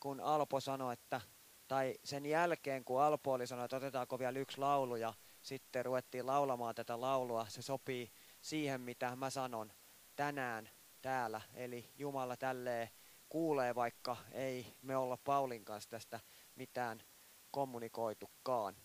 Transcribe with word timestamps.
kun 0.02 0.20
Alpo 0.20 0.60
sanoi, 0.60 0.92
että, 0.92 1.20
tai 1.68 1.94
sen 2.04 2.26
jälkeen 2.26 2.84
kun 2.84 3.02
Alpo 3.02 3.32
oli 3.32 3.46
sanonut, 3.46 3.64
että 3.64 3.76
otetaanko 3.76 4.18
vielä 4.18 4.38
yksi 4.38 4.58
laulu 4.58 4.96
ja 4.96 5.14
sitten 5.42 5.84
ruvettiin 5.84 6.26
laulamaan 6.26 6.74
tätä 6.74 7.00
laulua, 7.00 7.46
se 7.48 7.62
sopii 7.62 8.12
siihen, 8.40 8.80
mitä 8.80 9.16
mä 9.16 9.30
sanon 9.30 9.72
tänään 10.16 10.70
täällä. 11.02 11.40
Eli 11.54 11.90
Jumala 11.98 12.36
tälleen 12.36 12.88
kuulee, 13.28 13.74
vaikka 13.74 14.16
ei 14.32 14.76
me 14.82 14.96
olla 14.96 15.16
Paulin 15.16 15.64
kanssa 15.64 15.90
tästä 15.90 16.20
mitään 16.54 17.02
kommunikoitukaan. 17.50 18.76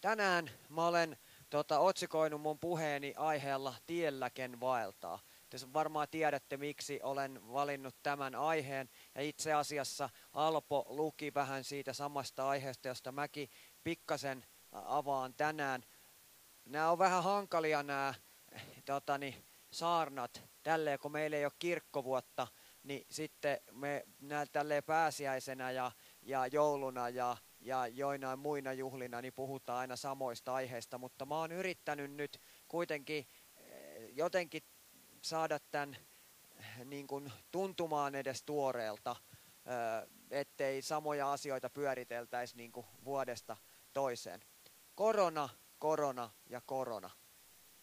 Tänään 0.00 0.50
mä 0.68 0.86
olen 0.86 1.18
tota, 1.50 1.78
otsikoinut 1.78 2.40
mun 2.40 2.58
puheeni 2.58 3.14
aiheella 3.16 3.74
Tielläken 3.86 4.60
vaeltaa. 4.60 5.18
Te 5.60 5.72
varmaan 5.72 6.08
tiedätte, 6.10 6.56
miksi 6.56 7.00
olen 7.02 7.52
valinnut 7.52 7.96
tämän 8.02 8.34
aiheen. 8.34 8.88
Ja 9.14 9.22
itse 9.22 9.52
asiassa 9.52 10.10
Alpo 10.32 10.86
luki 10.88 11.34
vähän 11.34 11.64
siitä 11.64 11.92
samasta 11.92 12.48
aiheesta, 12.48 12.88
josta 12.88 13.12
mäkin 13.12 13.50
pikkasen 13.84 14.44
avaan 14.72 15.34
tänään. 15.34 15.84
Nämä 16.64 16.90
on 16.90 16.98
vähän 16.98 17.22
hankalia 17.22 17.82
nämä 17.82 18.14
totani, 18.84 19.44
saarnat, 19.70 20.42
tälleen 20.62 20.98
kun 20.98 21.12
meillä 21.12 21.36
ei 21.36 21.44
ole 21.44 21.52
kirkkovuotta, 21.58 22.46
niin 22.82 23.06
sitten 23.10 23.58
me 23.72 24.04
näin 24.20 24.48
tälleen 24.52 24.84
pääsiäisenä 24.84 25.70
ja, 25.70 25.92
ja 26.22 26.46
jouluna 26.46 27.08
ja, 27.08 27.36
ja 27.60 27.86
joinain 27.86 28.38
muina 28.38 28.72
juhlina 28.72 29.20
niin 29.20 29.34
puhutaan 29.34 29.78
aina 29.78 29.96
samoista 29.96 30.54
aiheista, 30.54 30.98
mutta 30.98 31.26
mä 31.26 31.38
oon 31.38 31.52
yrittänyt 31.52 32.12
nyt 32.12 32.40
kuitenkin 32.68 33.26
eh, 33.56 34.08
jotenkin 34.12 34.62
saada 35.24 35.58
tämän 35.58 35.96
niin 36.84 37.06
kuin 37.06 37.32
tuntumaan 37.50 38.14
edes 38.14 38.42
tuoreelta, 38.42 39.16
eh, 39.66 40.10
ettei 40.30 40.82
samoja 40.82 41.32
asioita 41.32 41.70
pyöriteltäisi 41.70 42.56
niin 42.56 42.72
kuin 42.72 42.86
vuodesta 43.04 43.56
toiseen. 43.92 44.40
Korona, 44.94 45.48
korona 45.78 46.30
ja 46.46 46.60
korona. 46.66 47.10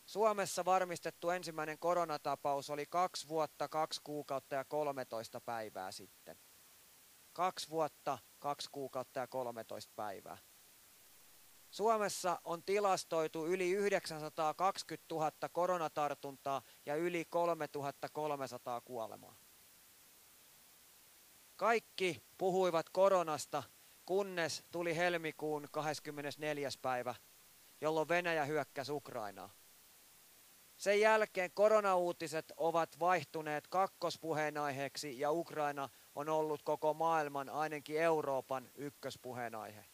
Suomessa 0.05 0.65
varmistettu 0.65 1.29
ensimmäinen 1.29 1.79
koronatapaus 1.79 2.69
oli 2.69 2.85
kaksi 2.85 3.27
vuotta, 3.27 3.67
kaksi 3.67 4.01
kuukautta 4.03 4.55
ja 4.55 4.65
13 4.65 5.41
päivää 5.41 5.91
sitten. 5.91 6.37
Kaksi 7.33 7.69
vuotta, 7.69 8.17
kaksi 8.39 8.69
kuukautta 8.71 9.19
ja 9.19 9.27
13 9.27 9.93
päivää. 9.95 10.37
Suomessa 11.71 12.39
on 12.43 12.63
tilastoitu 12.63 13.47
yli 13.47 13.71
920 13.71 15.15
000 15.15 15.31
koronatartuntaa 15.51 16.61
ja 16.85 16.95
yli 16.95 17.25
3300 17.25 18.81
kuolemaa. 18.81 19.35
Kaikki 21.55 22.23
puhuivat 22.37 22.89
koronasta, 22.89 23.63
kunnes 24.05 24.63
tuli 24.71 24.97
helmikuun 24.97 25.67
24. 25.71 26.69
päivä, 26.81 27.15
jolloin 27.81 28.07
Venäjä 28.07 28.45
hyökkäsi 28.45 28.91
Ukrainaa. 28.91 29.49
Sen 30.77 30.99
jälkeen 30.99 31.51
koronauutiset 31.51 32.53
ovat 32.57 32.99
vaihtuneet 32.99 33.67
kakkospuheenaiheeksi 33.67 35.19
ja 35.19 35.31
Ukraina 35.31 35.89
on 36.15 36.29
ollut 36.29 36.61
koko 36.63 36.93
maailman, 36.93 37.49
ainakin 37.49 38.01
Euroopan 38.01 38.69
ykköspuheenaihe. 38.75 39.85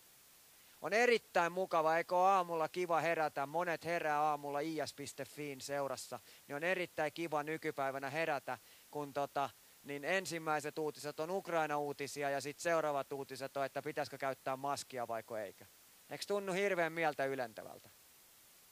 On 0.82 0.94
erittäin 0.94 1.52
mukava, 1.52 1.98
eikö 1.98 2.18
aamulla 2.18 2.70
kiva 2.70 3.02
herätä, 3.02 3.46
monet 3.46 3.86
herää 3.86 4.22
aamulla 4.22 4.60
is.fiin 4.60 5.62
seurassa, 5.62 6.20
niin 6.48 6.56
on 6.56 6.64
erittäin 6.64 7.14
kiva 7.14 7.44
nykypäivänä 7.44 8.10
herätä, 8.10 8.58
kun 8.92 9.14
tota, 9.14 9.50
niin 9.84 10.06
ensimmäiset 10.06 10.78
uutiset 10.78 11.20
on 11.20 11.32
Ukraina-uutisia 11.32 12.30
ja 12.30 12.42
sitten 12.42 12.64
seuraavat 12.64 13.12
uutiset 13.14 13.58
on, 13.58 13.66
että 13.66 13.82
pitäisikö 13.82 14.18
käyttää 14.18 14.58
maskia 14.58 15.08
vaiko 15.08 15.38
eikö. 15.38 15.66
Eikö 16.10 16.24
tunnu 16.28 16.54
hirveän 16.54 16.94
mieltä 16.94 17.26
ylentävältä? 17.26 17.90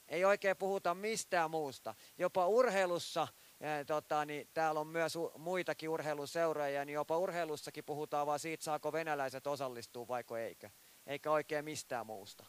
Ei 0.07 0.25
oikein 0.25 0.57
puhuta 0.57 0.95
mistään 0.95 1.51
muusta. 1.51 1.95
Jopa 2.17 2.47
urheilussa, 2.47 3.27
ja, 3.59 3.85
tota, 3.85 4.25
niin 4.25 4.49
täällä 4.53 4.79
on 4.79 4.87
myös 4.87 5.17
muitakin 5.37 5.89
urheiluseuroja, 5.89 6.85
niin 6.85 6.93
jopa 6.93 7.17
urheilussakin 7.17 7.83
puhutaan 7.83 8.27
vaan 8.27 8.39
siitä, 8.39 8.63
saako 8.63 8.91
venäläiset 8.91 9.47
osallistua 9.47 10.07
vaiko 10.07 10.37
eikö. 10.37 10.69
Eikä 11.07 11.31
oikein 11.31 11.65
mistään 11.65 12.05
muusta. 12.05 12.45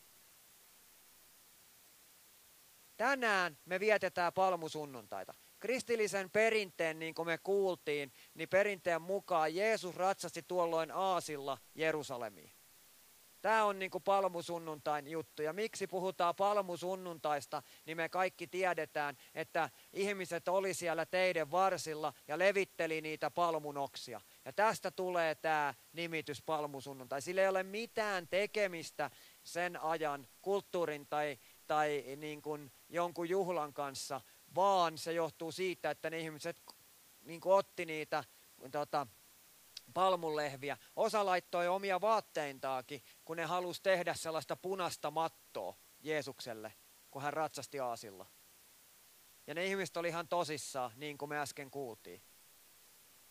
Tänään 2.97 3.59
me 3.65 3.81
vietetään 3.81 4.33
palmusunnuntaita. 4.33 5.35
Kristillisen 5.61 6.31
perinteen, 6.31 6.99
niin 6.99 7.15
kuin 7.15 7.27
me 7.27 7.39
kuultiin, 7.39 8.13
niin 8.35 8.49
perinteen 8.49 9.03
mukaan 9.03 9.55
Jeesus 9.55 9.97
ratsasti 9.97 10.43
tuolloin 10.43 10.91
aasilla 10.93 11.59
Jerusalemiin. 11.75 12.53
Tämä 13.43 13.65
on 13.65 13.79
niin 13.79 13.91
kuin 13.91 14.05
palmusunnuntain 14.05 15.09
juttu. 15.09 15.43
Ja 15.43 15.53
miksi 15.53 15.87
puhutaan 15.87 16.35
palmusunnuntaista, 16.35 17.63
niin 17.87 17.97
me 17.97 18.09
kaikki 18.09 18.47
tiedetään, 18.47 19.17
että 19.35 19.71
ihmiset 19.93 20.49
oli 20.49 20.75
siellä 20.75 21.07
teiden 21.07 21.51
varsilla 21.51 22.13
ja 22.29 22.39
levitteli 22.39 23.01
niitä 23.01 23.31
palmunoksia. 23.31 24.21
Ja 24.47 24.53
tästä 24.53 24.91
tulee 24.91 25.35
tämä 25.35 25.75
nimitys 25.93 26.43
palmusunnuntai. 26.43 27.23
Sillä 27.23 27.43
ei 27.43 27.49
ole 27.49 27.63
mitään 27.63 28.29
tekemistä 28.29 29.11
sen 29.45 29.81
ajan 29.83 30.29
kulttuurin 30.43 31.07
tai, 31.07 31.39
tai 31.67 32.05
niin 32.17 32.43
kuin 32.43 32.73
jonkun 32.89 33.29
juhlan 33.29 33.73
kanssa, 33.73 34.21
vaan 34.55 34.99
se 34.99 35.13
johtuu 35.13 35.53
siitä, 35.53 35.91
että 35.91 36.11
ne 36.11 36.19
ihmiset 36.19 36.63
niin 37.23 37.41
kuin 37.41 37.55
otti 37.55 37.85
niitä 37.85 38.25
tota, 38.71 39.07
palmunlehviä. 39.95 40.77
Osa 40.97 41.27
laittoi 41.27 41.69
omia 41.69 42.01
vaatteintaakin, 42.01 43.03
kun 43.25 43.37
ne 43.37 43.45
halusi 43.45 43.83
tehdä 43.83 44.15
sellaista 44.15 44.57
punasta 44.57 45.11
mattoa 45.11 45.77
Jeesukselle, 46.01 46.75
kun 47.11 47.23
hän 47.23 47.33
ratsasti 47.33 47.81
aasilla. 47.81 48.27
Ja 49.47 49.55
ne 49.55 49.67
ihmiset 49.67 49.97
oli 49.97 50.09
ihan 50.09 50.29
tosissaan, 50.29 50.93
niin 50.97 51.19
kuin 51.19 51.29
me 51.29 51.39
äsken 51.39 51.71
kuultiin. 51.71 52.23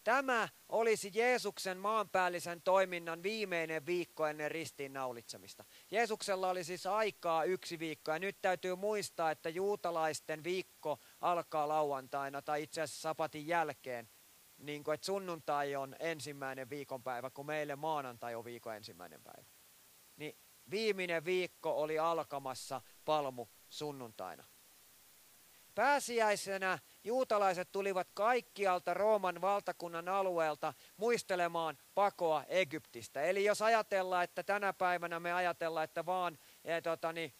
Tämä 0.05 0.49
olisi 0.69 1.11
Jeesuksen 1.13 1.77
maanpäällisen 1.77 2.61
toiminnan 2.61 3.23
viimeinen 3.23 3.85
viikko 3.85 4.27
ennen 4.27 4.51
ristiinnaulitsemista. 4.51 5.65
Jeesuksella 5.91 6.49
oli 6.49 6.63
siis 6.63 6.85
aikaa 6.85 7.43
yksi 7.43 7.79
viikko 7.79 8.11
ja 8.11 8.19
nyt 8.19 8.37
täytyy 8.41 8.75
muistaa, 8.75 9.31
että 9.31 9.49
juutalaisten 9.49 10.43
viikko 10.43 10.99
alkaa 11.21 11.67
lauantaina 11.67 12.41
tai 12.41 12.63
itse 12.63 12.81
asiassa 12.81 13.01
sapatin 13.01 13.47
jälkeen 13.47 14.09
niin 14.57 14.83
kuin, 14.83 14.95
että 14.95 15.05
sunnuntai 15.05 15.75
on 15.75 15.95
ensimmäinen 15.99 16.69
viikonpäivä, 16.69 17.29
kun 17.29 17.45
meille 17.45 17.75
maanantai 17.75 18.35
on 18.35 18.45
viikon 18.45 18.75
ensimmäinen 18.75 19.23
päivä. 19.23 19.49
Niin 20.15 20.37
viimeinen 20.71 21.25
viikko 21.25 21.81
oli 21.81 21.99
alkamassa 21.99 22.81
palmu 23.05 23.47
sunnuntaina. 23.69 24.43
Pääsiäisenä 25.75 26.79
juutalaiset 27.05 27.71
tulivat 27.71 28.07
kaikkialta 28.13 28.93
Rooman 28.93 29.41
valtakunnan 29.41 30.09
alueelta 30.09 30.73
muistelemaan 30.97 31.77
pakoa 31.95 32.43
Egyptistä. 32.47 33.21
Eli 33.21 33.43
jos 33.43 33.61
ajatellaan, 33.61 34.23
että 34.23 34.43
tänä 34.43 34.73
päivänä 34.73 35.19
me 35.19 35.33
ajatellaan, 35.33 35.83
että 35.83 36.05
vaan 36.05 36.37
ja, 36.63 36.81
tota, 36.81 37.13
niin, 37.13 37.33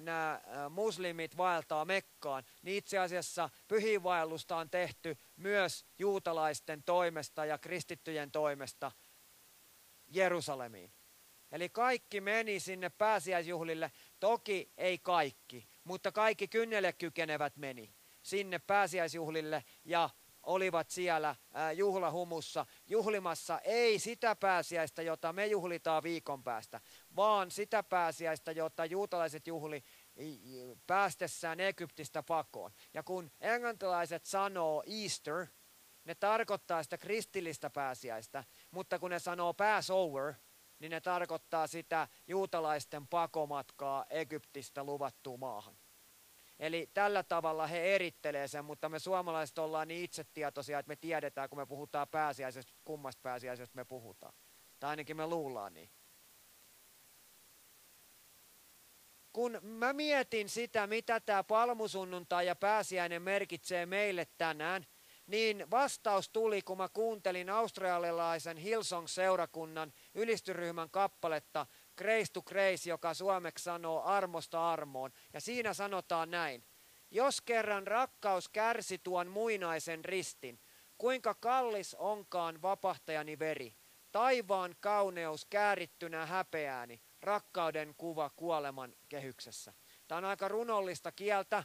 nämä 0.00 0.40
muslimit 0.70 1.36
vaeltaa 1.36 1.84
Mekkaan, 1.84 2.44
niin 2.62 2.76
itse 2.76 2.98
asiassa 2.98 3.50
pyhiinvaellusta 3.68 4.56
on 4.56 4.70
tehty 4.70 5.18
myös 5.36 5.84
juutalaisten 5.98 6.82
toimesta 6.82 7.44
ja 7.44 7.58
kristittyjen 7.58 8.30
toimesta 8.30 8.92
Jerusalemiin. 10.06 10.92
Eli 11.52 11.68
kaikki 11.68 12.20
meni 12.20 12.60
sinne 12.60 12.90
pääsiäisjuhlille, 12.90 13.92
toki 14.20 14.72
ei 14.76 14.98
kaikki, 14.98 15.68
mutta 15.84 16.12
kaikki 16.12 16.48
kynnelle 16.48 16.92
kykenevät 16.92 17.56
meni 17.56 17.95
sinne 18.26 18.58
pääsiäisjuhlille 18.58 19.64
ja 19.84 20.10
olivat 20.42 20.90
siellä 20.90 21.36
juhlahumussa 21.74 22.66
juhlimassa 22.86 23.58
ei 23.58 23.98
sitä 23.98 24.36
pääsiäistä, 24.36 25.02
jota 25.02 25.32
me 25.32 25.46
juhlitaan 25.46 26.02
viikon 26.02 26.42
päästä, 26.42 26.80
vaan 27.16 27.50
sitä 27.50 27.82
pääsiäistä, 27.82 28.52
jota 28.52 28.84
juutalaiset 28.84 29.46
juhli 29.46 29.84
päästessään 30.86 31.60
Egyptistä 31.60 32.22
pakoon. 32.22 32.72
Ja 32.94 33.02
kun 33.02 33.30
englantilaiset 33.40 34.24
sanoo 34.24 34.82
Easter, 35.02 35.46
ne 36.04 36.14
tarkoittaa 36.14 36.82
sitä 36.82 36.98
kristillistä 36.98 37.70
pääsiäistä, 37.70 38.44
mutta 38.70 38.98
kun 38.98 39.10
ne 39.10 39.18
sanoo 39.18 39.54
Passover, 39.54 40.34
niin 40.78 40.90
ne 40.90 41.00
tarkoittaa 41.00 41.66
sitä 41.66 42.08
juutalaisten 42.26 43.08
pakomatkaa 43.08 44.04
Egyptistä 44.10 44.84
luvattuun 44.84 45.40
maahan. 45.40 45.76
Eli 46.60 46.90
tällä 46.94 47.22
tavalla 47.22 47.66
he 47.66 47.94
erittelee 47.94 48.48
sen, 48.48 48.64
mutta 48.64 48.88
me 48.88 48.98
suomalaiset 48.98 49.58
ollaan 49.58 49.88
niin 49.88 50.04
itsetietoisia, 50.04 50.78
että 50.78 50.88
me 50.88 50.96
tiedetään, 50.96 51.48
kun 51.48 51.58
me 51.58 51.66
puhutaan 51.66 52.08
pääsiäisestä, 52.08 52.72
kummasta 52.84 53.20
pääsiäisestä 53.22 53.76
me 53.76 53.84
puhutaan. 53.84 54.34
Tai 54.80 54.90
ainakin 54.90 55.16
me 55.16 55.26
luullaan 55.26 55.74
niin. 55.74 55.90
Kun 59.32 59.58
mä 59.62 59.92
mietin 59.92 60.48
sitä, 60.48 60.86
mitä 60.86 61.20
tämä 61.20 61.44
palmusunnuntai 61.44 62.46
ja 62.46 62.56
pääsiäinen 62.56 63.22
merkitsee 63.22 63.86
meille 63.86 64.26
tänään, 64.38 64.86
niin 65.26 65.70
vastaus 65.70 66.28
tuli, 66.28 66.62
kun 66.62 66.78
mä 66.78 66.88
kuuntelin 66.88 67.50
australialaisen 67.50 68.56
Hillsong-seurakunnan 68.56 69.92
ylistyryhmän 70.14 70.90
kappaletta 70.90 71.66
Grace 71.96 72.32
to 72.32 72.42
Grace, 72.42 72.90
joka 72.90 73.14
suomeksi 73.14 73.64
sanoo 73.64 74.02
armosta 74.02 74.72
armoon. 74.72 75.12
Ja 75.32 75.40
siinä 75.40 75.74
sanotaan 75.74 76.30
näin. 76.30 76.64
Jos 77.10 77.40
kerran 77.40 77.86
rakkaus 77.86 78.48
kärsi 78.48 78.98
tuon 78.98 79.28
muinaisen 79.28 80.04
ristin, 80.04 80.60
kuinka 80.98 81.34
kallis 81.34 81.94
onkaan 81.94 82.62
vapahtajani 82.62 83.38
veri, 83.38 83.76
taivaan 84.12 84.76
kauneus 84.80 85.44
käärittynä 85.44 86.26
häpeääni, 86.26 87.02
rakkauden 87.20 87.94
kuva 87.96 88.30
kuoleman 88.30 88.94
kehyksessä. 89.08 89.74
Tämä 90.08 90.18
on 90.18 90.24
aika 90.24 90.48
runollista 90.48 91.12
kieltä, 91.12 91.64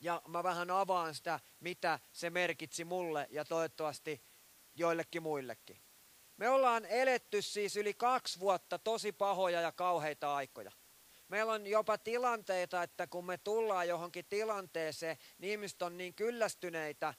ja 0.00 0.22
mä 0.28 0.42
vähän 0.42 0.70
avaan 0.70 1.14
sitä, 1.14 1.40
mitä 1.60 1.98
se 2.12 2.30
merkitsi 2.30 2.84
mulle 2.84 3.26
ja 3.30 3.44
toivottavasti 3.44 4.22
joillekin 4.74 5.22
muillekin. 5.22 5.83
Me 6.36 6.48
ollaan 6.48 6.86
eletty 6.86 7.42
siis 7.42 7.76
yli 7.76 7.94
kaksi 7.94 8.40
vuotta 8.40 8.78
tosi 8.78 9.12
pahoja 9.12 9.60
ja 9.60 9.72
kauheita 9.72 10.34
aikoja. 10.34 10.72
Meillä 11.28 11.52
on 11.52 11.66
jopa 11.66 11.98
tilanteita, 11.98 12.82
että 12.82 13.06
kun 13.06 13.26
me 13.26 13.38
tullaan 13.38 13.88
johonkin 13.88 14.24
tilanteeseen, 14.24 15.16
niin 15.38 15.50
ihmiset 15.50 15.82
on 15.82 15.96
niin 15.96 16.14
kyllästyneitä 16.14 17.14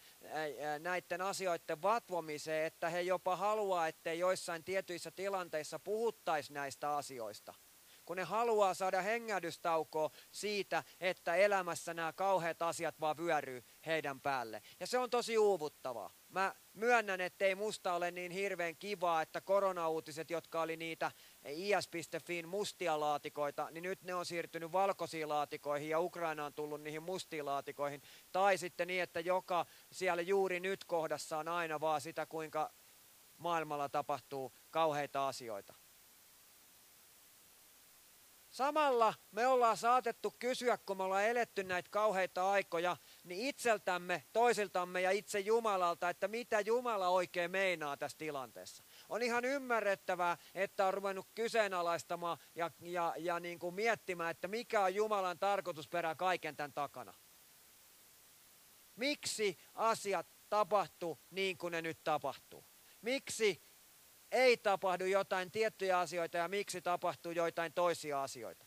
näiden 0.79 1.21
asioiden 1.21 1.81
vatvomiseen, 1.81 2.65
että 2.65 2.89
he 2.89 3.01
jopa 3.01 3.35
haluaa, 3.35 3.87
ettei 3.87 4.19
joissain 4.19 4.63
tietyissä 4.63 5.11
tilanteissa 5.11 5.79
puhuttaisi 5.79 6.53
näistä 6.53 6.95
asioista– 6.95 7.53
kun 8.05 8.17
ne 8.17 8.23
haluaa 8.23 8.73
saada 8.73 9.01
hengähdystaukoa 9.01 10.09
siitä, 10.31 10.83
että 10.99 11.35
elämässä 11.35 11.93
nämä 11.93 12.13
kauheat 12.13 12.61
asiat 12.61 12.99
vaan 12.99 13.17
vyöryy 13.17 13.63
heidän 13.85 14.21
päälle. 14.21 14.61
Ja 14.79 14.87
se 14.87 14.97
on 14.97 15.09
tosi 15.09 15.37
uuvuttavaa. 15.37 16.09
Mä 16.35 16.55
myönnän, 16.73 17.21
että 17.21 17.45
ei 17.45 17.55
musta 17.55 17.93
ole 17.93 18.11
niin 18.11 18.31
hirveän 18.31 18.75
kivaa, 18.75 19.21
että 19.21 19.41
koronauutiset, 19.41 20.29
jotka 20.29 20.61
oli 20.61 20.77
niitä 20.77 21.11
is.fin 21.45 22.47
mustia 22.47 22.99
laatikoita, 22.99 23.67
niin 23.71 23.83
nyt 23.83 24.03
ne 24.03 24.15
on 24.15 24.25
siirtynyt 24.25 24.71
valkoisiin 24.71 25.29
laatikoihin 25.29 25.89
ja 25.89 25.99
Ukraina 25.99 26.45
on 26.45 26.53
tullut 26.53 26.81
niihin 26.81 27.03
mustiin 27.03 27.45
laatikoihin. 27.45 28.01
Tai 28.31 28.57
sitten 28.57 28.87
niin, 28.87 29.03
että 29.03 29.19
joka 29.19 29.65
siellä 29.91 30.21
juuri 30.21 30.59
nyt 30.59 30.83
kohdassa 30.83 31.37
on 31.37 31.47
aina 31.47 31.79
vaan 31.79 32.01
sitä, 32.01 32.25
kuinka 32.25 32.71
maailmalla 33.37 33.89
tapahtuu 33.89 34.53
kauheita 34.71 35.27
asioita. 35.27 35.73
Samalla 38.49 39.13
me 39.31 39.47
ollaan 39.47 39.77
saatettu 39.77 40.35
kysyä, 40.39 40.77
kun 40.77 40.97
me 40.97 41.03
ollaan 41.03 41.25
eletty 41.25 41.63
näitä 41.63 41.89
kauheita 41.89 42.51
aikoja, 42.51 42.97
niin 43.25 43.47
itseltämme, 43.47 44.23
toisiltamme 44.33 45.01
ja 45.01 45.11
itse 45.11 45.39
Jumalalta, 45.39 46.09
että 46.09 46.27
mitä 46.27 46.59
Jumala 46.59 47.09
oikein 47.09 47.51
meinaa 47.51 47.97
tässä 47.97 48.17
tilanteessa. 48.17 48.83
On 49.09 49.21
ihan 49.21 49.45
ymmärrettävää, 49.45 50.37
että 50.55 50.85
on 50.85 50.93
ruvennut 50.93 51.27
kyseenalaistamaan 51.35 52.37
ja, 52.55 52.71
ja, 52.81 53.13
ja 53.17 53.39
niin 53.39 53.59
kuin 53.59 53.75
miettimään, 53.75 54.31
että 54.31 54.47
mikä 54.47 54.81
on 54.81 54.95
Jumalan 54.95 55.39
tarkoitusperä 55.39 56.15
kaiken 56.15 56.55
tämän 56.55 56.73
takana. 56.73 57.13
Miksi 58.95 59.57
asiat 59.73 60.27
tapahtuu 60.49 61.19
niin 61.29 61.57
kuin 61.57 61.71
ne 61.71 61.81
nyt 61.81 62.03
tapahtuu? 62.03 62.65
Miksi 63.01 63.61
ei 64.31 64.57
tapahdu 64.57 65.05
jotain 65.05 65.51
tiettyjä 65.51 65.99
asioita 65.99 66.37
ja 66.37 66.47
miksi 66.47 66.81
tapahtuu 66.81 67.31
joitain 67.31 67.73
toisia 67.73 68.23
asioita. 68.23 68.64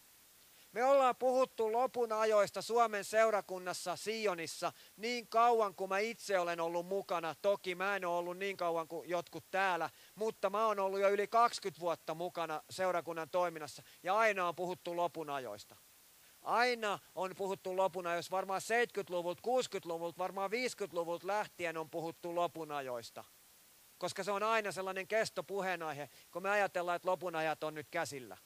Me 0.79 0.85
ollaan 0.85 1.17
puhuttu 1.17 1.73
lopun 1.73 2.13
ajoista 2.13 2.63
Suomen 2.63 3.05
seurakunnassa 3.05 3.97
Sionissa 3.97 4.73
niin 4.97 5.29
kauan 5.29 5.75
kuin 5.75 5.89
mä 5.89 5.99
itse 5.99 6.39
olen 6.39 6.61
ollut 6.61 6.87
mukana. 6.87 7.35
Toki 7.43 7.75
mä 7.75 7.97
en 7.97 8.05
ole 8.05 8.19
ollut 8.19 8.39
niin 8.39 8.57
kauan 8.57 8.89
kuin 8.89 9.09
jotkut 9.09 9.45
täällä, 9.51 9.91
mutta 10.15 10.51
mä 10.51 10.67
oon 10.67 10.79
ollut 10.79 11.01
jo 11.01 11.11
yli 11.11 11.27
20 11.29 11.81
vuotta 11.81 12.15
mukana 12.15 12.63
seurakunnan 12.71 13.31
toiminnassa 13.31 13.83
ja 14.03 14.17
aina 14.17 14.49
on 14.49 14.55
puhuttu 14.55 14.97
lopun 14.97 15.31
ajoista. 15.31 15.77
Aina 16.43 16.99
on 17.15 17.35
puhuttu 17.37 17.77
lopun 17.77 18.07
ajoista, 18.07 18.37
varmaan 18.37 18.61
70-luvulta, 18.61 19.43
60-luvulta, 19.47 20.19
varmaan 20.19 20.51
50-luvulta 20.51 21.27
lähtien 21.27 21.77
on 21.77 21.91
puhuttu 21.91 22.35
lopun 22.35 22.73
ajoista– 22.73 23.25
koska 23.99 24.25
se 24.25 24.33
on 24.33 24.43
aina 24.43 24.73
sellainen 24.73 25.09
kestopuheenaihe, 25.09 26.09
kun 26.31 26.43
me 26.43 26.51
ajatellaan, 26.51 26.97
että 26.97 27.09
lopun 27.09 27.37
ajat 27.37 27.65
on 27.65 27.75
nyt 27.75 27.89
käsillä. 27.91 28.37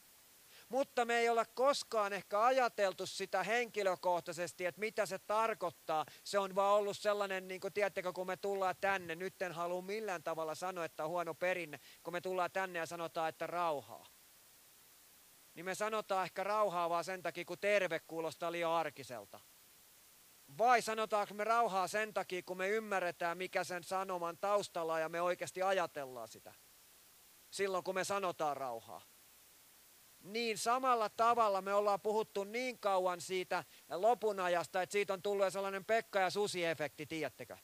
Mutta 0.72 1.04
me 1.04 1.18
ei 1.18 1.28
ole 1.28 1.46
koskaan 1.54 2.12
ehkä 2.12 2.44
ajateltu 2.44 3.06
sitä 3.06 3.42
henkilökohtaisesti, 3.42 4.66
että 4.66 4.78
mitä 4.78 5.06
se 5.06 5.18
tarkoittaa. 5.18 6.06
Se 6.24 6.38
on 6.38 6.54
vaan 6.54 6.74
ollut 6.74 6.98
sellainen, 6.98 7.48
niin 7.48 7.60
kuin 7.60 7.72
tiedättekö, 7.72 8.12
kun 8.12 8.26
me 8.26 8.36
tullaan 8.36 8.74
tänne, 8.80 9.14
nyt 9.14 9.42
en 9.42 9.52
halua 9.52 9.82
millään 9.82 10.22
tavalla 10.22 10.54
sanoa, 10.54 10.84
että 10.84 11.04
on 11.04 11.10
huono 11.10 11.34
perinne, 11.34 11.80
kun 12.02 12.12
me 12.12 12.20
tullaan 12.20 12.50
tänne 12.50 12.78
ja 12.78 12.86
sanotaan, 12.86 13.28
että 13.28 13.46
rauhaa. 13.46 14.06
Niin 15.54 15.64
me 15.64 15.74
sanotaan 15.74 16.24
ehkä 16.24 16.44
rauhaa 16.44 16.90
vaan 16.90 17.04
sen 17.04 17.22
takia, 17.22 17.44
kun 17.44 17.58
terve 17.58 18.00
kuulostaa 18.00 18.52
liian 18.52 18.70
arkiselta. 18.70 19.40
Vai 20.58 20.82
sanotaanko 20.82 21.34
me 21.34 21.44
rauhaa 21.44 21.88
sen 21.88 22.14
takia, 22.14 22.42
kun 22.42 22.56
me 22.56 22.68
ymmärretään, 22.68 23.38
mikä 23.38 23.64
sen 23.64 23.84
sanoman 23.84 24.38
taustalla 24.38 24.98
ja 24.98 25.08
me 25.08 25.20
oikeasti 25.20 25.62
ajatellaan 25.62 26.28
sitä. 26.28 26.54
Silloin, 27.50 27.84
kun 27.84 27.94
me 27.94 28.04
sanotaan 28.04 28.56
rauhaa. 28.56 29.11
Niin 30.22 30.58
samalla 30.58 31.08
tavalla 31.08 31.62
me 31.62 31.74
ollaan 31.74 32.00
puhuttu 32.00 32.44
niin 32.44 32.78
kauan 32.78 33.20
siitä 33.20 33.64
lopun 33.88 34.40
ajasta, 34.40 34.82
että 34.82 34.92
siitä 34.92 35.12
on 35.12 35.22
tullut 35.22 35.52
sellainen 35.52 35.84
Pekka 35.84 36.20
ja 36.20 36.30
Susi-efekti, 36.30 37.06
tiedättekö? 37.06 37.56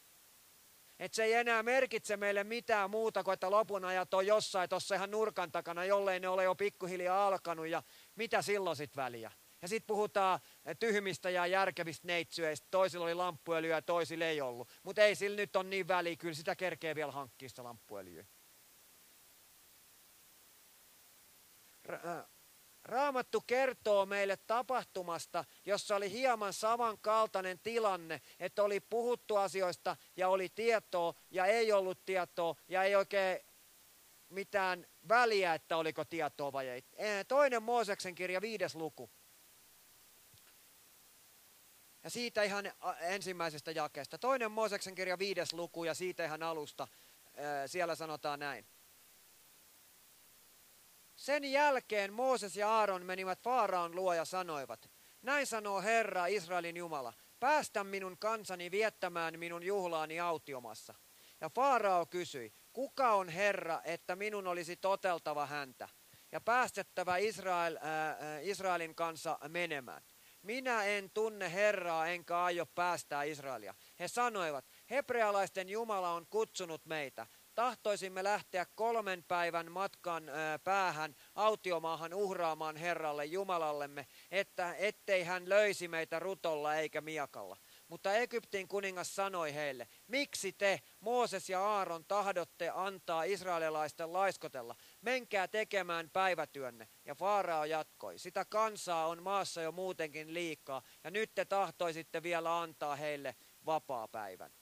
Että 0.98 1.16
se 1.16 1.24
ei 1.24 1.32
enää 1.32 1.62
merkitse 1.62 2.16
meille 2.16 2.44
mitään 2.44 2.90
muuta 2.90 3.24
kuin, 3.24 3.32
että 3.32 3.50
lopun 3.50 3.84
ajat 3.84 4.14
on 4.14 4.26
jossain 4.26 4.68
tuossa 4.68 4.94
ihan 4.94 5.10
nurkan 5.10 5.52
takana, 5.52 5.84
jollei 5.84 6.20
ne 6.20 6.28
ole 6.28 6.44
jo 6.44 6.54
pikkuhiljaa 6.54 7.26
alkanut 7.26 7.66
ja 7.66 7.82
mitä 8.16 8.42
silloin 8.42 8.76
sitten 8.76 9.02
väliä. 9.02 9.32
Ja 9.62 9.68
sitten 9.68 9.86
puhutaan 9.86 10.40
tyhmistä 10.78 11.30
ja 11.30 11.46
järkevistä 11.46 12.06
neitsyöistä. 12.06 12.68
Toisilla 12.70 13.04
oli 13.04 13.14
lamppuöljyä 13.14 13.76
ja 13.76 13.82
toisilla 13.82 14.24
ei 14.24 14.40
ollut. 14.40 14.68
Mutta 14.82 15.02
ei 15.02 15.14
sillä 15.14 15.36
nyt 15.36 15.56
on 15.56 15.70
niin 15.70 15.88
väliä, 15.88 16.16
kyllä 16.16 16.34
sitä 16.34 16.56
kerkee 16.56 16.94
vielä 16.94 17.12
hankkia 17.12 17.48
sitä 17.48 17.64
lamppuöljyä. 17.64 18.24
Raamattu 22.88 23.40
kertoo 23.40 24.06
meille 24.06 24.36
tapahtumasta, 24.36 25.44
jossa 25.64 25.96
oli 25.96 26.10
hieman 26.10 26.52
samankaltainen 26.52 27.58
tilanne, 27.58 28.20
että 28.40 28.62
oli 28.62 28.80
puhuttu 28.80 29.36
asioista 29.36 29.96
ja 30.16 30.28
oli 30.28 30.48
tietoa 30.48 31.14
ja 31.30 31.46
ei 31.46 31.72
ollut 31.72 32.04
tietoa 32.04 32.54
ja 32.68 32.82
ei 32.82 32.96
oikein 32.96 33.40
mitään 34.28 34.86
väliä, 35.08 35.54
että 35.54 35.76
oliko 35.76 36.04
tietoa 36.04 36.52
vai 36.52 36.68
ei. 36.68 36.84
Toinen 37.28 37.62
Mooseksen 37.62 38.14
kirja, 38.14 38.40
viides 38.40 38.74
luku. 38.74 39.10
Ja 42.04 42.10
siitä 42.10 42.42
ihan 42.42 42.72
ensimmäisestä 43.00 43.70
jakeesta. 43.70 44.18
Toinen 44.18 44.52
Mooseksen 44.52 44.94
kirja 44.94 45.18
viides 45.18 45.52
luku 45.52 45.84
ja 45.84 45.94
siitä 45.94 46.24
ihan 46.24 46.42
alusta. 46.42 46.88
Siellä 47.66 47.94
sanotaan 47.94 48.38
näin. 48.38 48.66
Sen 51.18 51.44
jälkeen 51.44 52.12
Mooses 52.12 52.56
ja 52.56 52.70
Aaron 52.70 53.06
menivät 53.06 53.42
Faaraan 53.42 53.94
luo 53.94 54.14
ja 54.14 54.24
sanoivat, 54.24 54.90
näin 55.22 55.46
sanoo 55.46 55.82
Herra 55.82 56.26
Israelin 56.26 56.76
Jumala, 56.76 57.12
päästä 57.40 57.84
minun 57.84 58.18
kansani 58.18 58.70
viettämään 58.70 59.38
minun 59.38 59.62
juhlaani 59.62 60.20
autiomassa. 60.20 60.94
Ja 61.40 61.50
Faarao 61.50 62.06
kysyi, 62.06 62.52
kuka 62.72 63.12
on 63.12 63.28
Herra, 63.28 63.80
että 63.84 64.16
minun 64.16 64.46
olisi 64.46 64.76
toteltava 64.76 65.46
häntä 65.46 65.88
ja 66.32 66.40
päästettävä 66.40 67.16
Israel, 67.16 67.76
äh, 67.76 68.46
Israelin 68.46 68.94
kanssa 68.94 69.38
menemään. 69.48 70.02
Minä 70.42 70.84
en 70.84 71.10
tunne 71.10 71.52
Herraa 71.52 72.06
enkä 72.06 72.42
aio 72.44 72.66
päästää 72.66 73.22
Israelia. 73.22 73.74
He 73.98 74.08
sanoivat, 74.08 74.64
hebrealaisten 74.90 75.68
Jumala 75.68 76.10
on 76.10 76.26
kutsunut 76.26 76.86
meitä. 76.86 77.26
Tahtoisimme 77.58 78.24
lähteä 78.24 78.66
kolmen 78.74 79.24
päivän 79.24 79.72
matkan 79.72 80.24
päähän 80.64 81.16
autiomaahan 81.34 82.14
uhraamaan 82.14 82.76
Herralle 82.76 83.24
Jumalallemme, 83.24 84.06
että 84.30 84.74
ettei 84.78 85.24
hän 85.24 85.48
löisi 85.48 85.88
meitä 85.88 86.18
rutolla 86.18 86.74
eikä 86.74 87.00
miakalla. 87.00 87.56
Mutta 87.88 88.14
Egyptin 88.14 88.68
kuningas 88.68 89.14
sanoi 89.14 89.54
heille, 89.54 89.88
miksi 90.06 90.52
te, 90.52 90.80
Mooses 91.00 91.50
ja 91.50 91.60
Aaron, 91.60 92.04
tahdotte 92.04 92.70
antaa 92.74 93.24
israelilaisten 93.24 94.12
laiskotella? 94.12 94.74
Menkää 95.00 95.48
tekemään 95.48 96.10
päivätyönne. 96.10 96.88
Ja 97.04 97.14
Faarao 97.14 97.64
jatkoi, 97.64 98.18
sitä 98.18 98.44
kansaa 98.44 99.06
on 99.06 99.22
maassa 99.22 99.62
jo 99.62 99.72
muutenkin 99.72 100.34
liikaa, 100.34 100.82
ja 101.04 101.10
nyt 101.10 101.34
te 101.34 101.44
tahtoisitte 101.44 102.22
vielä 102.22 102.60
antaa 102.60 102.96
heille 102.96 103.34
vapaa 103.66 104.08
päivän. 104.08 104.52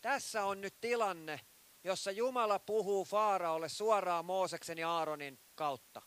Tässä 0.00 0.44
on 0.44 0.60
nyt 0.60 0.80
tilanne, 0.80 1.40
jossa 1.84 2.10
Jumala 2.10 2.58
puhuu 2.58 3.04
Faaraolle 3.04 3.68
suoraan 3.68 4.24
Mooseksen 4.24 4.78
ja 4.78 4.90
Aaronin 4.90 5.38
kautta. 5.54 6.02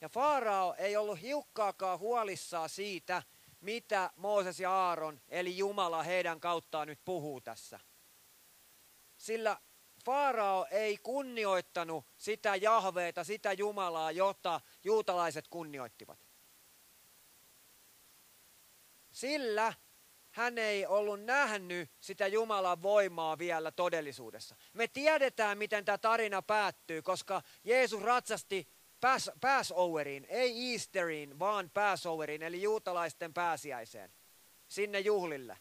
Ja 0.00 0.08
Faarao 0.08 0.74
ei 0.78 0.96
ollut 0.96 1.20
hiukkaakaan 1.20 1.98
huolissaan 1.98 2.68
siitä, 2.68 3.22
mitä 3.60 4.10
Mooses 4.16 4.60
ja 4.60 4.72
Aaron, 4.72 5.20
eli 5.28 5.58
Jumala 5.58 6.02
heidän 6.02 6.40
kauttaan 6.40 6.88
nyt 6.88 7.00
puhuu 7.04 7.40
tässä. 7.40 7.80
Sillä 9.16 9.56
Faarao 10.04 10.66
ei 10.70 10.98
kunnioittanut 10.98 12.06
sitä 12.16 12.56
Jahveeta, 12.56 13.24
sitä 13.24 13.52
Jumalaa, 13.52 14.12
jota 14.12 14.60
juutalaiset 14.84 15.48
kunnioittivat. 15.48 16.26
Sillä 19.12 19.72
hän 20.40 20.58
ei 20.58 20.86
ollut 20.86 21.24
nähnyt 21.24 21.90
sitä 22.00 22.26
Jumalan 22.26 22.82
voimaa 22.82 23.38
vielä 23.38 23.70
todellisuudessa. 23.70 24.56
Me 24.74 24.88
tiedetään, 24.88 25.58
miten 25.58 25.84
tämä 25.84 25.98
tarina 25.98 26.42
päättyy, 26.42 27.02
koska 27.02 27.42
Jeesus 27.64 28.02
ratsasti 28.02 28.68
pass, 29.00 29.30
Passoveriin, 29.40 30.26
ei 30.28 30.72
Easteriin, 30.72 31.38
vaan 31.38 31.70
Passoveriin, 31.70 32.42
eli 32.42 32.62
juutalaisten 32.62 33.34
pääsiäiseen, 33.34 34.12
sinne 34.68 35.00
juhlille. 35.00 35.58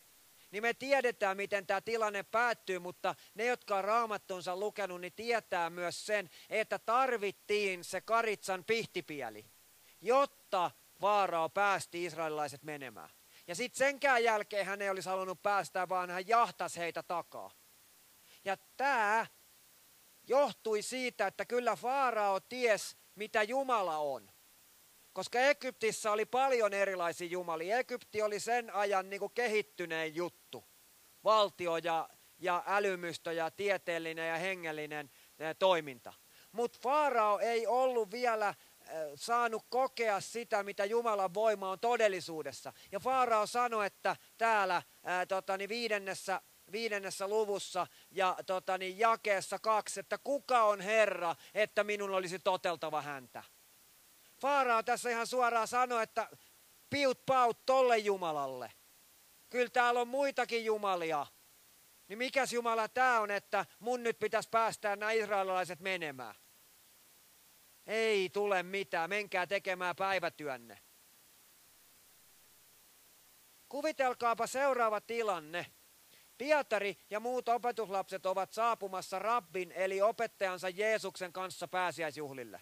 Niin 0.52 0.64
me 0.64 0.74
tiedetään, 0.74 1.38
miten 1.38 1.68
tämä 1.68 1.82
tilanne 1.82 2.24
päättyy, 2.24 2.80
mutta 2.80 3.16
ne, 3.36 3.46
jotka 3.46 3.76
on 3.76 3.84
raamattunsa 3.84 4.58
lukenut, 4.58 5.02
niin 5.02 5.14
tietää 5.14 5.70
myös 5.70 6.06
sen, 6.06 6.30
että 6.50 6.80
tarvittiin 6.80 7.84
se 7.84 8.02
karitsan 8.02 8.64
pihtipieli, 8.64 9.46
jotta 10.02 10.72
Vaarao 11.02 11.50
päästi 11.50 12.06
israelilaiset 12.06 12.64
menemään. 12.64 13.19
Ja 13.50 13.56
sitten 13.56 13.78
senkään 13.78 14.24
jälkeen 14.24 14.66
hän 14.66 14.82
ei 14.82 14.90
olisi 14.90 15.10
halunnut 15.10 15.42
päästää, 15.42 15.90
vaan 15.90 16.10
hän 16.10 16.28
jahtasi 16.28 16.80
heitä 16.80 17.04
takaa. 17.04 17.52
Ja 18.46 18.58
tämä 18.78 19.28
johtui 20.28 20.82
siitä, 20.82 21.28
että 21.28 21.46
kyllä 21.46 21.76
Faarao 21.76 22.40
ties, 22.40 22.98
mitä 23.16 23.44
Jumala 23.44 23.98
on. 23.98 24.32
Koska 25.14 25.40
Egyptissä 25.40 26.12
oli 26.12 26.26
paljon 26.26 26.74
erilaisia 26.74 27.28
jumalia. 27.28 27.78
Egypti 27.80 28.22
oli 28.22 28.40
sen 28.40 28.76
ajan 28.76 29.10
niin 29.10 29.20
kuin 29.20 29.34
kehittyneen 29.34 30.16
juttu. 30.16 30.66
Valtio 31.24 31.78
ja, 31.78 32.10
ja 32.38 32.64
älymystö 32.68 33.34
ja 33.34 33.52
tieteellinen 33.52 34.30
ja 34.30 34.38
hengellinen 34.38 35.12
toiminta. 35.60 36.14
Mutta 36.52 36.80
Faarao 36.82 37.40
ei 37.40 37.68
ollut 37.68 38.12
vielä 38.12 38.54
saanut 39.16 39.66
kokea 39.70 40.22
sitä, 40.22 40.64
mitä 40.64 40.86
Jumalan 40.86 41.34
voima 41.34 41.70
on 41.70 41.80
todellisuudessa. 41.80 42.74
Ja 42.92 43.00
Faarao 43.00 43.48
sanoi, 43.48 43.86
että 43.86 44.16
täällä 44.38 44.82
ää, 45.04 45.26
totani, 45.26 45.70
viidennessä, 45.70 46.42
viidennessä 46.72 47.28
luvussa 47.28 47.88
ja 48.12 48.38
totani, 48.46 49.00
jakeessa 49.00 49.60
kaksi, 49.60 50.00
että 50.00 50.18
kuka 50.18 50.64
on 50.64 50.82
Herra, 50.82 51.36
että 51.54 51.84
minun 51.84 52.10
olisi 52.10 52.40
toteltava 52.40 53.02
häntä. 53.02 53.44
Faarao 54.42 54.84
tässä 54.84 55.10
ihan 55.10 55.28
suoraan 55.28 55.68
sanoi, 55.68 56.04
että 56.04 56.30
piut 56.90 57.26
paut 57.26 57.66
tolle 57.66 57.98
Jumalalle. 57.98 58.72
Kyllä 59.50 59.70
täällä 59.70 60.02
on 60.02 60.08
muitakin 60.08 60.66
jumalia. 60.66 61.28
Niin 62.08 62.18
mikäs 62.18 62.54
Jumala 62.54 62.88
tämä 62.88 63.20
on, 63.20 63.32
että 63.32 63.66
mun 63.80 64.04
nyt 64.04 64.20
pitäisi 64.20 64.50
päästää 64.50 64.96
nämä 64.96 65.12
israelilaiset 65.12 65.80
menemään? 65.80 66.36
Ei 67.90 68.30
tule 68.30 68.64
mitään, 68.64 69.10
menkää 69.10 69.48
tekemään 69.48 69.96
päivätyönne. 69.96 70.80
Kuvitelkaapa 73.70 74.48
seuraava 74.48 75.02
tilanne. 75.02 75.66
Pietari 76.38 76.98
ja 77.10 77.20
muut 77.20 77.50
opetuslapset 77.50 78.26
ovat 78.26 78.54
saapumassa 78.54 79.20
rabbin 79.20 79.72
eli 79.72 80.02
opettajansa 80.02 80.70
Jeesuksen 80.70 81.34
kanssa 81.34 81.68
pääsiäisjuhlille. 81.68 82.62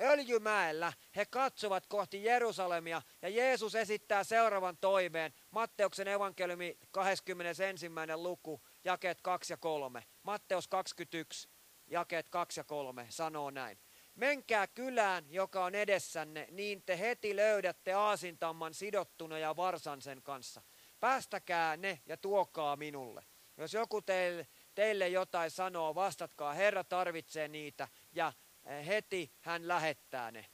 Öljymäellä 0.00 0.92
he 1.16 1.26
katsovat 1.26 1.86
kohti 1.86 2.24
Jerusalemia 2.24 3.02
ja 3.22 3.28
Jeesus 3.28 3.74
esittää 3.74 4.24
seuraavan 4.24 4.76
toiveen. 4.76 5.34
Matteuksen 5.50 6.08
evankeliumi 6.08 6.78
21. 6.90 7.86
luku, 8.16 8.60
jakeet 8.84 9.20
2 9.20 9.52
ja 9.52 9.56
3. 9.56 10.04
Matteus 10.22 10.68
21, 10.68 11.48
jakeet 11.86 12.28
2 12.28 12.60
ja 12.60 12.64
3 12.64 13.06
sanoo 13.08 13.50
näin. 13.50 13.78
Menkää 14.20 14.66
kylään, 14.66 15.24
joka 15.28 15.64
on 15.64 15.74
edessänne, 15.74 16.46
niin 16.50 16.82
te 16.82 16.98
heti 16.98 17.36
löydätte 17.36 17.92
aasintamman 17.92 18.74
sidottuna 18.74 19.38
ja 19.38 19.56
varsan 19.56 20.02
sen 20.02 20.22
kanssa. 20.22 20.62
Päästäkää 21.00 21.76
ne 21.76 22.00
ja 22.06 22.16
tuokaa 22.16 22.76
minulle. 22.76 23.24
Jos 23.56 23.74
joku 23.74 24.02
teille, 24.02 24.46
teille 24.74 25.08
jotain 25.08 25.50
sanoo, 25.50 25.94
vastatkaa, 25.94 26.54
Herra 26.54 26.84
tarvitsee 26.84 27.48
niitä 27.48 27.88
ja 28.12 28.32
eh, 28.64 28.86
heti 28.86 29.32
hän 29.40 29.68
lähettää 29.68 30.30
ne. 30.30 30.46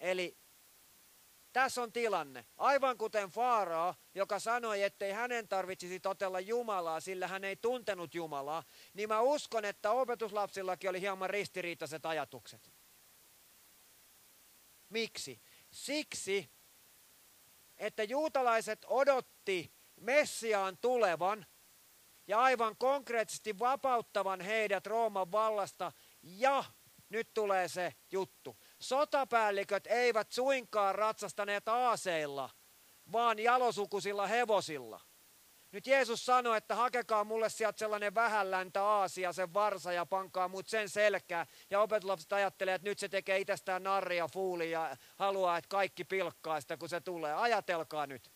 Eli 0.00 0.38
tässä 1.56 1.82
on 1.82 1.92
tilanne. 1.92 2.46
Aivan 2.56 2.98
kuten 2.98 3.30
Faaraa, 3.30 3.94
joka 4.14 4.38
sanoi, 4.38 4.82
ettei 4.82 5.12
hänen 5.12 5.48
tarvitsisi 5.48 6.00
totella 6.00 6.40
Jumalaa, 6.40 7.00
sillä 7.00 7.28
hän 7.28 7.44
ei 7.44 7.56
tuntenut 7.56 8.14
Jumalaa, 8.14 8.62
niin 8.94 9.08
mä 9.08 9.20
uskon, 9.20 9.64
että 9.64 9.90
opetuslapsillakin 9.90 10.90
oli 10.90 11.00
hieman 11.00 11.30
ristiriitaiset 11.30 12.06
ajatukset. 12.06 12.72
Miksi? 14.88 15.40
Siksi, 15.70 16.50
että 17.76 18.02
juutalaiset 18.02 18.86
odotti 18.88 19.72
Messiaan 20.00 20.78
tulevan 20.78 21.46
ja 22.26 22.40
aivan 22.40 22.76
konkreettisesti 22.76 23.58
vapauttavan 23.58 24.40
heidät 24.40 24.86
Rooman 24.86 25.32
vallasta 25.32 25.92
ja 26.22 26.64
nyt 27.08 27.34
tulee 27.34 27.68
se 27.68 27.94
juttu 28.10 28.56
sotapäälliköt 28.78 29.86
eivät 29.86 30.32
suinkaan 30.32 30.94
ratsastaneet 30.94 31.68
aaseilla, 31.68 32.50
vaan 33.12 33.38
jalosukusilla 33.38 34.26
hevosilla. 34.26 35.00
Nyt 35.72 35.86
Jeesus 35.86 36.26
sanoi, 36.26 36.56
että 36.56 36.74
hakekaa 36.74 37.24
mulle 37.24 37.48
sieltä 37.48 37.78
sellainen 37.78 38.14
vähänläntä 38.14 38.84
aasia, 38.84 39.32
sen 39.32 39.54
varsa 39.54 39.92
ja 39.92 40.06
pankaa 40.06 40.48
mut 40.48 40.68
sen 40.68 40.88
selkää. 40.88 41.46
Ja 41.70 41.80
opetuslapset 41.80 42.32
ajattelee, 42.32 42.74
että 42.74 42.88
nyt 42.88 42.98
se 42.98 43.08
tekee 43.08 43.38
itsestään 43.38 43.82
narria 43.82 44.28
fuuli 44.28 44.70
ja 44.70 44.96
haluaa, 45.16 45.58
että 45.58 45.68
kaikki 45.68 46.04
pilkkaa 46.04 46.60
sitä, 46.60 46.76
kun 46.76 46.88
se 46.88 47.00
tulee. 47.00 47.34
Ajatelkaa 47.34 48.06
nyt. 48.06 48.32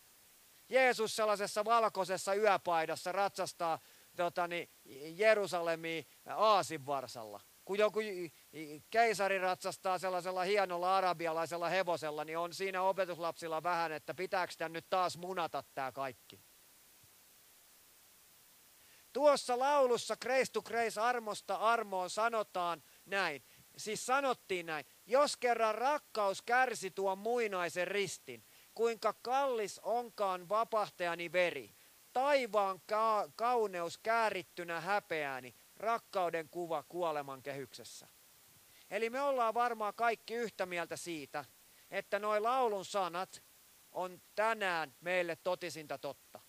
Jeesus 0.69 1.15
sellaisessa 1.15 1.65
valkoisessa 1.65 2.33
yöpaidassa 2.33 3.11
ratsastaa 3.11 3.79
totani, 4.15 4.69
Jerusalemiin 5.15 6.07
aasin 6.25 6.85
varsalla 6.85 7.41
kun 7.65 7.77
joku 7.77 7.99
keisari 8.89 9.39
ratsastaa 9.39 9.97
sellaisella 9.97 10.43
hienolla 10.43 10.97
arabialaisella 10.97 11.69
hevosella, 11.69 12.25
niin 12.25 12.37
on 12.37 12.53
siinä 12.53 12.81
opetuslapsilla 12.81 13.63
vähän, 13.63 13.91
että 13.91 14.13
pitääkö 14.13 14.53
tämän 14.57 14.73
nyt 14.73 14.89
taas 14.89 15.17
munata 15.17 15.63
tämä 15.73 15.91
kaikki. 15.91 16.41
Tuossa 19.13 19.59
laulussa 19.59 20.15
Grace 20.21 20.51
to 20.53 20.61
Grace 20.61 21.01
armosta 21.01 21.55
armoon 21.55 22.09
sanotaan 22.09 22.83
näin. 23.05 23.43
Siis 23.77 24.05
sanottiin 24.05 24.65
näin. 24.65 24.85
Jos 25.05 25.37
kerran 25.37 25.75
rakkaus 25.75 26.41
kärsi 26.41 26.91
tuon 26.91 27.17
muinaisen 27.17 27.87
ristin, 27.87 28.43
kuinka 28.73 29.13
kallis 29.21 29.79
onkaan 29.79 30.49
vapahtajani 30.49 31.31
veri. 31.31 31.75
Taivaan 32.13 32.81
ka- 32.85 33.29
kauneus 33.35 33.97
käärittynä 33.97 34.81
häpeääni, 34.81 35.55
rakkauden 35.81 36.49
kuva 36.49 36.83
kuoleman 36.83 37.43
kehyksessä. 37.43 38.07
Eli 38.91 39.09
me 39.09 39.21
ollaan 39.21 39.53
varmaan 39.53 39.93
kaikki 39.93 40.33
yhtä 40.33 40.65
mieltä 40.65 40.95
siitä, 40.95 41.45
että 41.91 42.19
noin 42.19 42.43
laulun 42.43 42.85
sanat 42.85 43.43
on 43.91 44.21
tänään 44.35 44.95
meille 45.01 45.35
totisinta 45.35 45.97
totta. 45.97 46.39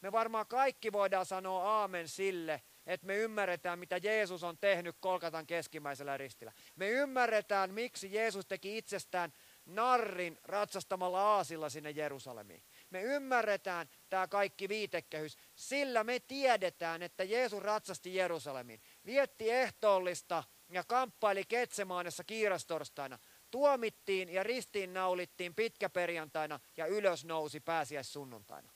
Me 0.00 0.12
varmaan 0.12 0.46
kaikki 0.46 0.92
voidaan 0.92 1.26
sanoa 1.26 1.80
aamen 1.80 2.08
sille, 2.08 2.62
että 2.86 3.06
me 3.06 3.16
ymmärretään, 3.16 3.78
mitä 3.78 3.96
Jeesus 3.96 4.42
on 4.44 4.58
tehnyt 4.58 4.96
Kolkatan 5.00 5.46
keskimmäisellä 5.46 6.16
ristillä. 6.16 6.52
Me 6.76 6.88
ymmärretään, 6.90 7.74
miksi 7.74 8.12
Jeesus 8.14 8.46
teki 8.46 8.78
itsestään 8.78 9.32
narrin 9.66 10.38
ratsastamalla 10.44 11.20
aasilla 11.20 11.68
sinne 11.68 11.90
Jerusalemiin. 11.90 12.62
Me 12.90 13.02
ymmärretään 13.02 13.88
tämä 14.08 14.28
kaikki 14.28 14.68
viitekehys, 14.68 15.36
sillä 15.54 16.04
me 16.04 16.20
tiedetään, 16.20 17.02
että 17.02 17.24
Jeesus 17.24 17.62
ratsasti 17.62 18.14
Jerusalemiin. 18.14 18.80
Vietti 19.06 19.50
ehtoollista 19.50 20.44
ja 20.68 20.84
kamppaili 20.84 21.44
Ketsemaanessa 21.44 22.24
kiirastorstaina. 22.24 23.18
tuomittiin 23.50 24.28
ja 24.28 24.42
ristiin 24.42 24.94
naulittiin 24.94 25.54
pitkäperjantaina 25.54 26.60
ja 26.76 26.86
ylös 26.86 27.24
nousi 27.24 27.60
pääsiäissunnuntaina. 27.60 28.72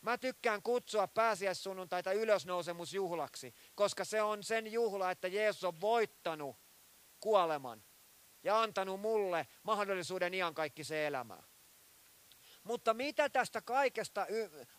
Mä 0.00 0.18
tykkään 0.18 0.62
kutsua 0.62 1.08
pääsiäissunnuntaita 1.08 2.12
ylösnousemusjuhlaksi, 2.12 3.54
koska 3.74 4.04
se 4.04 4.22
on 4.22 4.42
sen 4.42 4.72
juhla, 4.72 5.10
että 5.10 5.28
Jeesus 5.28 5.64
on 5.64 5.80
voittanut 5.80 6.56
kuoleman 7.20 7.84
ja 8.42 8.62
antanut 8.62 9.00
mulle 9.00 9.46
mahdollisuuden 9.62 10.32
se 10.82 11.06
elämää. 11.06 11.49
Mutta 12.64 12.94
mitä 12.94 13.28
tästä 13.28 13.60
kaikesta 13.60 14.26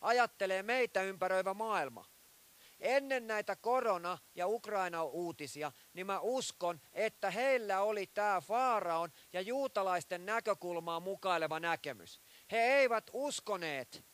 ajattelee 0.02 0.64
meitä 0.64 1.02
ympäröivä 1.02 1.54
maailma? 1.54 2.06
Ennen 2.80 3.28
näitä 3.28 3.56
korona- 3.56 4.18
ja 4.36 4.48
Ukraina-uutisia, 4.48 5.72
niin 5.94 6.06
mä 6.06 6.20
uskon, 6.20 6.82
että 6.94 7.32
heillä 7.32 7.82
oli 7.82 8.08
tämä 8.08 8.42
Faaraon 8.42 9.12
ja 9.34 9.42
juutalaisten 9.42 10.26
näkökulmaa 10.26 11.00
mukaileva 11.00 11.60
näkemys. 11.60 12.22
He 12.52 12.58
eivät 12.58 13.10
uskoneet, 13.14 14.06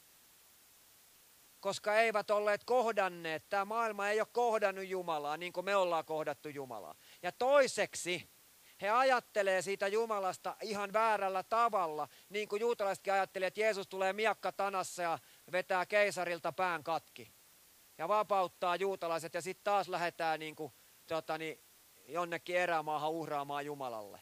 koska 1.59 1.95
eivät 1.95 2.31
olleet 2.31 2.63
kohdanneet. 2.63 3.49
Tämä 3.49 3.65
maailma 3.65 4.09
ei 4.09 4.21
ole 4.21 4.27
kohdannut 4.31 4.87
Jumalaa 4.87 5.37
niin 5.37 5.53
kuin 5.53 5.65
me 5.65 5.75
ollaan 5.75 6.05
kohdattu 6.05 6.49
Jumalaa. 6.49 6.95
Ja 7.21 7.31
toiseksi, 7.31 8.29
he 8.81 8.89
ajattelee 8.89 9.61
siitä 9.61 9.87
Jumalasta 9.87 10.55
ihan 10.61 10.93
väärällä 10.93 11.43
tavalla, 11.43 12.07
niin 12.29 12.47
kuin 12.47 12.59
juutalaisetkin 12.59 13.13
ajattelee, 13.13 13.47
että 13.47 13.61
Jeesus 13.61 13.87
tulee 13.87 14.13
miakka 14.13 14.51
tanassa 14.51 15.03
ja 15.03 15.19
vetää 15.51 15.85
keisarilta 15.85 16.51
pään 16.51 16.83
katki. 16.83 17.31
Ja 17.97 18.07
vapauttaa 18.07 18.75
juutalaiset 18.75 19.33
ja 19.33 19.41
sitten 19.41 19.63
taas 19.63 19.89
lähdetään 19.89 20.39
niin 20.39 20.55
kuin, 20.55 20.73
tota, 21.07 21.37
niin, 21.37 21.63
jonnekin 22.07 22.55
erämaahan 22.55 23.11
uhraamaan 23.11 23.65
Jumalalle. 23.65 24.21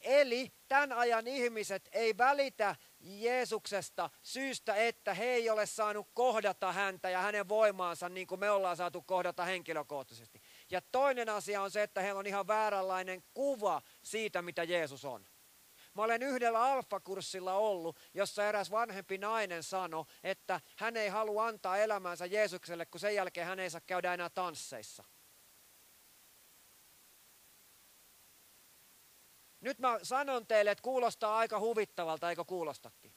Eli 0.00 0.52
tämän 0.68 0.92
ajan 0.92 1.26
ihmiset 1.26 1.88
ei 1.92 2.16
välitä 2.18 2.76
Jeesuksesta 3.00 4.10
syystä, 4.22 4.74
että 4.74 5.14
he 5.14 5.24
ei 5.24 5.50
ole 5.50 5.66
saanut 5.66 6.08
kohdata 6.14 6.72
häntä 6.72 7.10
ja 7.10 7.18
hänen 7.18 7.48
voimaansa 7.48 8.08
niin 8.08 8.26
kuin 8.26 8.40
me 8.40 8.50
ollaan 8.50 8.76
saatu 8.76 9.02
kohdata 9.02 9.44
henkilökohtaisesti. 9.44 10.42
Ja 10.70 10.80
toinen 10.92 11.28
asia 11.28 11.62
on 11.62 11.70
se, 11.70 11.82
että 11.82 12.00
heillä 12.00 12.18
on 12.18 12.26
ihan 12.26 12.46
vääränlainen 12.46 13.22
kuva 13.34 13.82
siitä, 14.02 14.42
mitä 14.42 14.64
Jeesus 14.64 15.04
on. 15.04 15.26
Mä 15.94 16.02
olen 16.02 16.22
yhdellä 16.22 16.62
alfakurssilla 16.62 17.54
ollut, 17.54 17.98
jossa 18.14 18.48
eräs 18.48 18.70
vanhempi 18.70 19.18
nainen 19.18 19.62
sanoi, 19.62 20.04
että 20.22 20.60
hän 20.76 20.96
ei 20.96 21.08
halua 21.08 21.46
antaa 21.46 21.78
elämänsä 21.78 22.26
Jeesukselle, 22.26 22.86
kun 22.86 23.00
sen 23.00 23.14
jälkeen 23.14 23.46
hän 23.46 23.60
ei 23.60 23.70
saa 23.70 23.80
käydä 23.80 24.14
enää 24.14 24.30
tansseissa. 24.30 25.04
Nyt 29.60 29.78
mä 29.78 29.98
sanon 30.02 30.46
teille, 30.46 30.70
että 30.70 30.82
kuulostaa 30.82 31.38
aika 31.38 31.60
huvittavalta, 31.60 32.30
eikö 32.30 32.44
kuulostakin? 32.44 33.14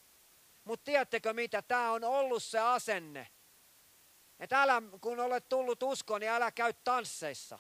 Mutta 0.63 0.84
tiedättekö 0.84 1.34
mitä? 1.34 1.62
Tämä 1.62 1.91
on 1.91 2.03
ollut 2.03 2.43
se 2.43 2.60
asenne. 2.60 3.27
Että 4.41 4.62
älä, 4.62 4.81
kun 5.01 5.19
olet 5.19 5.50
tullut 5.50 5.83
uskoon, 5.83 6.21
niin 6.21 6.31
älä 6.31 6.51
käy 6.51 6.74
tansseissa. 6.83 7.60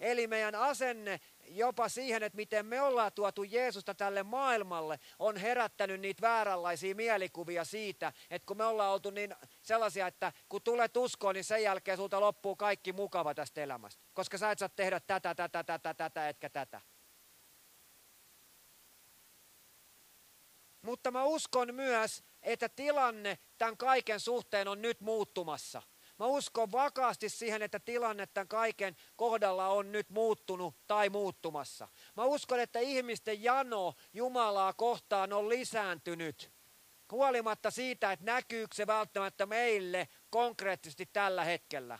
Eli 0.00 0.26
meidän 0.26 0.54
asenne 0.54 1.20
jopa 1.48 1.88
siihen, 1.88 2.22
että 2.22 2.36
miten 2.36 2.66
me 2.66 2.82
ollaan 2.82 3.12
tuotu 3.12 3.42
Jeesusta 3.42 3.94
tälle 3.94 4.22
maailmalle, 4.22 4.98
on 5.18 5.36
herättänyt 5.36 6.00
niitä 6.00 6.20
vääränlaisia 6.20 6.94
mielikuvia 6.94 7.64
siitä, 7.64 8.12
että 8.30 8.46
kun 8.46 8.56
me 8.56 8.64
ollaan 8.64 8.92
oltu 8.92 9.10
niin 9.10 9.34
sellaisia, 9.62 10.06
että 10.06 10.32
kun 10.48 10.62
tulet 10.62 10.96
uskoon, 10.96 11.34
niin 11.34 11.44
sen 11.44 11.62
jälkeen 11.62 11.96
sulta 11.96 12.20
loppuu 12.20 12.56
kaikki 12.56 12.92
mukava 12.92 13.34
tästä 13.34 13.62
elämästä. 13.62 14.02
Koska 14.14 14.38
sä 14.38 14.50
et 14.50 14.58
saa 14.58 14.68
tehdä 14.68 15.00
tätä, 15.00 15.34
tätä, 15.34 15.64
tätä, 15.64 15.94
tätä, 15.94 16.28
etkä 16.28 16.50
tätä. 16.50 16.80
Mutta 20.88 21.10
mä 21.10 21.24
uskon 21.24 21.74
myös, 21.74 22.24
että 22.42 22.68
tilanne 22.68 23.38
tämän 23.58 23.76
kaiken 23.76 24.20
suhteen 24.20 24.68
on 24.68 24.82
nyt 24.82 25.00
muuttumassa. 25.00 25.82
Mä 26.18 26.26
uskon 26.26 26.72
vakaasti 26.72 27.28
siihen, 27.28 27.62
että 27.62 27.80
tilanne 27.80 28.26
tämän 28.26 28.48
kaiken 28.48 28.96
kohdalla 29.16 29.68
on 29.68 29.92
nyt 29.92 30.10
muuttunut 30.10 30.74
tai 30.86 31.08
muuttumassa. 31.08 31.88
Mä 32.16 32.24
uskon, 32.24 32.60
että 32.60 32.78
ihmisten 32.78 33.42
jano 33.42 33.94
Jumalaa 34.12 34.72
kohtaan 34.72 35.32
on 35.32 35.48
lisääntynyt. 35.48 36.52
Huolimatta 37.12 37.70
siitä, 37.70 38.12
että 38.12 38.24
näkyykö 38.24 38.74
se 38.74 38.86
välttämättä 38.86 39.46
meille 39.46 40.08
konkreettisesti 40.30 41.06
tällä 41.06 41.44
hetkellä. 41.44 41.98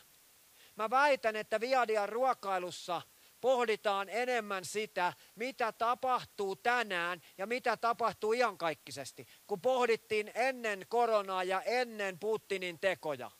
Mä 0.75 0.89
väitän, 0.89 1.35
että 1.35 1.59
Viadian 1.59 2.09
ruokailussa– 2.09 3.01
pohditaan 3.41 4.09
enemmän 4.09 4.65
sitä, 4.65 5.13
mitä 5.35 5.71
tapahtuu 5.71 6.55
tänään 6.55 7.21
ja 7.37 7.47
mitä 7.47 7.77
tapahtuu 7.77 8.33
iankaikkisesti, 8.33 9.27
kun 9.47 9.61
pohdittiin 9.61 10.31
ennen 10.35 10.85
koronaa 10.89 11.43
ja 11.43 11.61
ennen 11.61 12.19
Putinin 12.19 12.79
tekoja. 12.79 13.31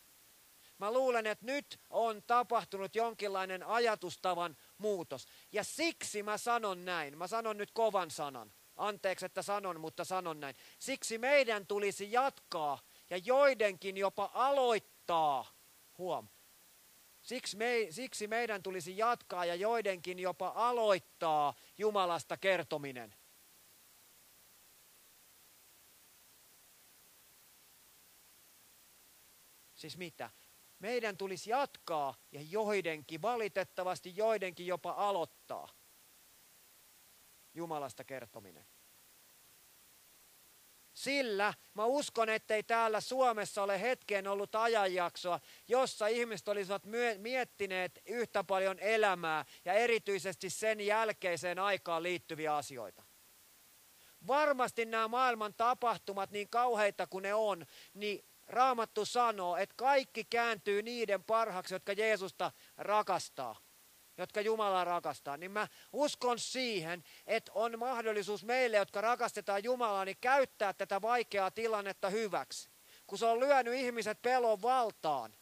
Mä 0.77 0.93
luulen, 0.93 1.27
että 1.27 1.45
nyt 1.45 1.79
on 1.89 2.23
tapahtunut 2.23 2.95
jonkinlainen 2.95 3.63
ajatustavan 3.63 4.57
muutos. 4.77 5.27
Ja 5.51 5.63
siksi 5.63 6.23
mä 6.23 6.37
sanon 6.37 6.85
näin. 6.85 7.17
Mä 7.17 7.27
sanon 7.27 7.57
nyt 7.57 7.71
kovan 7.71 8.11
sanan. 8.11 8.53
Anteeksi, 8.75 9.25
että 9.25 9.41
sanon, 9.41 9.79
mutta 9.79 10.05
sanon 10.05 10.39
näin. 10.39 10.55
Siksi 10.79 11.17
meidän 11.17 11.67
tulisi 11.67 12.11
jatkaa 12.11 12.79
ja 13.09 13.17
joidenkin 13.17 13.97
jopa 13.97 14.31
aloittaa, 14.33 15.45
huom, 15.97 16.27
Siksi, 17.21 17.57
me, 17.57 17.87
siksi 17.89 18.27
meidän 18.27 18.63
tulisi 18.63 18.97
jatkaa 18.97 19.45
ja 19.45 19.55
joidenkin 19.55 20.19
jopa 20.19 20.51
aloittaa 20.55 21.53
Jumalasta 21.77 22.37
kertominen. 22.37 23.15
Siis 29.75 29.97
mitä? 29.97 30.29
Meidän 30.79 31.17
tulisi 31.17 31.49
jatkaa 31.49 32.15
ja 32.31 32.41
joidenkin, 32.41 33.21
valitettavasti 33.21 34.13
joidenkin 34.15 34.67
jopa 34.67 34.91
aloittaa 34.91 35.69
Jumalasta 37.53 38.03
kertominen. 38.03 38.65
Sillä 40.99 41.53
mä 41.73 41.85
uskon, 41.85 42.29
ettei 42.29 42.63
täällä 42.63 43.01
Suomessa 43.01 43.63
ole 43.63 43.81
hetkeen 43.81 44.27
ollut 44.27 44.55
ajanjaksoa, 44.55 45.39
jossa 45.67 46.07
ihmiset 46.07 46.47
olisivat 46.47 46.83
miettineet 47.17 48.01
yhtä 48.05 48.43
paljon 48.43 48.79
elämää 48.79 49.45
ja 49.65 49.73
erityisesti 49.73 50.49
sen 50.49 50.79
jälkeiseen 50.81 51.59
aikaan 51.59 52.03
liittyviä 52.03 52.55
asioita. 52.55 53.03
Varmasti 54.27 54.85
nämä 54.85 55.07
maailman 55.07 55.53
tapahtumat, 55.53 56.31
niin 56.31 56.49
kauheita 56.49 57.07
kuin 57.07 57.23
ne 57.23 57.33
on, 57.33 57.65
niin 57.93 58.25
Raamattu 58.47 59.05
sanoo, 59.05 59.57
että 59.57 59.75
kaikki 59.77 60.23
kääntyy 60.23 60.81
niiden 60.81 61.23
parhaaksi, 61.23 61.75
jotka 61.75 61.93
Jeesusta 61.93 62.51
rakastaa 62.77 63.55
jotka 64.23 64.41
Jumala 64.41 64.83
rakastaa, 64.83 65.37
niin 65.37 65.51
mä 65.51 65.67
uskon 65.93 66.39
siihen, 66.39 67.03
että 67.27 67.51
on 67.55 67.79
mahdollisuus 67.79 68.43
meille, 68.43 68.77
jotka 68.77 69.01
rakastetaan 69.01 69.63
Jumalaa, 69.63 70.05
niin 70.05 70.17
käyttää 70.21 70.73
tätä 70.73 71.01
vaikeaa 71.01 71.51
tilannetta 71.51 72.09
hyväksi. 72.09 72.69
Kun 73.07 73.17
se 73.17 73.25
on 73.25 73.39
lyönyt 73.39 73.73
ihmiset 73.73 74.21
pelon 74.21 74.61
valtaan, 74.61 75.35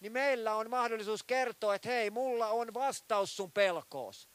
niin 0.00 0.12
meillä 0.12 0.54
on 0.54 0.70
mahdollisuus 0.70 1.22
kertoa, 1.22 1.74
että 1.74 1.88
hei, 1.88 2.10
mulla 2.10 2.48
on 2.48 2.74
vastaus 2.74 3.36
sun 3.36 3.52
pelkoos. 3.52 4.28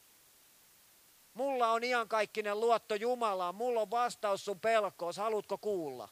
Mulla 1.34 1.71
on 1.71 1.84
iankaikkinen 1.84 2.60
luotto 2.60 2.95
Jumalaan, 2.95 3.56
mulla 3.56 3.82
on 3.82 3.91
vastaus 3.91 4.45
sun 4.45 4.60
pelkoos, 4.60 5.17
haluatko 5.17 5.58
kuulla? 5.58 6.10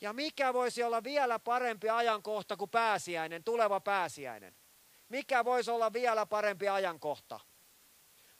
Ja 0.00 0.12
mikä 0.12 0.52
voisi 0.52 0.82
olla 0.82 1.04
vielä 1.04 1.38
parempi 1.38 1.88
ajankohta 1.88 2.56
kuin 2.56 2.70
pääsiäinen, 2.70 3.44
tuleva 3.44 3.80
pääsiäinen? 3.80 4.56
Mikä 5.08 5.44
voisi 5.44 5.70
olla 5.70 5.92
vielä 5.92 6.26
parempi 6.26 6.68
ajankohta? 6.68 7.40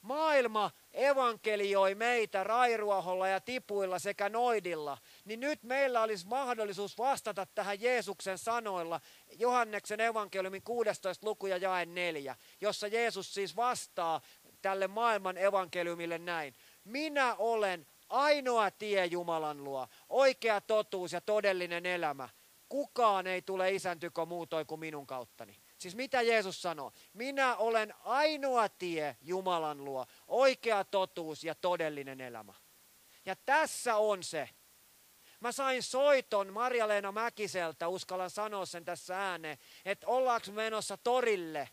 Maailma 0.01 0.71
evankelioi 0.93 1.95
meitä 1.95 2.43
rairuoholla 2.43 3.27
ja 3.27 3.41
tipuilla 3.41 3.99
sekä 3.99 4.29
noidilla, 4.29 4.97
niin 5.25 5.39
nyt 5.39 5.63
meillä 5.63 6.01
olisi 6.01 6.27
mahdollisuus 6.27 6.97
vastata 6.97 7.47
tähän 7.55 7.81
Jeesuksen 7.81 8.37
sanoilla 8.37 9.01
Johanneksen 9.39 9.99
evankeliumin 9.99 10.63
16 10.63 11.27
luku 11.27 11.47
ja 11.47 11.57
jae 11.57 11.85
4, 11.85 12.35
jossa 12.61 12.87
Jeesus 12.87 13.33
siis 13.33 13.55
vastaa 13.55 14.21
tälle 14.61 14.87
maailman 14.87 15.37
evankeliumille 15.37 16.17
näin. 16.17 16.53
Minä 16.83 17.35
olen 17.35 17.87
Ainoa 18.09 18.71
tie 18.71 19.05
Jumalan 19.05 19.63
luo, 19.63 19.87
oikea 20.09 20.61
totuus 20.61 21.13
ja 21.13 21.21
todellinen 21.21 21.85
elämä. 21.85 22.29
Kukaan 22.69 23.27
ei 23.27 23.41
tule 23.41 23.71
isäntyko 23.71 24.25
muutoin 24.25 24.67
kuin 24.67 24.79
minun 24.79 25.07
kauttani. 25.07 25.57
Siis 25.77 25.95
mitä 25.95 26.21
Jeesus 26.21 26.61
sanoo? 26.61 26.91
Minä 27.13 27.55
olen 27.55 27.93
ainoa 28.03 28.69
tie 28.69 29.17
Jumalan 29.21 29.85
luo, 29.85 30.05
oikea 30.27 30.83
totuus 30.83 31.43
ja 31.43 31.55
todellinen 31.55 32.21
elämä. 32.21 32.53
Ja 33.25 33.35
tässä 33.45 33.95
on 33.95 34.23
se. 34.23 34.49
Mä 35.39 35.51
sain 35.51 35.83
soiton 35.83 36.53
Marja-Leena 36.53 37.11
Mäkiseltä, 37.11 37.87
uskallan 37.87 38.29
sanoa 38.29 38.65
sen 38.65 38.85
tässä 38.85 39.29
ääneen, 39.29 39.57
että 39.85 40.07
ollaanko 40.07 40.51
menossa 40.51 40.97
torille 40.97 41.69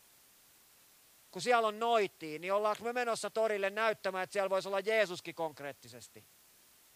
kun 1.35 1.43
siellä 1.43 1.69
on 1.69 1.79
noitiin, 1.79 2.41
niin 2.41 2.53
ollaanko 2.53 2.85
me 2.85 2.93
menossa 2.93 3.31
torille 3.31 3.71
näyttämään, 3.71 4.25
että 4.25 4.33
siellä 4.33 4.51
voisi 4.51 4.69
olla 4.69 4.81
Jeesuskin 4.81 5.35
konkreettisesti 5.35 6.27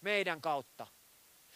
meidän 0.01 0.41
kautta. 0.41 0.87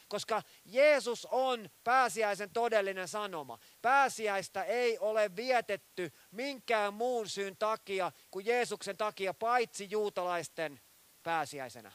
Koska 0.08 0.42
Jeesus 0.66 1.26
on 1.26 1.70
pääsiäisen 1.84 2.50
todellinen 2.50 3.08
sanoma. 3.08 3.60
Pääsiäistä 3.82 4.64
ei 4.64 4.98
ole 5.00 5.36
vietetty 5.36 6.12
minkään 6.32 6.94
muun 6.94 7.30
syyn 7.30 7.58
takia 7.58 8.12
kuin 8.32 8.46
Jeesuksen 8.46 8.98
takia, 8.98 9.34
paitsi 9.34 9.88
juutalaisten 9.90 10.82
pääsiäisenä. 11.24 11.92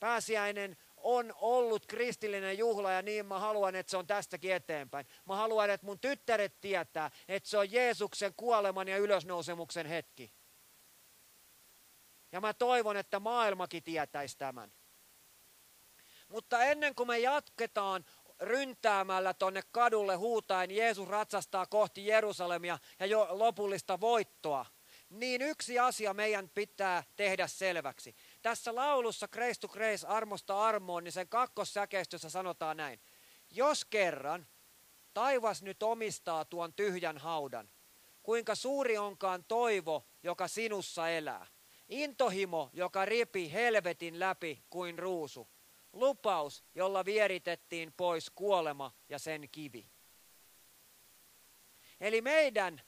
Pääsiäinen 0.00 0.76
on 1.04 1.34
ollut 1.36 1.86
kristillinen 1.86 2.58
juhla 2.58 2.92
ja 2.92 3.02
niin 3.02 3.26
mä 3.26 3.38
haluan, 3.38 3.74
että 3.74 3.90
se 3.90 3.96
on 3.96 4.06
tästäkin 4.06 4.52
eteenpäin. 4.52 5.06
Mä 5.24 5.36
haluan, 5.36 5.70
että 5.70 5.86
mun 5.86 6.00
tyttäret 6.00 6.60
tietää, 6.60 7.10
että 7.28 7.48
se 7.48 7.58
on 7.58 7.72
Jeesuksen 7.72 8.34
kuoleman 8.36 8.88
ja 8.88 8.96
ylösnousemuksen 8.96 9.86
hetki. 9.86 10.32
Ja 12.32 12.40
mä 12.40 12.54
toivon, 12.54 12.96
että 12.96 13.20
maailmakin 13.20 13.82
tietäisi 13.82 14.38
tämän. 14.38 14.72
Mutta 16.28 16.64
ennen 16.64 16.94
kuin 16.94 17.06
me 17.06 17.18
jatketaan 17.18 18.04
ryntäämällä 18.40 19.34
tonne 19.34 19.62
kadulle 19.72 20.14
huutaen, 20.14 20.70
Jeesus 20.70 21.08
ratsastaa 21.08 21.66
kohti 21.66 22.06
Jerusalemia 22.06 22.78
ja 22.98 23.06
jo 23.06 23.28
lopullista 23.30 24.00
voittoa, 24.00 24.66
niin 25.10 25.42
yksi 25.42 25.78
asia 25.78 26.14
meidän 26.14 26.48
pitää 26.48 27.04
tehdä 27.16 27.46
selväksi. 27.46 28.16
Tässä 28.44 28.74
laulussa 28.74 29.28
Grace 29.28 29.60
to 29.60 29.68
Grace, 29.68 30.06
armosta 30.06 30.60
armoon, 30.60 31.04
niin 31.04 31.12
sen 31.12 31.28
kakkossäkeistössä 31.28 32.30
sanotaan 32.30 32.76
näin. 32.76 33.00
Jos 33.50 33.84
kerran 33.84 34.46
taivas 35.14 35.62
nyt 35.62 35.82
omistaa 35.82 36.44
tuon 36.44 36.74
tyhjän 36.74 37.18
haudan, 37.18 37.70
kuinka 38.22 38.54
suuri 38.54 38.98
onkaan 38.98 39.44
toivo, 39.44 40.06
joka 40.22 40.48
sinussa 40.48 41.08
elää. 41.08 41.46
Intohimo, 41.88 42.70
joka 42.72 43.04
ripi 43.04 43.52
helvetin 43.52 44.20
läpi 44.20 44.64
kuin 44.70 44.98
ruusu. 44.98 45.48
Lupaus, 45.92 46.64
jolla 46.74 47.04
vieritettiin 47.04 47.92
pois 47.92 48.30
kuolema 48.30 48.92
ja 49.08 49.18
sen 49.18 49.48
kivi. 49.52 49.90
Eli 52.00 52.20
meidän 52.20 52.80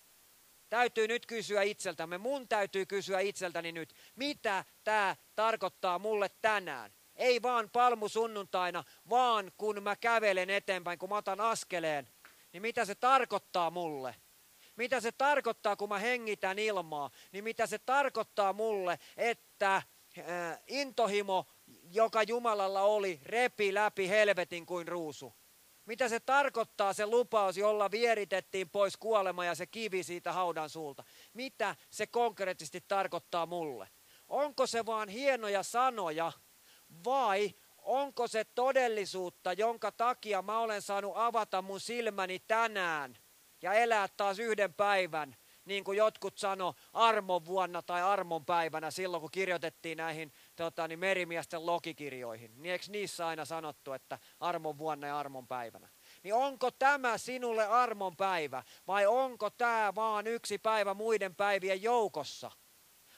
täytyy 0.68 1.09
nyt 1.09 1.26
kysyä 1.26 1.62
itseltämme, 1.62 2.18
mun 2.18 2.48
täytyy 2.48 2.87
kysyä 2.87 3.20
itseltäni 3.20 3.72
nyt, 3.72 3.94
mitä 4.16 4.64
tämä 4.85 5.16
tarkoittaa 5.35 5.98
mulle 5.98 6.31
tänään. 6.42 6.92
Ei 7.16 7.42
vaan 7.42 7.70
palmusunnuntaina, 7.70 8.85
vaan 9.11 9.52
kun 9.57 9.83
mä 9.83 9.96
kävelen 9.96 10.50
eteenpäin, 10.50 10.98
kun 10.98 11.09
mä 11.09 11.16
otan 11.16 11.40
askeleen, 11.40 12.09
niin 12.52 12.62
mitä 12.62 12.85
se 12.85 12.94
tarkoittaa 12.94 13.70
mulle? 13.70 14.14
Mitä 14.76 15.00
se 15.00 15.12
tarkoittaa, 15.12 15.76
kun 15.76 15.88
mä 15.88 15.98
hengitän 15.98 16.59
ilmaa? 16.59 17.11
Niin 17.33 17.44
mitä 17.44 17.66
se 17.66 17.79
tarkoittaa 17.79 18.52
mulle, 18.52 18.98
että 19.16 19.76
äh, 19.76 19.85
intohimo, 20.66 21.46
joka 21.92 22.22
Jumalalla 22.22 22.81
oli, 22.81 23.20
repi 23.22 23.74
läpi 23.74 24.09
helvetin 24.09 24.66
kuin 24.66 24.88
ruusu? 24.88 25.33
Mitä 25.87 26.09
se 26.09 26.20
tarkoittaa 26.20 26.92
se 26.92 27.07
lupaus, 27.07 27.57
jolla 27.57 27.90
vieritettiin 27.90 28.70
pois 28.70 28.96
kuolema 28.96 29.44
ja 29.44 29.55
se 29.55 29.66
kivi 29.66 30.03
siitä 30.03 30.33
haudan 30.33 30.70
suulta? 30.70 31.05
Mitä 31.35 31.77
se 31.90 32.07
konkreettisesti 32.07 32.85
tarkoittaa 32.88 33.46
mulle? 33.46 33.88
Onko 34.29 34.66
se 34.66 34.87
vaan 34.87 35.09
hienoja 35.09 35.62
sanoja 35.62 36.33
vai 37.05 37.55
onko 37.79 38.29
se 38.29 38.44
todellisuutta, 38.44 39.53
jonka 39.53 39.92
takia 39.92 40.42
mä 40.42 40.59
olen 40.59 40.83
saanut 40.83 41.12
avata 41.14 41.62
mun 41.62 41.81
silmäni 41.81 42.38
tänään 42.38 43.18
ja 43.62 43.72
elää 43.72 44.09
taas 44.16 44.38
yhden 44.38 44.75
päivän, 44.75 45.37
niin 45.64 45.85
kuin 45.85 45.99
jotkut 45.99 46.38
sano 46.38 46.75
armon 46.92 47.44
vuonna 47.44 47.83
tai 47.83 48.03
armon 48.03 48.44
päivänä 48.44 48.90
silloin, 48.90 49.20
kun 49.20 49.31
kirjoitettiin 49.31 49.99
näihin 49.99 50.33
tota, 50.57 50.88
niin 50.88 50.99
merimiesten 50.99 51.66
logikirjoihin. 51.66 52.62
Niin 52.62 52.73
eikö 52.73 52.85
niissä 52.88 53.27
aina 53.27 53.45
sanottu, 53.45 53.92
että 53.92 54.19
armon 54.40 54.79
vuonna 54.79 55.07
ja 55.07 55.19
armon 55.19 55.47
päivänä? 55.47 55.88
Niin 56.23 56.35
onko 56.35 56.71
tämä 56.71 57.19
sinulle 57.19 57.66
armon 57.66 58.16
päivä 58.16 58.62
vai 58.87 59.07
onko 59.07 59.51
tämä 59.51 59.92
vaan 59.95 60.27
yksi 60.27 60.59
päivä 60.59 60.95
muiden 60.95 61.35
päivien 61.35 61.83
joukossa? 61.83 62.51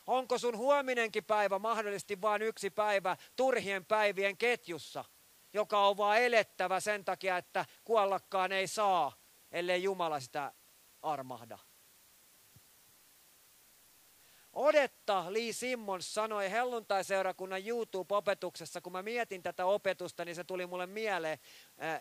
Onko 0.07 0.39
sun 0.39 0.57
huominenkin 0.57 1.25
päivä 1.25 1.59
mahdollisesti 1.59 2.21
vain 2.21 2.43
yksi 2.43 2.71
päivä 2.71 3.17
turhien 3.37 3.85
päivien 3.85 4.37
ketjussa, 4.37 5.05
joka 5.53 5.87
on 5.87 5.97
vaan 5.97 6.19
elettävä 6.19 6.81
sen 6.81 7.05
takia, 7.05 7.37
että 7.37 7.67
kuollakaan 7.85 8.53
ei 8.53 8.67
saa, 8.67 9.13
ellei 9.53 9.83
Jumala 9.83 10.21
sitä 10.21 10.53
armahda? 11.03 11.59
Odetta 14.59 15.25
Lee 15.29 15.53
Simmons 15.53 16.15
sanoi 16.15 16.51
helluntai-seurakunnan 16.51 17.67
YouTube-opetuksessa, 17.67 18.81
kun 18.81 18.93
mä 18.93 19.03
mietin 19.03 19.43
tätä 19.43 19.67
opetusta, 19.67 20.25
niin 20.25 20.35
se 20.35 20.45
tuli 20.45 20.67
mulle 20.67 20.87
mieleen. 20.87 21.39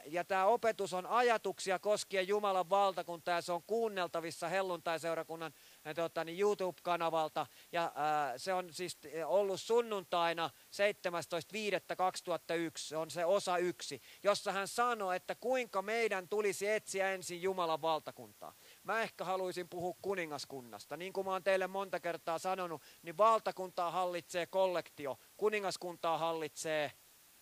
Ja 0.05 0.23
tämä 0.23 0.45
opetus 0.45 0.93
on 0.93 1.05
ajatuksia 1.05 1.79
koskien 1.79 2.27
Jumalan 2.27 2.69
valtakuntaa 2.69 3.35
ja 3.35 3.41
se 3.41 3.51
on 3.51 3.63
kuunneltavissa 3.63 4.47
helluntai-seurakunnan 4.47 5.53
tota, 5.95 6.23
niin 6.23 6.39
YouTube-kanavalta. 6.39 7.45
Ja 7.71 7.83
äh, 7.83 7.91
se 8.37 8.53
on 8.53 8.73
siis 8.73 8.97
ollut 9.25 9.61
sunnuntaina 9.61 10.49
17.5.2001, 10.49 10.53
se 12.77 12.97
on 12.97 13.11
se 13.11 13.25
osa 13.25 13.57
yksi, 13.57 14.01
jossa 14.23 14.51
hän 14.51 14.67
sanoi, 14.67 15.15
että 15.15 15.35
kuinka 15.35 15.81
meidän 15.81 16.27
tulisi 16.27 16.69
etsiä 16.69 17.11
ensin 17.11 17.41
Jumalan 17.41 17.81
valtakuntaa. 17.81 18.53
Mä 18.87 19.01
ehkä 19.01 19.25
haluaisin 19.25 19.69
puhua 19.69 19.95
kuningaskunnasta. 20.01 20.97
Niin 20.97 21.13
kuin 21.13 21.25
mä 21.25 21.31
oon 21.31 21.43
teille 21.43 21.67
monta 21.67 21.99
kertaa 21.99 22.39
sanonut, 22.39 22.81
niin 23.01 23.17
valtakuntaa 23.17 23.91
hallitsee 23.91 24.45
kollektio, 24.45 25.19
kuningaskuntaa 25.37 26.17
hallitsee 26.17 26.91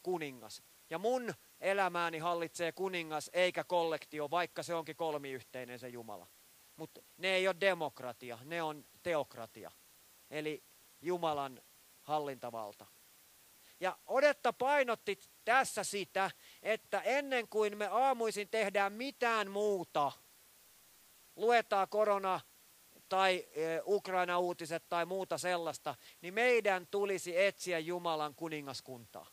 kuningas. 0.03 0.63
Ja 0.89 0.99
mun 0.99 1.33
elämääni 1.59 2.17
hallitsee 2.17 2.71
kuningas 2.71 3.29
eikä 3.33 3.63
kollektio, 3.63 4.31
vaikka 4.31 4.63
se 4.63 4.75
onkin 4.75 4.95
kolmiyhteinen 4.95 5.79
se 5.79 5.89
Jumala. 5.89 6.27
Mutta 6.75 7.01
ne 7.17 7.27
ei 7.27 7.47
ole 7.47 7.55
demokratia, 7.59 8.39
ne 8.43 8.63
on 8.63 8.85
teokratia. 9.03 9.71
Eli 10.29 10.63
Jumalan 11.01 11.61
hallintavalta. 12.01 12.85
Ja 13.79 13.97
Odetta 14.07 14.53
painotti 14.53 15.19
tässä 15.45 15.83
sitä, 15.83 16.31
että 16.63 17.01
ennen 17.01 17.47
kuin 17.47 17.77
me 17.77 17.87
aamuisin 17.87 18.49
tehdään 18.49 18.93
mitään 18.93 19.51
muuta– 19.51 20.11
luetaan 21.35 21.87
korona 21.89 22.39
tai 23.09 23.47
e, 23.51 23.81
Ukraina-uutiset 23.85 24.89
tai 24.89 25.05
muuta 25.05 25.37
sellaista, 25.37 25.95
niin 26.21 26.33
meidän 26.33 26.87
tulisi 26.91 27.43
etsiä 27.43 27.79
Jumalan 27.79 28.35
kuningaskuntaa. 28.35 29.27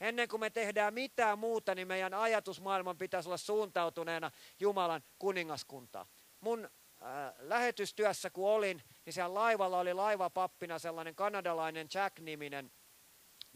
Ennen 0.00 0.28
kuin 0.28 0.40
me 0.40 0.50
tehdään 0.50 0.94
mitään 0.94 1.38
muuta, 1.38 1.74
niin 1.74 1.88
meidän 1.88 2.14
ajatusmaailman 2.14 2.98
pitäisi 2.98 3.28
olla 3.28 3.36
suuntautuneena 3.36 4.30
Jumalan 4.60 5.04
kuningaskuntaa. 5.18 6.06
Mun 6.40 6.64
äh, 7.02 7.34
lähetystyössä 7.38 8.30
kun 8.30 8.50
olin, 8.50 8.82
niin 9.04 9.12
siellä 9.12 9.34
laivalla 9.34 9.78
oli 9.78 9.94
laivapappina 9.94 10.78
sellainen 10.78 11.14
kanadalainen 11.14 11.88
Jack-niminen 11.94 12.72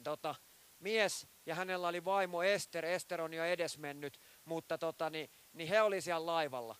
tota, 0.04 0.34
mies, 0.78 1.26
ja 1.46 1.54
hänellä 1.54 1.88
oli 1.88 2.04
vaimo 2.04 2.42
Ester. 2.42 2.84
Ester 2.84 3.20
on 3.20 3.34
jo 3.34 3.44
edesmennyt, 3.44 4.20
mutta 4.44 4.78
tota, 4.78 5.10
niin, 5.10 5.30
niin 5.52 5.68
he 5.68 5.82
oli 5.82 6.00
siellä 6.00 6.26
laivalla. 6.26 6.76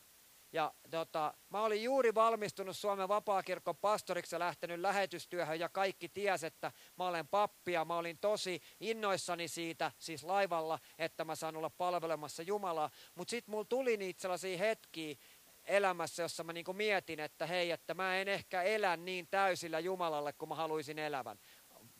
Ja 0.52 0.74
tota, 0.90 1.34
mä 1.50 1.62
olin 1.62 1.82
juuri 1.82 2.14
valmistunut 2.14 2.76
Suomen 2.76 3.08
vapaakirkon 3.08 3.76
pastoriksi 3.76 4.34
ja 4.34 4.38
lähtenyt 4.38 4.80
lähetystyöhön 4.80 5.60
ja 5.60 5.68
kaikki 5.68 6.08
ties, 6.08 6.44
että 6.44 6.72
mä 6.96 7.06
olen 7.06 7.28
pappi 7.28 7.72
ja 7.72 7.84
mä 7.84 7.96
olin 7.96 8.18
tosi 8.18 8.62
innoissani 8.80 9.48
siitä, 9.48 9.92
siis 9.98 10.24
laivalla, 10.24 10.78
että 10.98 11.24
mä 11.24 11.34
saan 11.34 11.56
olla 11.56 11.70
palvelemassa 11.70 12.42
Jumalaa. 12.42 12.90
Mutta 13.14 13.30
sitten 13.30 13.52
mulla 13.52 13.64
tuli 13.64 13.96
niitä 13.96 14.20
sellaisia 14.20 14.58
hetkiä 14.58 15.16
elämässä, 15.64 16.22
jossa 16.22 16.44
mä 16.44 16.52
niinku 16.52 16.72
mietin, 16.72 17.20
että 17.20 17.46
hei, 17.46 17.70
että 17.70 17.94
mä 17.94 18.16
en 18.16 18.28
ehkä 18.28 18.62
elä 18.62 18.96
niin 18.96 19.28
täysillä 19.30 19.78
Jumalalle 19.78 20.32
kuin 20.32 20.48
mä 20.48 20.54
haluaisin 20.54 20.98
elävän. 20.98 21.38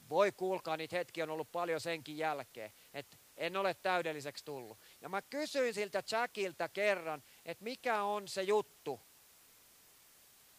Voi 0.09 0.31
kuulkaa, 0.31 0.77
niitä 0.77 0.95
hetkiä 0.95 1.23
on 1.23 1.29
ollut 1.29 1.51
paljon 1.51 1.81
senkin 1.81 2.17
jälkeen, 2.17 2.71
että 2.93 3.17
en 3.41 3.57
ole 3.57 3.73
täydelliseksi 3.73 4.45
tullut. 4.45 4.79
Ja 5.01 5.09
mä 5.09 5.21
kysyin 5.21 5.73
siltä 5.73 6.03
Jackilta 6.11 6.69
kerran, 6.69 7.23
että 7.45 7.63
mikä 7.63 8.03
on 8.03 8.27
se 8.27 8.43
juttu. 8.43 9.01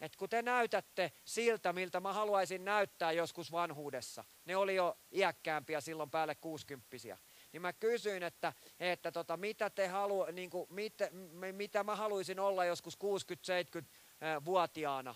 Että 0.01 0.19
kun 0.19 0.29
te 0.29 0.43
näytätte 0.43 1.13
siltä, 1.25 1.73
miltä 1.73 2.01
mä 2.01 2.13
haluaisin 2.13 2.65
näyttää 2.65 3.13
joskus 3.13 3.53
vanhuudessa, 3.53 4.25
ne 4.45 4.57
oli 4.57 4.75
jo 4.75 4.99
iäkkäämpiä 5.13 5.81
silloin 5.81 6.11
päälle 6.11 6.35
kuusikymppisiä, 6.35 7.19
niin 7.53 7.63
mä 7.63 7.73
kysyin, 7.73 8.23
että, 8.23 8.53
että 8.81 9.13
tota, 9.13 9.37
mitä, 9.37 9.71
te 9.71 9.87
halu, 9.87 10.27
niin 10.33 10.51
kuin, 10.51 10.67
mitä, 10.71 11.11
mitä 11.53 11.85
mä 11.85 11.97
haluaisin 11.97 12.41
olla 12.41 12.65
joskus 12.65 12.99
60-70-vuotiaana. 12.99 15.15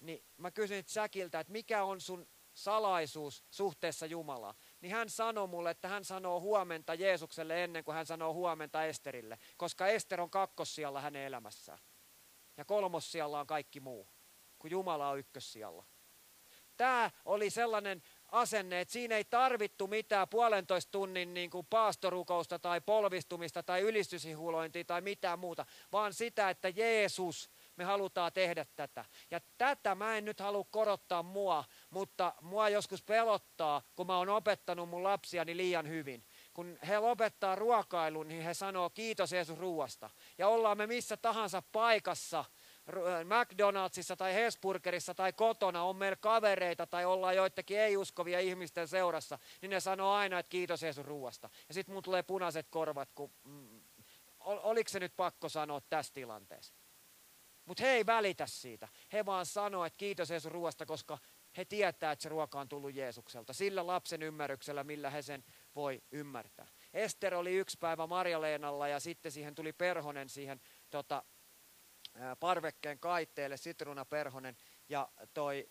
Niin 0.00 0.24
mä 0.36 0.50
kysyin 0.50 0.84
Säkiltä, 0.86 1.40
että 1.40 1.52
mikä 1.52 1.84
on 1.84 2.00
sun 2.00 2.28
salaisuus 2.54 3.44
suhteessa 3.50 4.06
Jumalaan 4.06 4.54
niin 4.80 4.92
hän 4.92 5.10
sanoi 5.10 5.46
mulle, 5.46 5.70
että 5.70 5.88
hän 5.88 6.04
sanoo 6.04 6.40
huomenta 6.40 6.94
Jeesukselle 6.94 7.64
ennen 7.64 7.84
kuin 7.84 7.94
hän 7.94 8.06
sanoo 8.06 8.34
huomenta 8.34 8.84
Esterille, 8.84 9.38
koska 9.56 9.86
Ester 9.86 10.20
on 10.20 10.30
kakkossijalla 10.30 11.00
hänen 11.00 11.22
elämässään. 11.22 11.78
ja 12.56 12.64
kolmossijalla 12.64 13.40
on 13.40 13.46
kaikki 13.46 13.80
muu, 13.80 14.08
kun 14.58 14.70
Jumala 14.70 15.08
on 15.08 15.18
ykkössijalla. 15.18 15.84
Tämä 16.76 17.10
oli 17.24 17.50
sellainen 17.50 18.02
asenne, 18.32 18.80
että 18.80 18.92
siinä 18.92 19.16
ei 19.16 19.24
tarvittu 19.24 19.86
mitään 19.86 20.28
puolentoista 20.28 20.90
tunnin 20.90 21.34
niin 21.34 21.50
kuin 21.50 21.66
paastorukousta 21.66 22.58
tai 22.58 22.80
polvistumista 22.80 23.62
tai 23.62 23.80
ylistyshihulointia 23.80 24.84
tai 24.84 25.00
mitään 25.00 25.38
muuta, 25.38 25.66
vaan 25.92 26.14
sitä, 26.14 26.50
että 26.50 26.68
Jeesus, 26.68 27.50
me 27.80 27.84
halutaan 27.84 28.32
tehdä 28.32 28.66
tätä. 28.76 29.04
Ja 29.30 29.40
tätä 29.58 29.94
mä 29.94 30.16
en 30.16 30.24
nyt 30.24 30.40
halua 30.40 30.64
korottaa 30.70 31.22
mua, 31.22 31.64
mutta 31.90 32.34
mua 32.40 32.68
joskus 32.68 33.02
pelottaa, 33.02 33.82
kun 33.96 34.06
mä 34.06 34.16
oon 34.18 34.28
opettanut 34.28 34.88
mun 34.88 35.02
lapsiani 35.02 35.56
liian 35.56 35.88
hyvin. 35.88 36.24
Kun 36.54 36.78
he 36.88 36.98
lopettaa 36.98 37.54
ruokailun, 37.54 38.28
niin 38.28 38.42
he 38.42 38.54
sanoo 38.54 38.90
kiitos 38.90 39.32
Jeesus 39.32 39.58
ruuasta. 39.58 40.10
Ja 40.38 40.48
ollaan 40.48 40.78
me 40.78 40.86
missä 40.86 41.16
tahansa 41.16 41.62
paikassa– 41.72 42.44
McDonaldsissa 43.24 44.16
tai 44.16 44.34
Hesburgerissa 44.34 45.14
tai 45.14 45.32
kotona 45.32 45.82
on 45.82 45.96
meillä 45.96 46.16
kavereita 46.16 46.86
tai 46.86 47.04
ollaan 47.04 47.36
joidenkin 47.36 47.78
ei-uskovia 47.78 48.40
ihmisten 48.40 48.88
seurassa, 48.88 49.38
niin 49.62 49.70
ne 49.70 49.80
sanoo 49.80 50.12
aina, 50.12 50.38
että 50.38 50.50
kiitos 50.50 50.82
Jeesus 50.82 51.06
ruuasta. 51.06 51.50
Ja 51.68 51.74
sitten 51.74 51.94
mun 51.94 52.02
tulee 52.02 52.22
punaiset 52.22 52.66
korvat, 52.70 53.08
kun 53.14 53.32
mm, 53.44 53.80
oliko 54.40 54.88
se 54.88 55.00
nyt 55.00 55.16
pakko 55.16 55.48
sanoa 55.48 55.80
tässä 55.80 56.14
tilanteessa. 56.14 56.74
Mutta 57.70 57.84
he 57.84 57.90
ei 57.90 58.06
välitä 58.06 58.46
siitä. 58.46 58.88
He 59.12 59.26
vaan 59.26 59.46
sanoo, 59.46 59.84
että 59.84 59.96
kiitos 59.96 60.30
Jeesus 60.30 60.52
ruoasta, 60.52 60.86
koska 60.86 61.18
he 61.56 61.64
tietää, 61.64 62.12
että 62.12 62.22
se 62.22 62.28
ruoka 62.28 62.60
on 62.60 62.68
tullut 62.68 62.94
Jeesukselta. 62.94 63.52
Sillä 63.52 63.86
lapsen 63.86 64.22
ymmärryksellä, 64.22 64.84
millä 64.84 65.10
he 65.10 65.22
sen 65.22 65.44
voi 65.74 66.02
ymmärtää. 66.12 66.66
Ester 66.94 67.34
oli 67.34 67.54
yksi 67.54 67.78
päivä 67.80 68.06
Marja-Leenalla 68.06 68.88
ja 68.88 69.00
sitten 69.00 69.32
siihen 69.32 69.54
tuli 69.54 69.72
Perhonen 69.72 70.28
siihen 70.28 70.60
tota, 70.90 71.22
parvekkeen 72.40 72.98
kaitteelle, 72.98 73.56
Sitruuna 73.56 74.04
Perhonen, 74.04 74.56
ja 74.88 75.08
toi 75.34 75.70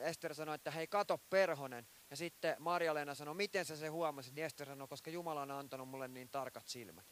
Ester 0.00 0.34
sanoi, 0.34 0.54
että 0.54 0.70
hei 0.70 0.86
kato 0.86 1.18
Perhonen, 1.18 1.86
ja 2.10 2.16
sitten 2.16 2.56
Marja-Leena 2.58 3.14
sanoi, 3.14 3.34
miten 3.34 3.64
sä 3.64 3.76
se 3.76 3.88
huomasit, 3.88 4.34
niin 4.34 4.44
Ester 4.46 4.66
sanoi, 4.66 4.88
koska 4.88 5.10
Jumala 5.10 5.42
on 5.42 5.50
antanut 5.50 5.88
mulle 5.88 6.08
niin 6.08 6.28
tarkat 6.28 6.66
silmät. 6.66 7.06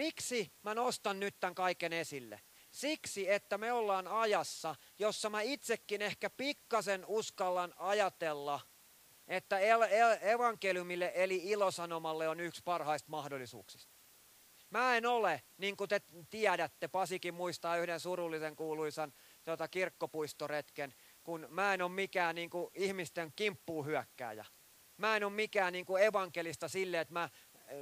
Miksi 0.00 0.52
mä 0.62 0.74
nostan 0.74 1.20
nyt 1.20 1.40
tämän 1.40 1.54
kaiken 1.54 1.92
esille? 1.92 2.40
Siksi, 2.70 3.30
että 3.30 3.58
me 3.58 3.72
ollaan 3.72 4.08
ajassa, 4.08 4.74
jossa 4.98 5.30
mä 5.30 5.40
itsekin 5.40 6.02
ehkä 6.02 6.30
pikkasen 6.30 7.04
uskallan 7.06 7.74
ajatella, 7.76 8.60
että 9.28 9.58
evankeliumille 10.20 11.12
eli 11.14 11.36
ilosanomalle 11.44 12.28
on 12.28 12.40
yksi 12.40 12.62
parhaista 12.64 13.10
mahdollisuuksista. 13.10 13.92
Mä 14.70 14.96
en 14.96 15.06
ole, 15.06 15.42
niin 15.58 15.76
kuin 15.76 15.88
te 15.88 16.00
tiedätte, 16.30 16.88
Pasikin 16.88 17.34
muistaa 17.34 17.76
yhden 17.76 18.00
surullisen 18.00 18.56
kuuluisan 18.56 19.12
tota, 19.44 19.68
kirkkopuistoretken, 19.68 20.94
kun 21.24 21.46
mä 21.50 21.74
en 21.74 21.82
ole 21.82 21.90
mikään 21.90 22.34
niin 22.34 22.50
kuin, 22.50 22.70
ihmisten 22.74 23.32
kimppuuhyökkääjä. 23.36 24.44
Mä 24.96 25.16
en 25.16 25.24
ole 25.24 25.32
mikään 25.32 25.72
niin 25.72 25.84
kuin, 25.84 26.02
evankelista 26.02 26.68
sille, 26.68 27.00
että 27.00 27.12
mä 27.12 27.28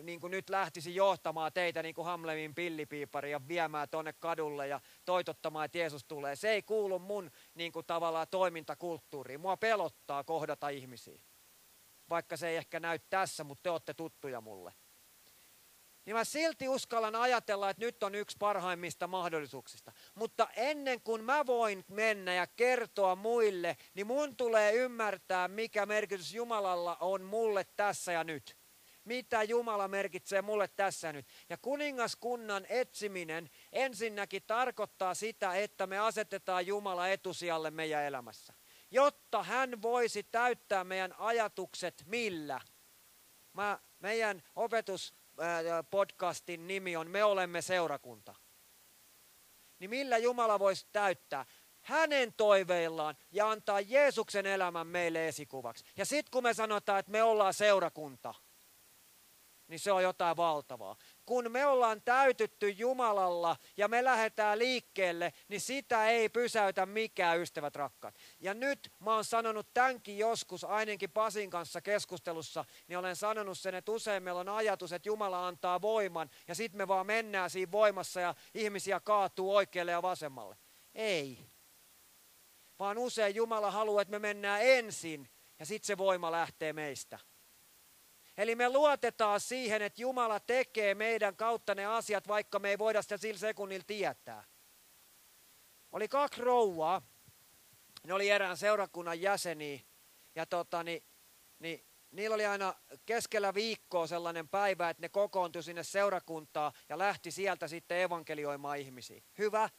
niin 0.03 0.21
kuin 0.21 0.31
nyt 0.31 0.51
lähtisin 0.51 0.95
johtamaan 0.95 1.53
teitä 1.53 1.83
niin 1.83 1.95
kuin 1.95 2.05
Hamlemin 2.05 2.55
pillipiipari 2.55 3.31
ja 3.31 3.49
viemään 3.49 3.89
tuonne 3.89 4.13
kadulle 4.13 4.69
ja 4.69 4.81
toitottamaan, 5.05 5.65
että 5.65 5.79
Jeesus 5.79 6.05
tulee. 6.05 6.37
Se 6.37 6.51
ei 6.51 6.63
kuulu 6.63 6.99
mun 6.99 7.31
niin 7.55 7.73
kuin, 7.73 7.87
tavallaan 7.87 8.27
toimintakulttuuriin. 8.31 9.41
Mua 9.41 9.57
pelottaa 9.57 10.25
kohdata 10.25 10.69
ihmisiä 10.69 11.21
vaikka 12.11 12.37
se 12.37 12.49
ei 12.49 12.57
ehkä 12.57 12.81
näy 12.81 12.99
tässä, 13.11 13.45
mutta 13.45 13.63
te 13.63 13.71
olette 13.71 13.95
tuttuja 13.95 14.41
mulle. 14.41 14.73
Niin 16.05 16.17
mä 16.17 16.25
silti 16.25 16.69
uskallan 16.69 17.17
ajatella, 17.17 17.71
että 17.71 17.85
nyt 17.85 18.03
on 18.03 18.15
yksi 18.15 18.37
parhaimmista 18.39 19.07
mahdollisuuksista. 19.07 19.93
Mutta 20.15 20.49
ennen 20.57 21.01
kuin 21.01 21.25
mä 21.25 21.47
voin 21.47 21.85
mennä 21.89 22.35
ja 22.35 22.47
kertoa 22.47 23.17
muille, 23.17 23.77
niin 23.95 24.07
mun 24.07 24.37
tulee 24.37 24.73
ymmärtää, 24.73 25.49
mikä 25.49 25.87
merkitys 25.87 26.35
Jumalalla 26.35 26.97
on 27.01 27.23
mulle 27.23 27.67
tässä 27.77 28.13
ja 28.13 28.25
nyt. 28.25 28.58
Mitä 29.09 29.43
Jumala 29.43 29.89
merkitsee 29.89 30.43
mulle 30.43 30.69
tässä 30.69 31.13
nyt. 31.13 31.27
Ja 31.49 31.57
kuningaskunnan 31.57 32.67
etsiminen 32.69 33.51
ensinnäkin 33.73 34.43
tarkoittaa 34.47 35.15
sitä, 35.15 35.55
että 35.55 35.87
me 35.87 35.99
asetetaan 35.99 36.67
Jumala 36.67 37.09
etusijalle 37.09 37.71
meidän 37.71 38.05
elämässä 38.05 38.55
jotta 38.91 39.43
hän 39.43 39.83
voisi 39.83 40.23
täyttää 40.23 40.85
meidän 40.85 41.15
ajatukset 41.19 42.03
millä? 42.07 42.61
Mä, 43.53 43.79
meidän 43.99 44.43
opetuspodcastin 44.57 46.67
nimi 46.67 46.97
on 46.97 47.11
Me 47.11 47.25
olemme 47.25 47.63
seurakunta. 47.63 48.35
Niin 49.79 49.91
millä 49.91 50.19
Jumala 50.19 50.59
voisi 50.59 50.87
täyttää? 50.93 51.47
Hänen 51.81 52.33
toiveillaan 52.33 53.17
ja 53.31 53.51
antaa 53.51 53.81
Jeesuksen 53.81 54.47
elämän 54.47 54.87
meille 54.87 55.29
esikuvaksi. 55.29 55.85
Ja 55.97 56.05
sitten 56.05 56.31
kun 56.31 56.43
me 56.43 56.55
sanotaan, 56.55 57.01
että 57.01 57.13
me 57.13 57.23
ollaan 57.23 57.55
seurakunta, 57.55 58.35
niin 59.69 59.81
se 59.81 59.93
on 59.93 60.03
jotain 60.03 60.37
valtavaa 60.37 60.97
kun 61.29 61.53
me 61.53 61.67
ollaan 61.67 62.03
täytytty 62.03 62.71
Jumalalla 62.71 63.57
ja 63.77 63.89
me 63.89 64.05
lähdetään 64.05 64.59
liikkeelle, 64.59 65.33
niin 65.49 65.61
sitä 65.61 66.09
ei 66.09 66.29
pysäytä 66.29 66.87
mikään, 66.87 67.41
ystävät 67.41 67.77
rakkaat. 67.77 68.15
Ja 68.41 68.55
nyt 68.55 68.93
mä 69.01 69.15
oon 69.15 69.25
sanonut 69.25 69.75
tämänkin 69.75 70.19
joskus, 70.19 70.65
ainakin 70.65 71.11
Pasin 71.11 71.51
kanssa 71.51 71.81
keskustelussa, 71.81 72.65
niin 72.87 72.99
olen 72.99 73.17
sanonut 73.17 73.59
sen, 73.59 73.75
että 73.75 73.93
usein 73.93 74.23
meillä 74.23 74.41
on 74.41 74.49
ajatus, 74.49 74.93
että 74.93 75.09
Jumala 75.09 75.47
antaa 75.47 75.81
voiman, 75.81 76.31
ja 76.49 76.55
sitten 76.55 76.79
me 76.79 76.89
vaan 76.89 77.07
mennään 77.07 77.51
siinä 77.51 77.73
voimassa 77.73 78.21
ja 78.21 78.35
ihmisiä 78.55 79.01
kaatuu 79.01 79.57
oikealle 79.57 79.93
ja 79.93 80.03
vasemmalle. 80.03 80.57
Ei. 80.95 81.39
Vaan 82.79 82.99
usein 82.99 83.35
Jumala 83.35 83.71
haluaa, 83.71 84.03
että 84.03 84.13
me 84.13 84.19
mennään 84.19 84.61
ensin, 84.63 85.29
ja 85.59 85.67
sitten 85.67 85.87
se 85.87 85.99
voima 85.99 86.33
lähtee 86.33 86.73
meistä. 86.73 87.19
Eli 88.39 88.55
me 88.55 88.69
luotetaan 88.69 89.41
siihen, 89.41 89.83
että 89.83 90.03
Jumala 90.03 90.41
tekee 90.41 90.95
meidän 90.95 91.37
kautta 91.37 91.75
ne 91.75 91.87
asiat, 91.87 92.29
vaikka 92.29 92.59
me 92.59 92.71
ei 92.71 92.79
voida 92.79 93.03
sitä 93.03 93.17
sillä 93.17 93.39
sekunnilla 93.39 93.85
tietää. 93.87 94.45
Oli 95.93 96.09
kaksi 96.09 96.41
rouvaa, 96.41 97.03
ne 98.05 98.13
oli 98.13 98.31
erään 98.31 98.57
seurakunnan 98.57 99.21
jäseniä, 99.21 99.81
ja 100.35 100.47
tota, 100.47 100.83
niin, 100.83 101.05
niin, 101.59 101.85
niillä 102.11 102.35
oli 102.35 102.47
aina 102.47 102.75
keskellä 103.07 103.55
viikkoa 103.55 104.07
sellainen 104.07 104.49
päivä, 104.49 104.91
että 104.91 105.01
ne 105.01 105.09
kokoontui 105.09 105.63
sinne 105.63 105.83
seurakuntaa 105.83 106.73
ja 106.89 106.99
lähti 106.99 107.31
sieltä 107.31 107.69
sitten 107.69 108.01
evankelioimaan 108.01 108.79
ihmisiä. 108.79 109.23
Hyvä, 109.39 109.71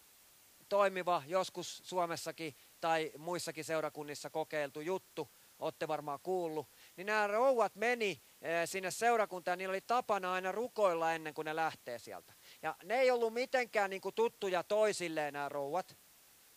toimiva, 0.69 1.24
joskus 1.28 1.82
Suomessakin 1.84 2.56
tai 2.80 3.12
muissakin 3.17 3.63
seurakunnissa 3.63 4.30
kokeiltu 4.30 4.82
juttu, 4.82 5.32
olette 5.60 5.88
varmaan 5.88 6.19
kuullut. 6.24 6.67
Niin 6.98 7.08
nämä 7.08 7.28
rouvat 7.28 7.76
meni 7.76 8.22
Eh, 8.41 8.67
sinne 8.69 8.91
seurakuntaan, 8.91 9.58
niillä 9.58 9.72
oli 9.72 9.82
tapana 9.82 10.34
aina 10.34 10.52
rukoilla 10.52 11.13
ennen 11.13 11.34
kuin 11.34 11.45
ne 11.45 11.56
lähtee 11.56 12.00
sieltä. 12.00 12.34
Ja 12.62 12.76
ne 12.84 13.00
ei 13.00 13.12
ollut 13.12 13.34
mitenkään 13.34 13.89
niin 13.89 14.02
kuin 14.02 14.15
tuttuja 14.15 14.63
toisilleen 14.63 15.34
nämä 15.34 15.50
rouvat, 15.50 15.98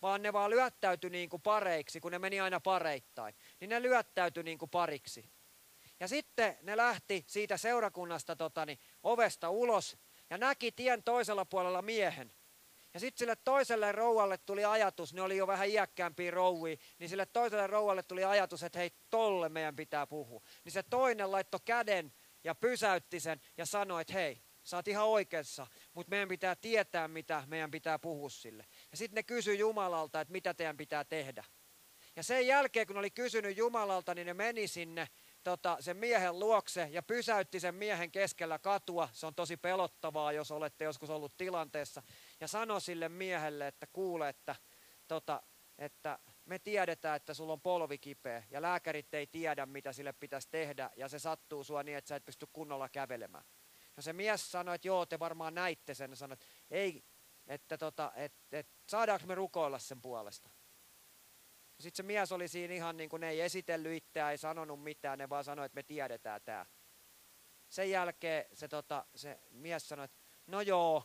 vaan 0.01 0.21
ne 0.21 0.33
vaan 0.33 0.49
lyöttäytyi 0.49 1.09
niin 1.09 1.29
kuin 1.29 1.41
pareiksi, 1.41 1.99
kun 1.99 2.11
ne 2.11 2.19
meni 2.19 2.39
aina 2.39 2.59
pareittain. 2.59 3.35
Niin 3.59 3.69
ne 3.69 3.81
lyöttäytyi 3.81 4.43
niin 4.43 4.57
kuin 4.57 4.69
pariksi. 4.69 5.29
Ja 5.99 6.07
sitten 6.07 6.57
ne 6.61 6.77
lähti 6.77 7.23
siitä 7.27 7.57
seurakunnasta 7.57 8.35
totani, 8.35 8.79
ovesta 9.03 9.49
ulos 9.49 9.97
ja 10.29 10.37
näki 10.37 10.71
tien 10.71 11.03
toisella 11.03 11.45
puolella 11.45 11.81
miehen, 11.81 12.33
ja 12.93 12.99
sitten 12.99 13.19
sille 13.19 13.35
toiselle 13.35 13.91
rouvalle 13.91 14.37
tuli 14.37 14.65
ajatus, 14.65 15.13
ne 15.13 15.21
oli 15.21 15.37
jo 15.37 15.47
vähän 15.47 15.69
iäkkäämpiä 15.69 16.31
rouvia, 16.31 16.77
niin 16.99 17.09
sille 17.09 17.25
toiselle 17.25 17.67
rouvalle 17.67 18.03
tuli 18.03 18.23
ajatus, 18.23 18.63
että 18.63 18.79
hei, 18.79 18.91
tolle 19.09 19.49
meidän 19.49 19.75
pitää 19.75 20.07
puhua. 20.07 20.41
Niin 20.63 20.71
se 20.71 20.83
toinen 20.83 21.31
laittoi 21.31 21.59
käden 21.65 22.13
ja 22.43 22.55
pysäytti 22.55 23.19
sen 23.19 23.41
ja 23.57 23.65
sanoi, 23.65 24.01
että 24.01 24.13
hei, 24.13 24.41
sä 24.63 24.77
oot 24.77 24.87
ihan 24.87 25.05
oikeassa, 25.05 25.67
mutta 25.93 26.09
meidän 26.09 26.29
pitää 26.29 26.55
tietää, 26.55 27.07
mitä 27.07 27.43
meidän 27.47 27.71
pitää 27.71 27.99
puhua 27.99 28.29
sille. 28.29 28.65
Ja 28.91 28.97
sitten 28.97 29.15
ne 29.15 29.23
kysyi 29.23 29.59
Jumalalta, 29.59 30.21
että 30.21 30.31
mitä 30.31 30.53
teidän 30.53 30.77
pitää 30.77 31.03
tehdä. 31.03 31.43
Ja 32.15 32.23
sen 32.23 32.47
jälkeen, 32.47 32.87
kun 32.87 32.97
oli 32.97 33.11
kysynyt 33.11 33.57
Jumalalta, 33.57 34.15
niin 34.15 34.27
ne 34.27 34.33
meni 34.33 34.67
sinne 34.67 35.07
tota, 35.43 35.77
sen 35.79 35.97
miehen 35.97 36.39
luokse 36.39 36.87
ja 36.91 37.03
pysäytti 37.03 37.59
sen 37.59 37.75
miehen 37.75 38.11
keskellä 38.11 38.59
katua. 38.59 39.09
Se 39.11 39.25
on 39.25 39.35
tosi 39.35 39.57
pelottavaa, 39.57 40.31
jos 40.31 40.51
olette 40.51 40.83
joskus 40.83 41.09
ollut 41.09 41.37
tilanteessa. 41.37 42.03
Ja 42.39 42.47
sanoi 42.47 42.81
sille 42.81 43.09
miehelle, 43.09 43.67
että 43.67 43.87
kuule, 43.87 44.29
että, 44.29 44.55
tota, 45.07 45.43
että 45.77 46.19
me 46.45 46.59
tiedetään, 46.59 47.15
että 47.15 47.33
sulla 47.33 47.53
on 47.53 47.61
polvi 47.61 47.97
kipeä 47.97 48.43
ja 48.49 48.61
lääkärit 48.61 49.13
ei 49.13 49.27
tiedä, 49.27 49.65
mitä 49.65 49.93
sille 49.93 50.13
pitäisi 50.13 50.47
tehdä 50.51 50.89
ja 50.95 51.07
se 51.07 51.19
sattuu 51.19 51.63
sua 51.63 51.83
niin, 51.83 51.97
että 51.97 52.09
sä 52.09 52.15
et 52.15 52.25
pysty 52.25 52.47
kunnolla 52.53 52.89
kävelemään. 52.89 53.45
No 53.97 54.03
se 54.03 54.13
mies 54.13 54.51
sanoi, 54.51 54.75
että 54.75 54.87
joo, 54.87 55.05
te 55.05 55.19
varmaan 55.19 55.55
näitte 55.55 55.93
sen. 55.93 56.09
Ja 56.09 56.15
sanoi, 56.15 56.33
että 56.33 56.45
ei, 56.71 57.03
että 57.47 57.77
tota, 57.77 58.11
et, 58.15 58.33
et, 58.51 58.67
saadaanko 58.89 59.27
me 59.27 59.35
rukoilla 59.35 59.79
sen 59.79 60.01
puolesta. 60.01 60.49
Sitten 61.79 61.97
se 61.97 62.03
mies 62.03 62.31
oli 62.31 62.47
siinä 62.47 62.73
ihan 62.73 62.97
niin 62.97 63.09
kuin 63.09 63.19
ne 63.19 63.29
ei 63.29 63.41
esitellyt 63.41 63.93
itseään, 63.93 64.31
ei 64.31 64.37
sanonut 64.37 64.83
mitään, 64.83 65.17
ne 65.17 65.29
vaan 65.29 65.43
sanoi, 65.43 65.65
että 65.65 65.75
me 65.75 65.83
tiedetään 65.83 66.41
tämä. 66.41 66.65
sen 67.69 67.91
jälkeen 67.91 68.45
se, 68.53 68.67
tota, 68.67 69.05
se 69.15 69.39
mies 69.49 69.89
sanoi, 69.89 70.05
että 70.05 70.17
no 70.47 70.61
joo, 70.61 71.03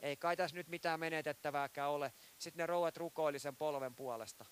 ei 0.00 0.16
kai 0.16 0.36
tässä 0.36 0.56
nyt 0.56 0.68
mitään 0.68 1.00
menetettävääkään 1.00 1.90
ole. 1.90 2.12
Sitten 2.38 2.62
ne 2.62 2.66
rouvat 2.66 2.96
rukoili 2.96 3.38
sen 3.38 3.56
polven 3.56 3.94
puolesta. 3.94 4.44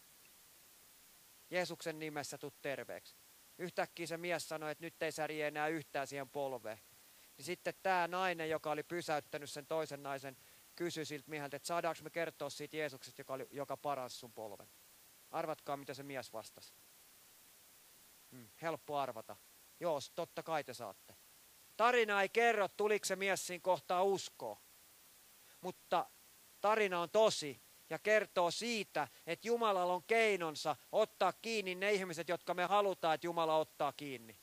Jeesuksen 1.50 1.98
nimessä 1.98 2.38
tuu 2.38 2.52
terveeksi. 2.62 3.16
Yhtäkkiä 3.58 4.06
se 4.06 4.16
mies 4.16 4.48
sanoi, 4.48 4.70
että 4.72 4.84
nyt 4.84 5.02
ei 5.02 5.12
säri 5.12 5.42
enää 5.42 5.68
yhtään 5.68 6.06
siihen 6.06 6.28
polveen. 6.28 6.78
Niin 7.36 7.44
sitten 7.44 7.74
tämä 7.82 8.08
nainen, 8.08 8.50
joka 8.50 8.70
oli 8.70 8.82
pysäyttänyt 8.82 9.50
sen 9.50 9.66
toisen 9.66 10.02
naisen, 10.02 10.36
kysyi 10.76 11.04
siltä 11.04 11.30
mieheltä, 11.30 11.56
että 11.56 11.66
saadaanko 11.66 12.02
me 12.02 12.10
kertoa 12.10 12.50
siitä 12.50 12.76
Jeesuksesta, 12.76 13.20
joka, 13.20 13.34
oli, 13.34 13.46
joka 13.50 13.76
paransi 13.76 14.16
sun 14.16 14.32
polven. 14.32 14.68
Arvatkaa, 15.30 15.76
mitä 15.76 15.94
se 15.94 16.02
mies 16.02 16.32
vastasi. 16.32 16.72
Hmm, 18.32 18.48
helppo 18.62 18.98
arvata. 18.98 19.36
Joo, 19.80 19.98
totta 20.14 20.42
kai 20.42 20.64
te 20.64 20.74
saatte. 20.74 21.14
Tarina 21.76 22.22
ei 22.22 22.28
kerro, 22.28 22.68
tuliko 22.68 23.04
se 23.04 23.16
mies 23.16 23.46
siinä 23.46 23.62
kohtaa 23.62 24.02
uskoa. 24.02 24.60
Mutta 25.60 26.10
tarina 26.60 27.00
on 27.00 27.10
tosi 27.10 27.62
ja 27.90 27.98
kertoo 27.98 28.50
siitä, 28.50 29.08
että 29.26 29.48
Jumalalla 29.48 29.92
on 29.92 30.02
keinonsa 30.02 30.76
ottaa 30.92 31.32
kiinni 31.32 31.74
ne 31.74 31.92
ihmiset, 31.92 32.28
jotka 32.28 32.54
me 32.54 32.64
halutaan, 32.64 33.14
että 33.14 33.26
Jumala 33.26 33.56
ottaa 33.56 33.92
kiinni. 33.92 34.38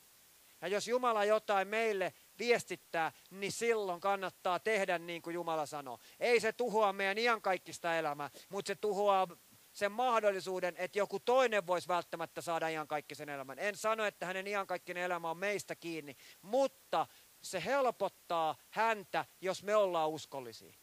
Ja 0.60 0.68
jos 0.68 0.88
Jumala 0.88 1.24
jotain 1.24 1.68
meille 1.68 2.14
viestittää, 2.38 3.12
niin 3.30 3.52
silloin 3.52 4.00
kannattaa 4.00 4.58
tehdä 4.58 4.98
niin 4.98 5.22
kuin 5.22 5.34
Jumala 5.34 5.66
sanoo. 5.66 5.98
Ei 6.20 6.40
se 6.40 6.52
tuhoa 6.52 6.92
meidän 6.92 7.18
iankaikkista 7.18 7.96
elämää, 7.96 8.30
mutta 8.48 8.68
se 8.68 8.74
tuhoaa 8.74 9.28
sen 9.72 9.92
mahdollisuuden, 9.92 10.74
että 10.78 10.98
joku 10.98 11.20
toinen 11.20 11.66
voisi 11.66 11.88
välttämättä 11.88 12.40
saada 12.40 12.68
iankaikkisen 12.68 13.28
elämän. 13.28 13.58
En 13.58 13.76
sano, 13.76 14.04
että 14.04 14.26
hänen 14.26 14.46
iankaikkinen 14.46 15.02
elämä 15.02 15.30
on 15.30 15.38
meistä 15.38 15.74
kiinni, 15.74 16.16
mutta 16.42 17.06
se 17.42 17.64
helpottaa 17.64 18.56
häntä, 18.70 19.24
jos 19.40 19.62
me 19.62 19.76
ollaan 19.76 20.10
uskollisia. 20.10 20.74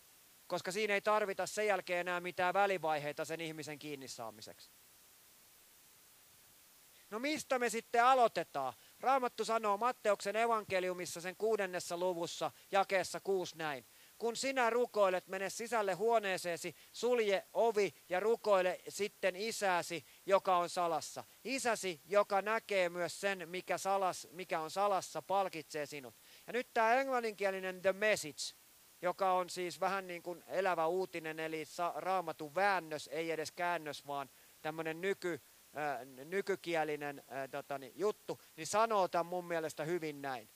Koska 0.47 0.71
siinä 0.71 0.93
ei 0.93 1.01
tarvita 1.01 1.47
sen 1.47 1.67
jälkeen 1.67 1.99
enää 1.99 2.19
mitään 2.19 2.53
välivaiheita 2.53 3.25
sen 3.25 3.41
ihmisen 3.41 3.79
kiinni 3.79 4.07
saamiseksi. 4.07 4.71
No 7.13 7.19
mistä 7.19 7.59
me 7.59 7.69
sitten 7.69 8.03
aloitetaan? 8.05 8.73
Raamattu 8.99 9.45
sanoo 9.45 9.77
Matteuksen 9.77 10.35
evankeliumissa 10.35 11.21
sen 11.21 11.35
kuudennessa 11.35 11.97
luvussa 11.97 12.51
jakeessa 12.71 13.19
kuusi 13.19 13.57
näin. 13.57 13.85
Kun 14.17 14.35
sinä 14.35 14.69
rukoilet, 14.69 15.27
mene 15.27 15.49
sisälle 15.49 15.93
huoneeseesi, 15.93 16.75
sulje 16.91 17.47
ovi 17.53 17.93
ja 18.09 18.19
rukoile 18.19 18.79
sitten 18.89 19.35
isäsi, 19.35 20.05
joka 20.25 20.57
on 20.57 20.69
salassa. 20.69 21.23
Isäsi, 21.43 22.01
joka 22.05 22.41
näkee 22.41 22.89
myös 22.89 23.21
sen, 23.21 23.49
mikä, 23.49 23.77
salas, 23.77 24.27
mikä 24.31 24.59
on 24.59 24.71
salassa, 24.71 25.21
palkitsee 25.21 25.85
sinut. 25.85 26.15
Ja 26.47 26.53
nyt 26.53 26.73
tämä 26.73 26.93
englanninkielinen 26.93 27.81
The 27.81 27.93
Message, 27.93 28.62
joka 29.03 29.33
on 29.33 29.49
siis 29.49 29.79
vähän 29.79 30.07
niin 30.07 30.23
kuin 30.23 30.43
elävä 30.47 30.87
uutinen, 30.87 31.39
eli 31.39 31.63
raamatun 31.95 32.55
väännös, 32.55 33.09
ei 33.11 33.31
edes 33.31 33.51
käännös, 33.51 34.07
vaan 34.07 34.29
tämmöinen 34.61 35.01
nyky, 35.01 35.41
ää, 35.73 36.05
nykykielinen 36.05 37.23
ää, 37.27 37.47
totani, 37.47 37.91
juttu, 37.95 38.41
niin 38.55 38.67
sanoo 38.67 39.07
tämän 39.07 39.25
mun 39.25 39.45
mielestä 39.45 39.85
hyvin 39.85 40.21
näin. 40.21 40.49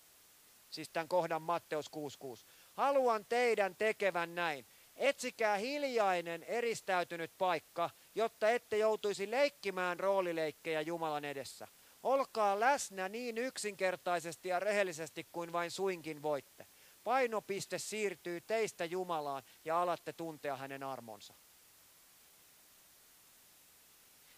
Siis 0.70 0.90
tämän 0.90 1.08
kohdan 1.08 1.42
Matteus 1.42 1.92
6.6. 1.96 2.46
Haluan 2.74 3.26
teidän 3.26 3.76
tekevän 3.76 4.36
näin. 4.36 4.66
Etsikää 4.96 5.58
hiljainen, 5.58 6.44
eristäytynyt 6.44 7.32
paikka, 7.38 7.90
jotta 8.16 8.50
ette 8.50 8.78
joutuisi 8.78 9.32
leikkimään 9.32 10.00
roolileikkejä 10.00 10.82
Jumalan 10.82 11.26
edessä. 11.26 11.68
Olkaa 12.04 12.60
läsnä 12.60 13.10
niin 13.10 13.38
yksinkertaisesti 13.38 14.50
ja 14.50 14.60
rehellisesti 14.60 15.28
kuin 15.32 15.52
vain 15.52 15.72
suinkin 15.72 16.22
voitte. 16.22 16.67
Painopiste 17.08 17.78
siirtyy 17.78 18.42
teistä 18.42 18.86
Jumalaan 18.86 19.44
ja 19.66 19.82
alatte 19.82 20.14
tuntea 20.14 20.56
hänen 20.56 20.84
armonsa. 20.84 21.34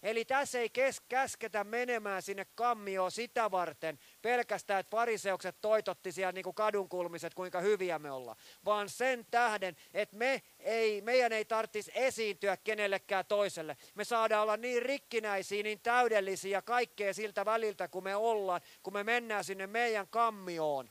Eli 0.03 0.25
tässä 0.25 0.59
ei 0.59 0.69
kes- 0.69 1.01
käsketä 1.09 1.63
menemään 1.63 2.21
sinne 2.21 2.45
kammioon 2.55 3.11
sitä 3.11 3.51
varten 3.51 3.99
pelkästään, 4.21 4.79
että 4.79 4.89
fariseukset 4.89 5.61
toitotti 5.61 6.11
siellä 6.11 6.31
niin 6.31 6.43
kuin 6.43 6.55
kadunkulmiset, 6.55 7.33
kuinka 7.33 7.61
hyviä 7.61 7.99
me 7.99 8.11
ollaan. 8.11 8.37
Vaan 8.65 8.89
sen 8.89 9.25
tähden, 9.31 9.75
että 9.93 10.15
me 10.15 10.41
ei, 10.59 11.01
meidän 11.01 11.31
ei 11.31 11.45
tarvitsisi 11.45 11.91
esiintyä 11.95 12.57
kenellekään 12.57 13.25
toiselle. 13.25 13.77
Me 13.95 14.03
saadaan 14.03 14.43
olla 14.43 14.57
niin 14.57 14.81
rikkinäisiä, 14.81 15.63
niin 15.63 15.79
täydellisiä 15.79 16.61
kaikkea 16.61 17.13
siltä 17.13 17.45
väliltä, 17.45 17.87
kun 17.87 18.03
me 18.03 18.15
ollaan, 18.15 18.61
kun 18.83 18.93
me 18.93 19.03
mennään 19.03 19.43
sinne 19.43 19.67
meidän 19.67 20.07
kammioon 20.07 20.89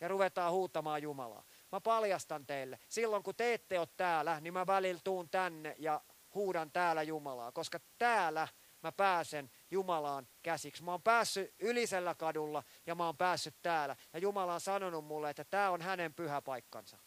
ja 0.00 0.08
ruvetaan 0.08 0.52
huutamaan 0.52 1.02
Jumalaa. 1.02 1.44
Mä 1.72 1.80
paljastan 1.80 2.46
teille, 2.46 2.78
silloin 2.88 3.22
kun 3.22 3.34
te 3.34 3.54
ette 3.54 3.78
ole 3.78 3.88
täällä, 3.96 4.40
niin 4.40 4.52
mä 4.52 4.66
välillä 4.66 5.00
tuun 5.04 5.30
tänne 5.30 5.74
ja 5.78 6.00
huudan 6.34 6.70
täällä 6.72 7.02
Jumalaa, 7.02 7.52
koska 7.52 7.78
täällä 7.98 8.48
mä 8.82 8.92
pääsen 8.92 9.50
Jumalaan 9.70 10.28
käsiksi. 10.42 10.84
Mä 10.84 10.90
oon 10.90 11.02
päässyt 11.02 11.54
Ylisellä 11.58 12.14
kadulla 12.14 12.62
ja 12.86 12.94
mä 12.94 13.06
oon 13.06 13.16
päässyt 13.16 13.56
täällä. 13.62 13.96
Ja 14.12 14.18
Jumala 14.18 14.54
on 14.54 14.60
sanonut 14.60 15.04
mulle, 15.04 15.30
että 15.30 15.44
tämä 15.44 15.70
on 15.70 15.82
hänen 15.82 16.14
pyhä 16.14 16.42
paikkansa. 16.42 16.98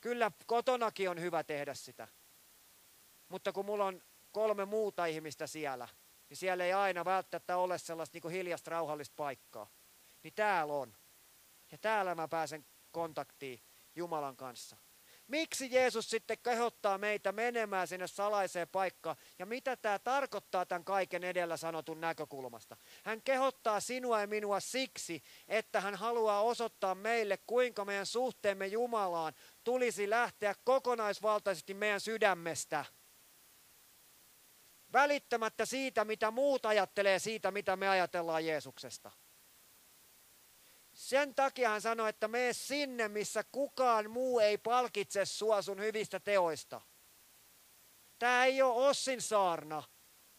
Kyllä 0.00 0.30
kotonakin 0.46 1.10
on 1.10 1.20
hyvä 1.20 1.44
tehdä 1.44 1.74
sitä. 1.74 2.08
Mutta 3.28 3.52
kun 3.52 3.64
mulla 3.64 3.84
on 3.84 4.02
kolme 4.32 4.64
muuta 4.64 5.06
ihmistä 5.06 5.46
siellä, 5.46 5.88
niin 6.28 6.36
siellä 6.36 6.64
ei 6.64 6.72
aina 6.72 7.04
välttämättä 7.04 7.56
ole 7.56 7.78
sellaista 7.78 8.18
niin 8.18 8.32
hiljasta 8.32 8.70
rauhallista 8.70 9.14
paikkaa. 9.16 9.70
Niin 10.22 10.34
täällä 10.34 10.72
on. 10.72 10.96
Ja 11.72 11.78
täällä 11.78 12.14
mä 12.14 12.28
pääsen 12.28 12.66
kontaktiin 12.90 13.60
Jumalan 13.94 14.36
kanssa. 14.36 14.76
Miksi 15.28 15.68
Jeesus 15.72 16.10
sitten 16.10 16.38
kehottaa 16.38 16.98
meitä 16.98 17.32
menemään 17.32 17.88
sinne 17.88 18.06
salaiseen 18.06 18.68
paikkaan 18.68 19.16
ja 19.38 19.46
mitä 19.46 19.76
tämä 19.76 19.98
tarkoittaa 19.98 20.66
tämän 20.66 20.84
kaiken 20.84 21.24
edellä 21.24 21.56
sanotun 21.56 22.00
näkökulmasta? 22.00 22.76
Hän 23.04 23.22
kehottaa 23.22 23.80
sinua 23.80 24.20
ja 24.20 24.26
minua 24.26 24.60
siksi, 24.60 25.22
että 25.48 25.80
hän 25.80 25.94
haluaa 25.94 26.42
osoittaa 26.42 26.94
meille, 26.94 27.38
kuinka 27.46 27.84
meidän 27.84 28.06
suhteemme 28.06 28.66
Jumalaan 28.66 29.34
tulisi 29.64 30.10
lähteä 30.10 30.54
kokonaisvaltaisesti 30.64 31.74
meidän 31.74 32.00
sydämestä. 32.00 32.84
Välittämättä 34.92 35.66
siitä, 35.66 36.04
mitä 36.04 36.30
muut 36.30 36.66
ajattelee 36.66 37.18
siitä, 37.18 37.50
mitä 37.50 37.76
me 37.76 37.88
ajatellaan 37.88 38.46
Jeesuksesta. 38.46 39.10
Sen 40.98 41.34
takia 41.34 41.68
hän 41.68 41.80
sanoi, 41.80 42.08
että 42.08 42.28
mene 42.28 42.52
sinne, 42.52 43.08
missä 43.08 43.44
kukaan 43.52 44.10
muu 44.10 44.38
ei 44.38 44.58
palkitse 44.58 45.24
sua 45.24 45.62
sun 45.62 45.80
hyvistä 45.80 46.20
teoista. 46.20 46.80
Tämä 48.18 48.44
ei 48.44 48.62
ole 48.62 48.88
Ossin 48.88 49.22
saarna, 49.22 49.82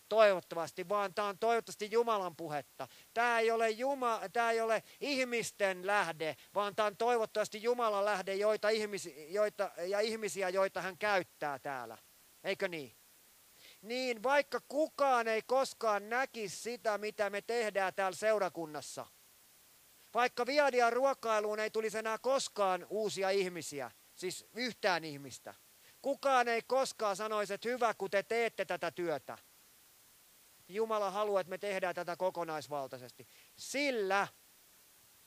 toivottavasti, 0.10 0.90
vaan 0.90 1.14
tämä 1.14 1.28
on 1.28 1.40
toivottavasti 1.40 1.92
Jumalan 1.92 2.36
puhetta. 2.36 2.88
Tämä 3.14 3.40
ei, 3.40 3.52
ole 3.52 3.70
Juma, 3.70 4.22
tämä 4.34 4.52
ei 4.52 4.62
ole 4.62 4.84
ihmisten 5.00 5.88
lähde, 5.88 6.36
vaan 6.56 6.76
tämä 6.76 6.86
on 6.86 6.98
toivottavasti 6.98 7.64
Jumalan 7.64 8.06
lähde 8.06 8.36
joita 8.36 8.70
ihmisi, 8.70 9.34
joita, 9.34 9.72
ja 9.78 10.00
ihmisiä, 10.00 10.50
joita 10.50 10.82
hän 10.82 10.98
käyttää 10.98 11.60
täällä. 11.60 11.98
Eikö 12.44 12.68
niin? 12.68 12.96
Niin 13.82 14.24
vaikka 14.24 14.62
kukaan 14.68 15.28
ei 15.28 15.42
koskaan 15.42 16.10
näkisi 16.10 16.58
sitä, 16.58 16.98
mitä 16.98 17.30
me 17.30 17.42
tehdään 17.42 17.94
täällä 17.94 18.16
seurakunnassa– 18.16 19.06
vaikka 20.14 20.46
Viadian 20.46 20.94
ruokailuun 20.94 21.60
ei 21.60 21.70
tulisi 21.70 21.98
enää 21.98 22.18
koskaan 22.18 22.88
uusia 22.90 23.30
ihmisiä, 23.30 23.92
siis 24.16 24.46
yhtään 24.54 25.04
ihmistä. 25.04 25.54
Kukaan 26.02 26.48
ei 26.48 26.62
koskaan 26.62 27.16
sanoisi, 27.16 27.54
että 27.54 27.70
hyvä, 27.70 27.94
kun 27.94 28.10
te 28.10 28.24
teette 28.24 28.66
tätä 28.66 28.92
työtä. 28.92 29.38
Jumala 30.68 31.12
haluaa, 31.12 31.42
että 31.42 31.50
me 31.50 31.58
tehdään 31.58 31.96
tätä 31.96 32.16
kokonaisvaltaisesti. 32.16 33.28
Sillä 33.58 34.28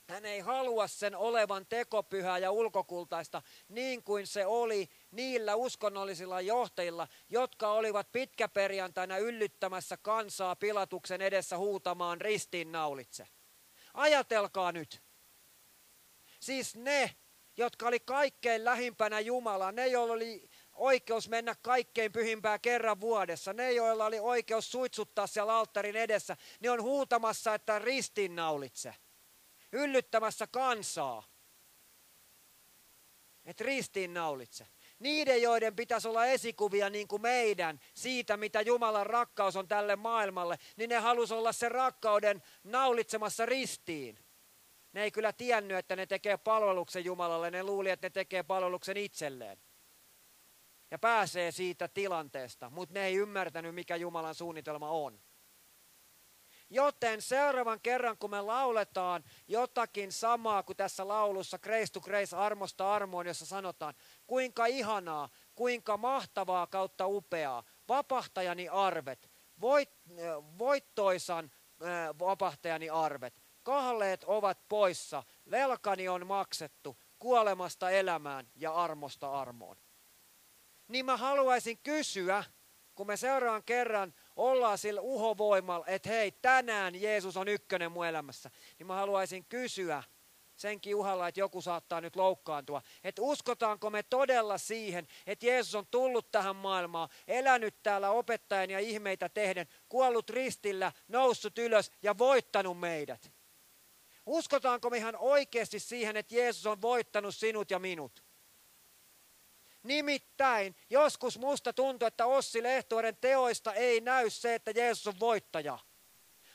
hän 0.09 0.25
ei 0.25 0.39
halua 0.39 0.87
sen 0.87 1.15
olevan 1.15 1.65
tekopyhää 1.65 2.37
ja 2.37 2.51
ulkokultaista 2.51 3.41
niin 3.69 4.03
kuin 4.03 4.27
se 4.27 4.45
oli 4.45 4.89
niillä 5.11 5.55
uskonnollisilla 5.55 6.41
johtajilla, 6.41 7.07
jotka 7.29 7.71
olivat 7.71 8.11
pitkäperjantaina 8.11 9.17
yllyttämässä 9.17 9.97
kansaa 9.97 10.55
pilatuksen 10.55 11.21
edessä 11.21 11.57
huutamaan 11.57 12.21
ristiinnaulitse. 12.21 13.27
Ajatelkaa 13.93 14.71
nyt. 14.71 15.03
Siis 16.39 16.75
ne, 16.75 17.15
jotka 17.57 17.87
oli 17.87 17.99
kaikkein 17.99 18.65
lähimpänä 18.65 19.19
Jumalaa, 19.19 19.71
ne, 19.71 19.87
joilla 19.87 20.13
oli 20.13 20.49
oikeus 20.73 21.29
mennä 21.29 21.55
kaikkein 21.61 22.11
pyhimpään 22.11 22.61
kerran 22.61 23.01
vuodessa, 23.01 23.53
ne, 23.53 23.71
joilla 23.71 24.05
oli 24.05 24.19
oikeus 24.19 24.71
suitsuttaa 24.71 25.27
siellä 25.27 25.55
alttarin 25.55 25.95
edessä, 25.95 26.37
ne 26.59 26.69
on 26.69 26.81
huutamassa, 26.81 27.55
että 27.55 27.79
ristiinnaulitse. 27.79 28.95
Yllyttämässä 29.71 30.47
kansaa. 30.47 31.23
Että 33.45 33.63
ristiinnaulitse 33.63 34.67
niiden, 35.03 35.41
joiden 35.41 35.75
pitäisi 35.75 36.07
olla 36.07 36.25
esikuvia 36.25 36.89
niin 36.89 37.07
kuin 37.07 37.21
meidän 37.21 37.79
siitä, 37.93 38.37
mitä 38.37 38.61
Jumalan 38.61 39.05
rakkaus 39.05 39.55
on 39.55 39.67
tälle 39.67 39.95
maailmalle, 39.95 40.57
niin 40.77 40.89
ne 40.89 40.97
halusi 40.97 41.33
olla 41.33 41.51
sen 41.51 41.71
rakkauden 41.71 42.43
naulitsemassa 42.63 43.45
ristiin. 43.45 44.19
Ne 44.93 45.03
ei 45.03 45.11
kyllä 45.11 45.33
tiennyt, 45.33 45.77
että 45.77 45.95
ne 45.95 46.05
tekee 46.05 46.37
palveluksen 46.37 47.05
Jumalalle, 47.05 47.51
ne 47.51 47.63
luuli, 47.63 47.89
että 47.89 48.05
ne 48.05 48.09
tekee 48.09 48.43
palveluksen 48.43 48.97
itselleen. 48.97 49.57
Ja 50.91 50.99
pääsee 50.99 51.51
siitä 51.51 51.87
tilanteesta, 51.87 52.69
mutta 52.69 52.93
ne 52.93 53.05
ei 53.05 53.15
ymmärtänyt, 53.15 53.75
mikä 53.75 53.95
Jumalan 53.95 54.35
suunnitelma 54.35 54.89
on. 54.89 55.19
Joten 56.69 57.21
seuraavan 57.21 57.79
kerran, 57.81 58.17
kun 58.17 58.29
me 58.29 58.41
lauletaan 58.41 59.23
jotakin 59.47 60.11
samaa 60.11 60.63
kuin 60.63 60.77
tässä 60.77 61.07
laulussa 61.07 61.59
Grace 61.59 61.91
to 61.93 62.01
Grace, 62.01 62.35
armosta 62.35 62.93
armoon, 62.93 63.27
jossa 63.27 63.45
sanotaan, 63.45 63.93
kuinka 64.27 64.65
ihanaa, 64.65 65.29
kuinka 65.55 65.97
mahtavaa 65.97 66.67
kautta 66.67 67.07
upeaa, 67.07 67.63
vapahtajani 67.87 68.69
arvet, 68.69 69.29
voit, 69.61 69.89
voittoisan 70.57 71.51
vapahtajani 72.19 72.89
arvet, 72.89 73.43
kahleet 73.63 74.23
ovat 74.23 74.67
poissa, 74.69 75.23
velkani 75.51 76.09
on 76.09 76.27
maksettu, 76.27 76.97
kuolemasta 77.19 77.89
elämään 77.89 78.47
ja 78.55 78.73
armosta 78.73 79.31
armoon. 79.31 79.77
Niin 80.87 81.05
mä 81.05 81.17
haluaisin 81.17 81.77
kysyä, 81.77 82.43
kun 82.95 83.07
me 83.07 83.17
seuraavan 83.17 83.63
kerran 83.63 84.13
ollaan 84.35 84.77
sillä 84.77 85.01
uhovoimalla, 85.01 85.85
että 85.87 86.09
hei, 86.09 86.31
tänään 86.31 87.01
Jeesus 87.01 87.37
on 87.37 87.47
ykkönen 87.47 87.91
mun 87.91 88.05
elämässä, 88.05 88.51
niin 88.79 88.87
mä 88.87 88.95
haluaisin 88.95 89.45
kysyä 89.45 90.03
senkin 90.55 90.95
uhalla, 90.95 91.27
että 91.27 91.39
joku 91.39 91.61
saattaa 91.61 92.01
nyt 92.01 92.15
loukkaantua, 92.15 92.81
että 93.03 93.21
uskotaanko 93.21 93.89
me 93.89 94.03
todella 94.03 94.57
siihen, 94.57 95.07
että 95.27 95.45
Jeesus 95.45 95.75
on 95.75 95.87
tullut 95.91 96.31
tähän 96.31 96.55
maailmaan, 96.55 97.09
elänyt 97.27 97.75
täällä 97.83 98.09
opettajan 98.09 98.69
ja 98.69 98.79
ihmeitä 98.79 99.29
tehden, 99.29 99.67
kuollut 99.89 100.29
ristillä, 100.29 100.91
noussut 101.07 101.57
ylös 101.57 101.91
ja 102.01 102.17
voittanut 102.17 102.79
meidät. 102.79 103.31
Uskotaanko 104.25 104.89
me 104.89 104.97
ihan 104.97 105.15
oikeasti 105.15 105.79
siihen, 105.79 106.17
että 106.17 106.35
Jeesus 106.35 106.65
on 106.65 106.81
voittanut 106.81 107.35
sinut 107.35 107.71
ja 107.71 107.79
minut? 107.79 108.23
Nimittäin 109.83 110.75
joskus 110.89 111.39
musta 111.39 111.73
tuntuu, 111.73 112.07
että 112.07 112.25
Ossi 112.25 112.63
Lehtoiden 112.63 113.17
teoista 113.21 113.73
ei 113.73 114.01
näy 114.01 114.29
se, 114.29 114.55
että 114.55 114.71
Jeesus 114.71 115.07
on 115.07 115.19
voittaja. 115.19 115.79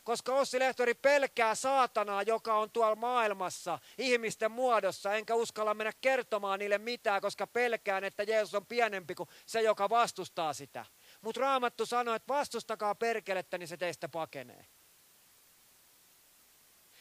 Koska 0.09 0.35
Ossi 0.35 0.59
Lehtori 0.59 0.95
pelkää 0.95 1.55
saatanaa, 1.55 2.23
joka 2.23 2.55
on 2.55 2.71
tuolla 2.71 2.97
maailmassa 2.97 3.79
ihmisten 3.99 4.51
muodossa, 4.51 5.15
enkä 5.15 5.35
uskalla 5.35 5.75
mennä 5.75 5.93
kertomaan 6.01 6.59
niille 6.59 6.79
mitään, 6.79 7.21
koska 7.21 7.47
pelkään, 7.47 8.05
että 8.05 8.23
Jeesus 8.23 8.55
on 8.55 8.67
pienempi 8.67 9.15
kuin 9.15 9.29
se, 9.47 9.63
joka 9.63 9.89
vastustaa 9.89 10.53
sitä. 10.53 10.85
Mutta 11.21 11.41
Raamattu 11.41 11.87
sanoo, 11.87 12.15
että 12.15 12.35
vastustakaa 12.35 12.95
perkelettä, 12.95 13.59
niin 13.59 13.69
se 13.69 13.77
teistä 13.77 14.09
pakenee. 14.09 14.67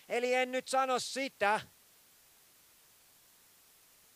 Eli 0.10 0.34
en 0.34 0.52
nyt 0.52 0.68
sano 0.68 1.00
sitä, 1.00 1.62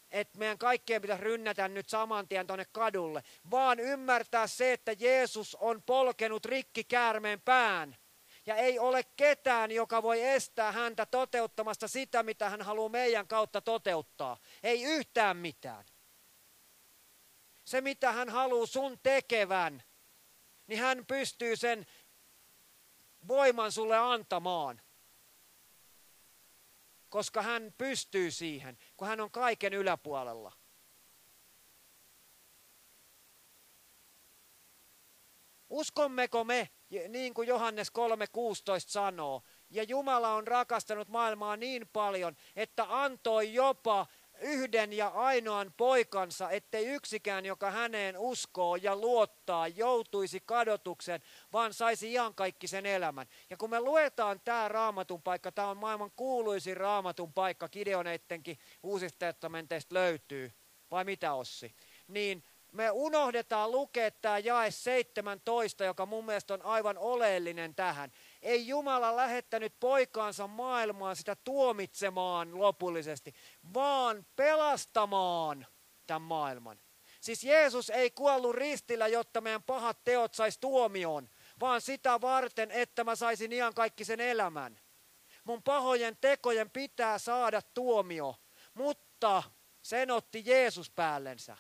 että 0.09 0.39
meidän 0.39 0.57
kaikkien 0.57 1.01
pitäisi 1.01 1.23
rynnätä 1.23 1.67
nyt 1.67 1.89
saman 1.89 2.27
tien 2.27 2.47
tuonne 2.47 2.65
kadulle, 2.71 3.23
vaan 3.51 3.79
ymmärtää 3.79 4.47
se, 4.47 4.73
että 4.73 4.91
Jeesus 4.99 5.55
on 5.55 5.83
polkenut 5.83 6.45
rikki 6.45 6.83
käärmeen 6.83 7.41
pään. 7.41 8.00
Ja 8.45 8.55
ei 8.55 8.79
ole 8.79 9.03
ketään, 9.03 9.71
joka 9.71 10.03
voi 10.03 10.21
estää 10.21 10.71
häntä 10.71 11.05
toteuttamasta 11.05 11.87
sitä, 11.87 12.23
mitä 12.23 12.49
hän 12.49 12.61
haluaa 12.61 12.89
meidän 12.89 13.27
kautta 13.27 13.61
toteuttaa. 13.61 14.37
Ei 14.63 14.83
yhtään 14.83 15.37
mitään. 15.37 15.85
Se, 17.63 17.81
mitä 17.81 18.11
hän 18.11 18.29
haluaa 18.29 18.65
sun 18.65 18.99
tekevän, 19.03 19.83
niin 20.67 20.79
hän 20.79 21.05
pystyy 21.05 21.55
sen 21.55 21.85
voiman 23.27 23.71
sulle 23.71 23.97
antamaan 23.97 24.81
koska 27.11 27.41
hän 27.41 27.73
pystyy 27.77 28.31
siihen, 28.31 28.77
kun 28.97 29.07
hän 29.07 29.21
on 29.21 29.31
kaiken 29.31 29.73
yläpuolella. 29.73 30.51
Uskommeko 35.69 36.43
me, 36.43 36.69
niin 37.07 37.33
kuin 37.33 37.47
Johannes 37.47 37.89
3.16 37.89 37.93
sanoo, 38.79 39.43
ja 39.69 39.83
Jumala 39.83 40.33
on 40.33 40.47
rakastanut 40.47 41.07
maailmaa 41.07 41.57
niin 41.57 41.89
paljon, 41.93 42.35
että 42.55 42.85
antoi 42.89 43.53
jopa 43.53 44.07
yhden 44.41 44.93
ja 44.93 45.07
ainoan 45.07 45.73
poikansa, 45.77 46.49
ettei 46.49 46.85
yksikään, 46.87 47.45
joka 47.45 47.71
häneen 47.71 48.17
uskoo 48.17 48.75
ja 48.75 48.95
luottaa, 48.95 49.67
joutuisi 49.67 50.41
kadotukseen, 50.45 51.21
vaan 51.53 51.73
saisi 51.73 52.11
iankaikkisen 52.11 52.85
elämän. 52.85 53.27
Ja 53.49 53.57
kun 53.57 53.69
me 53.69 53.79
luetaan 53.79 54.41
tämä 54.43 54.67
raamatun 54.67 55.21
paikka, 55.21 55.51
tämä 55.51 55.69
on 55.69 55.77
maailman 55.77 56.11
kuuluisin 56.15 56.77
raamatun 56.77 57.33
paikka, 57.33 57.69
Kideoneittenkin 57.69 58.59
uusista 58.83 59.19
testamenteista 59.19 59.95
löytyy, 59.95 60.51
vai 60.91 61.03
mitä 61.03 61.33
Ossi? 61.33 61.75
Niin 62.07 62.43
me 62.71 62.91
unohdetaan 62.91 63.71
lukea 63.71 64.11
tämä 64.11 64.39
jae 64.39 64.71
17, 64.71 65.83
joka 65.83 66.05
mun 66.05 66.25
mielestä 66.25 66.53
on 66.53 66.65
aivan 66.65 66.97
oleellinen 66.97 67.75
tähän. 67.75 68.11
Ei 68.41 68.67
Jumala 68.67 69.15
lähettänyt 69.15 69.73
poikaansa 69.79 70.47
maailmaan 70.47 71.15
sitä 71.15 71.35
tuomitsemaan 71.35 72.59
lopullisesti, 72.59 73.33
vaan 73.73 74.25
pelastamaan 74.35 75.67
tämän 76.07 76.21
maailman. 76.21 76.79
Siis 77.21 77.43
Jeesus 77.43 77.89
ei 77.89 78.11
kuollut 78.11 78.55
ristillä, 78.55 79.07
jotta 79.07 79.41
meidän 79.41 79.63
pahat 79.63 80.03
teot 80.03 80.33
saisi 80.33 80.59
tuomioon, 80.59 81.29
vaan 81.59 81.81
sitä 81.81 82.21
varten, 82.21 82.71
että 82.71 83.03
mä 83.03 83.15
saisin 83.15 83.51
sen 84.03 84.19
elämän. 84.19 84.79
Mun 85.43 85.63
pahojen 85.63 86.17
tekojen 86.21 86.69
pitää 86.69 87.17
saada 87.17 87.61
tuomio, 87.61 88.35
mutta 88.73 89.43
sen 89.81 90.11
otti 90.11 90.43
Jeesus 90.45 90.89
päällensä. 90.89 91.57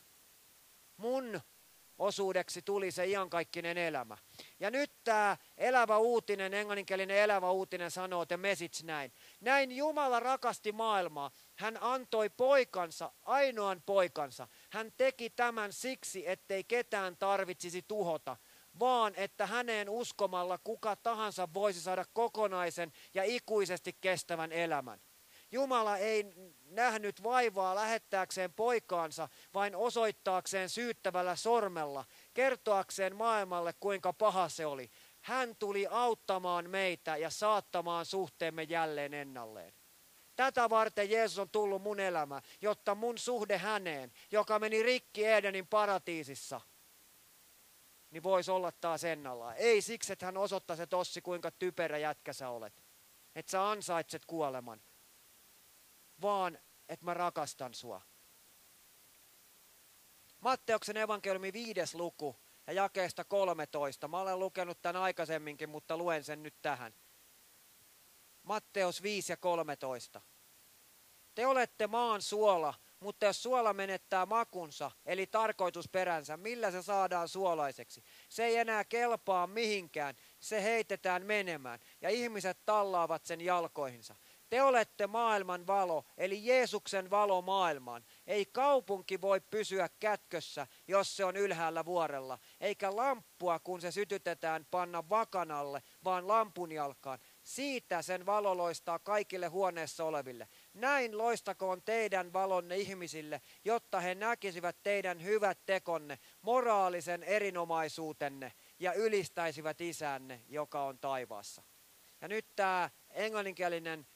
Mun 1.01 1.41
osuudeksi 1.97 2.61
tuli 2.61 2.91
se 2.91 3.05
iankaikkinen 3.05 3.77
elämä. 3.77 4.17
Ja 4.59 4.71
nyt 4.71 4.91
tämä 5.03 5.37
elävä 5.57 5.97
uutinen, 5.97 6.53
englanninkielinen 6.53 7.17
elävä 7.17 7.51
uutinen 7.51 7.91
sanoo 7.91 8.25
te 8.25 8.37
message 8.37 8.83
näin. 8.83 9.13
Näin 9.39 9.71
Jumala 9.71 10.19
rakasti 10.19 10.71
maailmaa. 10.71 11.31
Hän 11.55 11.77
antoi 11.81 12.29
poikansa, 12.29 13.11
ainoan 13.21 13.83
poikansa. 13.85 14.47
Hän 14.69 14.91
teki 14.97 15.29
tämän 15.29 15.73
siksi, 15.73 16.29
ettei 16.29 16.63
ketään 16.63 17.17
tarvitsisi 17.17 17.81
tuhota, 17.87 18.37
vaan 18.79 19.13
että 19.15 19.45
häneen 19.45 19.89
uskomalla 19.89 20.57
kuka 20.57 20.95
tahansa 20.95 21.47
voisi 21.53 21.81
saada 21.81 22.05
kokonaisen 22.13 22.93
ja 23.13 23.23
ikuisesti 23.23 23.97
kestävän 24.01 24.51
elämän. 24.51 24.99
Jumala 25.51 25.97
ei 25.97 26.25
nähnyt 26.69 27.23
vaivaa 27.23 27.75
lähettääkseen 27.75 28.53
poikaansa, 28.53 29.29
vain 29.53 29.75
osoittaakseen 29.75 30.69
syyttävällä 30.69 31.35
sormella, 31.35 32.05
kertoakseen 32.33 33.15
maailmalle 33.15 33.73
kuinka 33.79 34.13
paha 34.13 34.49
se 34.49 34.65
oli. 34.65 34.91
Hän 35.21 35.55
tuli 35.55 35.87
auttamaan 35.89 36.69
meitä 36.69 37.17
ja 37.17 37.29
saattamaan 37.29 38.05
suhteemme 38.05 38.63
jälleen 38.63 39.13
ennalleen. 39.13 39.73
Tätä 40.35 40.69
varten 40.69 41.09
Jeesus 41.09 41.39
on 41.39 41.49
tullut 41.49 41.81
mun 41.81 41.99
elämä, 41.99 42.41
jotta 42.61 42.95
mun 42.95 43.17
suhde 43.17 43.57
häneen, 43.57 44.11
joka 44.31 44.59
meni 44.59 44.83
rikki 44.83 45.25
Edenin 45.25 45.67
paratiisissa, 45.67 46.61
niin 48.11 48.23
voisi 48.23 48.51
olla 48.51 48.71
taas 48.71 49.03
ennallaan. 49.03 49.55
Ei 49.57 49.81
siksi, 49.81 50.13
että 50.13 50.25
hän 50.25 50.37
osoittaisi, 50.37 50.83
että 50.83 50.97
Ossi, 50.97 51.21
kuinka 51.21 51.51
typerä 51.51 51.97
jätkä 51.97 52.33
sä 52.33 52.49
olet. 52.49 52.73
Että 53.35 53.51
sä 53.51 53.69
ansaitset 53.69 54.25
kuoleman 54.25 54.81
vaan 56.21 56.59
että 56.89 57.05
mä 57.05 57.13
rakastan 57.13 57.73
sua. 57.73 58.01
Matteuksen 60.39 60.97
evankeliumi 60.97 61.53
viides 61.53 61.95
luku 61.95 62.35
ja 62.67 62.73
jakeesta 62.73 63.23
13. 63.23 64.07
Mä 64.07 64.19
olen 64.19 64.39
lukenut 64.39 64.81
tämän 64.81 65.01
aikaisemminkin, 65.01 65.69
mutta 65.69 65.97
luen 65.97 66.23
sen 66.23 66.43
nyt 66.43 66.55
tähän. 66.61 66.93
Matteus 68.43 69.03
5 69.03 69.31
ja 69.31 69.37
13. 69.37 70.21
Te 71.35 71.47
olette 71.47 71.87
maan 71.87 72.21
suola, 72.21 72.73
mutta 72.99 73.25
jos 73.25 73.43
suola 73.43 73.73
menettää 73.73 74.25
makunsa, 74.25 74.91
eli 75.05 75.27
tarkoitusperänsä, 75.27 76.37
millä 76.37 76.71
se 76.71 76.81
saadaan 76.81 77.29
suolaiseksi? 77.29 78.03
Se 78.29 78.45
ei 78.45 78.57
enää 78.57 78.83
kelpaa 78.83 79.47
mihinkään, 79.47 80.15
se 80.39 80.63
heitetään 80.63 81.25
menemään, 81.25 81.79
ja 82.01 82.09
ihmiset 82.09 82.65
tallaavat 82.65 83.25
sen 83.25 83.41
jalkoihinsa. 83.41 84.15
Te 84.51 84.61
olette 84.61 85.07
maailman 85.07 85.67
valo, 85.67 86.05
eli 86.17 86.45
Jeesuksen 86.45 87.09
valo 87.09 87.41
maailmaan. 87.41 88.05
Ei 88.27 88.45
kaupunki 88.45 89.21
voi 89.21 89.41
pysyä 89.41 89.89
kätkössä, 89.99 90.67
jos 90.87 91.17
se 91.17 91.25
on 91.25 91.37
ylhäällä 91.37 91.85
vuorella, 91.85 92.39
eikä 92.59 92.95
lamppua, 92.95 93.59
kun 93.59 93.81
se 93.81 93.91
sytytetään, 93.91 94.65
panna 94.71 95.09
vakanalle, 95.09 95.83
vaan 96.03 96.27
lampun 96.27 96.71
jalkaan. 96.71 97.19
Siitä 97.43 98.01
sen 98.01 98.25
valo 98.25 98.57
loistaa 98.57 98.99
kaikille 98.99 99.47
huoneessa 99.47 100.05
oleville. 100.05 100.47
Näin 100.73 101.17
loistakoon 101.17 101.81
teidän 101.81 102.33
valonne 102.33 102.77
ihmisille, 102.77 103.41
jotta 103.65 103.99
he 103.99 104.15
näkisivät 104.15 104.77
teidän 104.83 105.23
hyvät 105.23 105.59
tekonne, 105.65 106.19
moraalisen 106.41 107.23
erinomaisuutenne 107.23 108.53
ja 108.79 108.93
ylistäisivät 108.93 109.81
isänne, 109.81 110.41
joka 110.47 110.83
on 110.83 110.99
taivaassa. 110.99 111.63
Ja 112.21 112.27
nyt 112.27 112.45
tämä 112.55 112.89
englanninkielinen 113.09 114.07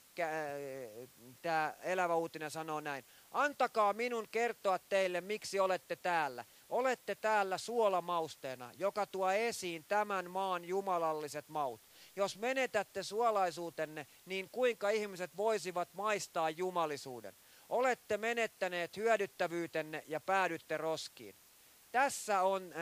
tämä 1.41 1.74
elävä 1.82 2.16
uutinen 2.16 2.51
sanoo 2.51 2.80
näin. 2.80 3.05
Antakaa 3.32 3.93
minun 3.93 4.28
kertoa 4.32 4.80
teille, 4.80 5.22
miksi 5.22 5.59
olette 5.59 5.95
täällä. 5.95 6.45
Olette 6.70 7.16
täällä 7.16 7.57
suolamausteena, 7.57 8.72
joka 8.78 9.05
tuo 9.05 9.32
esiin 9.32 9.86
tämän 9.88 10.32
maan 10.32 10.66
jumalalliset 10.66 11.49
maut. 11.49 11.82
Jos 12.16 12.38
menetätte 12.38 13.03
suolaisuutenne, 13.03 14.07
niin 14.26 14.49
kuinka 14.51 14.89
ihmiset 14.89 15.38
voisivat 15.38 15.93
maistaa 15.93 16.49
jumalisuuden? 16.49 17.36
Olette 17.70 18.18
menettäneet 18.18 18.97
hyödyttävyytenne 18.97 20.03
ja 20.07 20.20
päädytte 20.20 20.78
roskiin. 20.78 21.36
Tässä 21.95 22.41
on 22.41 22.73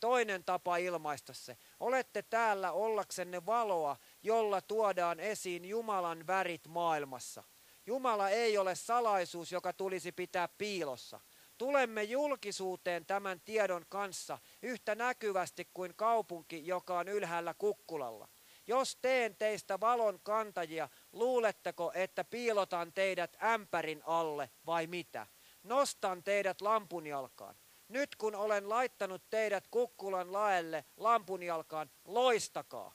toinen 0.00 0.44
tapa 0.44 0.76
ilmaista 0.76 1.32
se. 1.32 1.56
Olette 1.80 2.22
täällä 2.22 2.72
ollaksenne 2.72 3.46
valoa, 3.46 3.96
jolla 4.22 4.60
tuodaan 4.60 5.20
esiin 5.20 5.64
Jumalan 5.64 6.26
värit 6.26 6.68
maailmassa. 6.68 7.42
Jumala 7.86 8.28
ei 8.28 8.58
ole 8.58 8.74
salaisuus, 8.74 9.52
joka 9.52 9.72
tulisi 9.72 10.12
pitää 10.12 10.48
piilossa. 10.58 11.20
Tulemme 11.58 12.02
julkisuuteen 12.02 13.06
tämän 13.06 13.40
tiedon 13.40 13.84
kanssa 13.88 14.38
yhtä 14.62 14.94
näkyvästi 14.94 15.68
kuin 15.74 15.94
kaupunki, 15.96 16.66
joka 16.66 16.98
on 16.98 17.08
ylhäällä 17.08 17.54
kukkulalla. 17.54 18.28
Jos 18.66 18.96
teen 18.96 19.36
teistä 19.36 19.80
valon 19.80 20.20
kantajia, 20.22 20.88
luuletteko, 21.12 21.92
että 21.94 22.24
piilotan 22.24 22.92
teidät 22.92 23.36
ämpärin 23.42 24.02
alle 24.06 24.50
vai 24.66 24.86
mitä? 24.86 25.26
Nostan 25.62 26.22
teidät 26.22 26.60
lampunjalkaan. 26.60 27.56
Nyt 27.88 28.16
kun 28.16 28.34
olen 28.34 28.68
laittanut 28.68 29.22
teidät 29.30 29.68
kukkulan 29.68 30.32
laelle 30.32 30.84
lampunjalkaan, 30.96 31.90
loistakaa. 32.04 32.94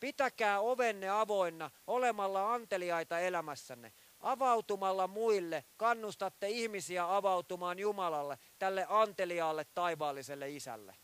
Pitäkää 0.00 0.60
ovenne 0.60 1.08
avoinna 1.08 1.70
olemalla 1.86 2.54
anteliaita 2.54 3.18
elämässänne. 3.18 3.92
Avautumalla 4.20 5.06
muille 5.06 5.64
kannustatte 5.76 6.48
ihmisiä 6.48 7.16
avautumaan 7.16 7.78
Jumalalle, 7.78 8.38
tälle 8.58 8.86
anteliaalle 8.88 9.64
taivaalliselle 9.64 10.50
isälle. 10.50 10.96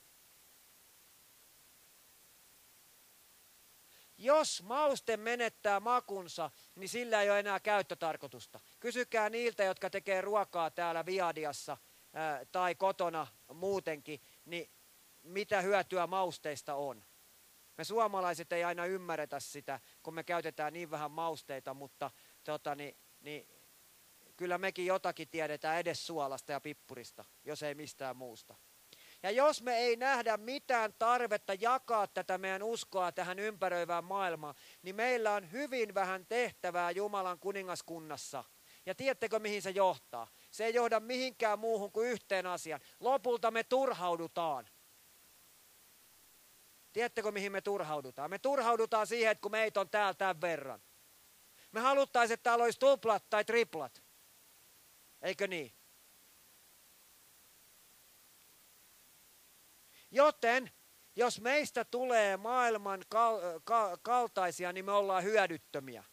Jos 4.19 4.63
mauste 4.63 5.17
menettää 5.17 5.81
makunsa, 5.81 6.51
niin 6.75 6.89
sillä 6.89 7.23
ei 7.23 7.31
ole 7.31 7.41
enää 7.41 7.61
käyttötarkoitusta. 7.61 8.61
Kysykää 8.81 9.31
niiltä, 9.31 9.65
jotka 9.65 9.91
tekee 9.91 10.21
ruokaa 10.21 10.71
täällä 10.71 11.07
Viadiassa 11.07 11.77
tai 12.53 12.75
kotona 12.75 13.27
muutenkin, 13.55 14.21
niin 14.45 14.71
mitä 15.23 15.61
hyötyä 15.61 16.07
mausteista 16.07 16.75
on. 16.75 17.05
Me 17.79 17.85
suomalaiset 17.85 18.53
ei 18.53 18.65
aina 18.65 18.87
ymmärretä 18.87 19.41
sitä, 19.41 19.81
kun 20.03 20.15
me 20.15 20.25
käytetään 20.25 20.73
niin 20.73 20.91
vähän 20.91 21.11
mausteita, 21.11 21.75
mutta 21.75 22.11
tota, 22.45 22.75
niin, 22.75 22.97
niin, 23.21 23.49
kyllä 24.37 24.59
mekin 24.59 24.87
jotakin 24.87 25.29
tiedetään 25.29 25.79
edes 25.79 26.07
suolasta 26.07 26.53
ja 26.53 26.61
pippurista, 26.61 27.25
jos 27.45 27.63
ei 27.63 27.75
mistään 27.75 28.17
muusta. 28.17 28.55
Ja 29.23 29.31
jos 29.31 29.63
me 29.63 29.77
ei 29.77 29.97
nähdä 29.97 30.37
mitään 30.37 30.95
tarvetta 30.99 31.55
jakaa 31.55 32.07
tätä 32.07 32.39
meidän 32.39 32.63
uskoa 32.63 33.13
tähän 33.13 33.39
ympäröivään 33.39 34.05
maailmaan, 34.05 34.55
niin 34.83 34.97
meillä 34.97 35.33
on 35.33 35.53
hyvin 35.53 35.95
vähän 35.95 36.27
tehtävää 36.27 36.91
Jumalan 36.91 37.39
kuningaskunnassa. 37.39 38.45
Ja 38.87 38.95
tiedättekö 38.95 39.39
mihin 39.39 39.63
se 39.63 39.71
johtaa? 39.71 40.29
Se 40.57 40.65
ei 40.65 40.75
johda 40.75 41.01
mihinkään 41.01 41.59
muuhun 41.59 41.93
kuin 41.93 42.09
yhteen 42.09 42.47
asiaan. 42.47 42.81
Lopulta 43.01 43.51
me 43.51 43.65
turhaudutaan. 43.65 44.69
Tiedättekö 46.93 47.33
mihin 47.33 47.53
me 47.53 47.61
turhaudutaan? 47.61 48.31
Me 48.31 48.39
turhaudutaan 48.39 49.07
siihen, 49.07 49.33
että 49.33 49.43
kun 49.43 49.51
meitä 49.51 49.81
on 49.81 49.91
täällä 49.91 50.15
tämän 50.15 50.41
verran. 50.41 50.83
Me 51.73 51.81
haluttaisiin, 51.81 52.35
että 52.35 52.43
täällä 52.45 52.65
olisi 52.65 52.79
tuplat 52.79 53.25
tai 53.31 53.45
triplat. 53.45 54.03
Eikö 55.23 55.47
niin? 55.47 55.75
Joten 60.11 60.71
jos 61.17 61.41
meistä 61.41 61.85
tulee 61.85 62.37
maailman 62.37 63.03
kal- 63.09 63.61
kal- 63.65 63.99
kaltaisia, 64.03 64.73
niin 64.73 64.85
me 64.85 64.93
ollaan 64.93 65.25
hyödyttömiä. 65.25 66.05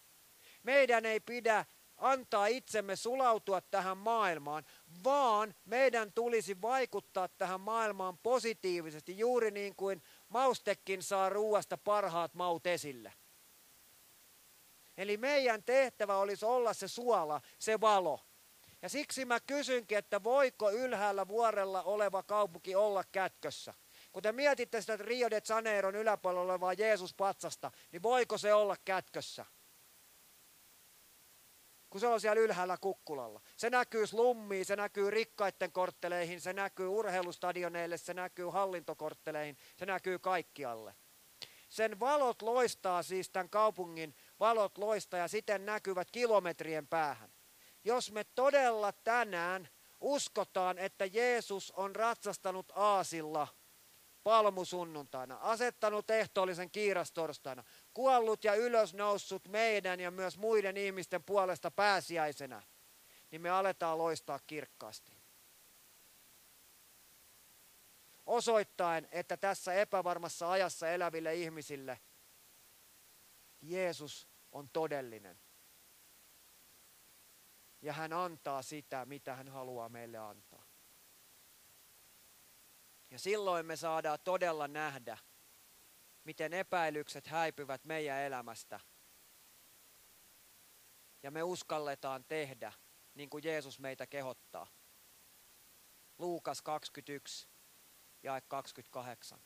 Meidän 0.64 1.06
ei 1.06 1.20
pidä 1.20 1.66
antaa 1.98 2.48
itsemme 2.48 2.96
sulautua 2.96 3.62
tähän 3.62 3.98
maailmaan, 3.98 4.66
vaan 5.04 5.56
meidän 5.66 6.14
tulisi 6.14 6.62
vaikuttaa 6.62 7.28
tähän 7.28 7.62
maailmaan 7.62 8.18
positiivisesti, 8.18 9.18
juuri 9.18 9.52
niin 9.52 9.76
kuin 9.76 10.04
maustekin 10.30 11.04
saa 11.04 11.30
ruuasta 11.30 11.78
parhaat 11.78 12.34
maut 12.34 12.68
esille. 12.68 13.14
Eli 14.98 15.18
meidän 15.18 15.64
tehtävä 15.64 16.18
olisi 16.18 16.46
olla 16.46 16.74
se 16.74 16.88
suola, 16.88 17.42
se 17.60 17.82
valo. 17.82 18.20
Ja 18.82 18.90
siksi 18.90 19.26
mä 19.26 19.40
kysynkin, 19.40 19.98
että 19.98 20.24
voiko 20.24 20.72
ylhäällä 20.72 21.28
vuorella 21.28 21.84
oleva 21.84 22.24
kaupunki 22.24 22.76
olla 22.76 23.04
kätkössä? 23.12 23.74
Kun 24.12 24.24
te 24.24 24.32
mietitte 24.32 24.82
sitä 24.82 24.98
Rio 24.98 25.30
de 25.30 25.42
Janeiron 25.50 25.96
yläpuolella 25.96 26.54
olevaa 26.54 26.74
Jeesus-patsasta, 26.74 27.72
niin 27.92 28.04
voiko 28.04 28.38
se 28.38 28.54
olla 28.54 28.78
kätkössä? 28.86 29.46
Kun 31.94 32.00
se 32.00 32.08
on 32.08 32.22
siellä 32.22 32.42
ylhäällä 32.42 32.78
kukkulalla. 32.78 33.42
Se 33.58 33.70
näkyy 33.70 34.08
slummiin, 34.08 34.66
se 34.66 34.76
näkyy 34.76 35.10
rikkaiden 35.10 35.72
kortteleihin, 35.72 36.42
se 36.42 36.54
näkyy 36.54 36.88
urheilustadioneille, 36.88 37.98
se 37.98 38.14
näkyy 38.14 38.46
hallintokortteleihin, 38.46 39.58
se 39.78 39.86
näkyy 39.86 40.20
kaikkialle. 40.20 40.96
Sen 41.70 42.00
valot 42.00 42.42
loistaa 42.42 43.04
siis 43.04 43.30
tämän 43.30 43.50
kaupungin, 43.50 44.16
valot 44.40 44.78
loistaa 44.78 45.20
ja 45.20 45.28
siten 45.28 45.66
näkyvät 45.66 46.12
kilometrien 46.12 46.88
päähän. 46.88 47.34
Jos 47.84 48.12
me 48.12 48.24
todella 48.24 48.92
tänään 48.92 49.70
uskotaan, 50.02 50.78
että 50.78 51.06
Jeesus 51.06 51.72
on 51.72 51.96
ratsastanut 51.96 52.72
aasilla– 52.76 53.48
palmusunnuntaina, 54.24 55.38
asettanut 55.42 56.10
ehtoollisen 56.10 56.72
kiirastorstaina, 56.72 57.64
kuollut 57.94 58.44
ja 58.44 58.56
ylösnoussut 58.56 59.48
meidän 59.48 60.00
ja 60.00 60.12
myös 60.12 60.38
muiden 60.38 60.78
ihmisten 60.78 61.24
puolesta 61.24 61.72
pääsiäisenä, 61.72 62.62
niin 63.32 63.42
me 63.42 63.50
aletaan 63.50 63.98
loistaa 63.98 64.40
kirkkaasti. 64.48 65.18
Osoittaen, 68.26 69.08
että 69.12 69.38
tässä 69.38 69.74
epävarmassa 69.74 70.52
ajassa 70.52 70.90
eläville 70.90 71.36
ihmisille 71.36 72.00
Jeesus 73.62 74.28
on 74.52 74.70
todellinen. 74.70 75.40
Ja 77.82 77.94
hän 77.94 78.14
antaa 78.14 78.62
sitä, 78.62 79.06
mitä 79.06 79.36
hän 79.36 79.48
haluaa 79.48 79.90
meille 79.90 80.18
antaa. 80.18 80.66
Ja 83.12 83.20
silloin 83.20 83.66
me 83.66 83.76
saadaan 83.76 84.20
todella 84.24 84.68
nähdä, 84.68 85.18
miten 86.24 86.54
epäilykset 86.54 87.28
häipyvät 87.28 87.86
meidän 87.86 88.20
elämästä. 88.20 88.80
Ja 91.24 91.32
me 91.32 91.44
uskalletaan 91.44 92.26
tehdä 92.28 92.74
niin 93.14 93.30
kuin 93.30 93.44
Jeesus 93.44 93.80
meitä 93.80 94.08
kehottaa. 94.08 94.68
Luukas 96.18 96.62
21 96.62 97.48
ja 98.24 98.42
28. 98.42 99.40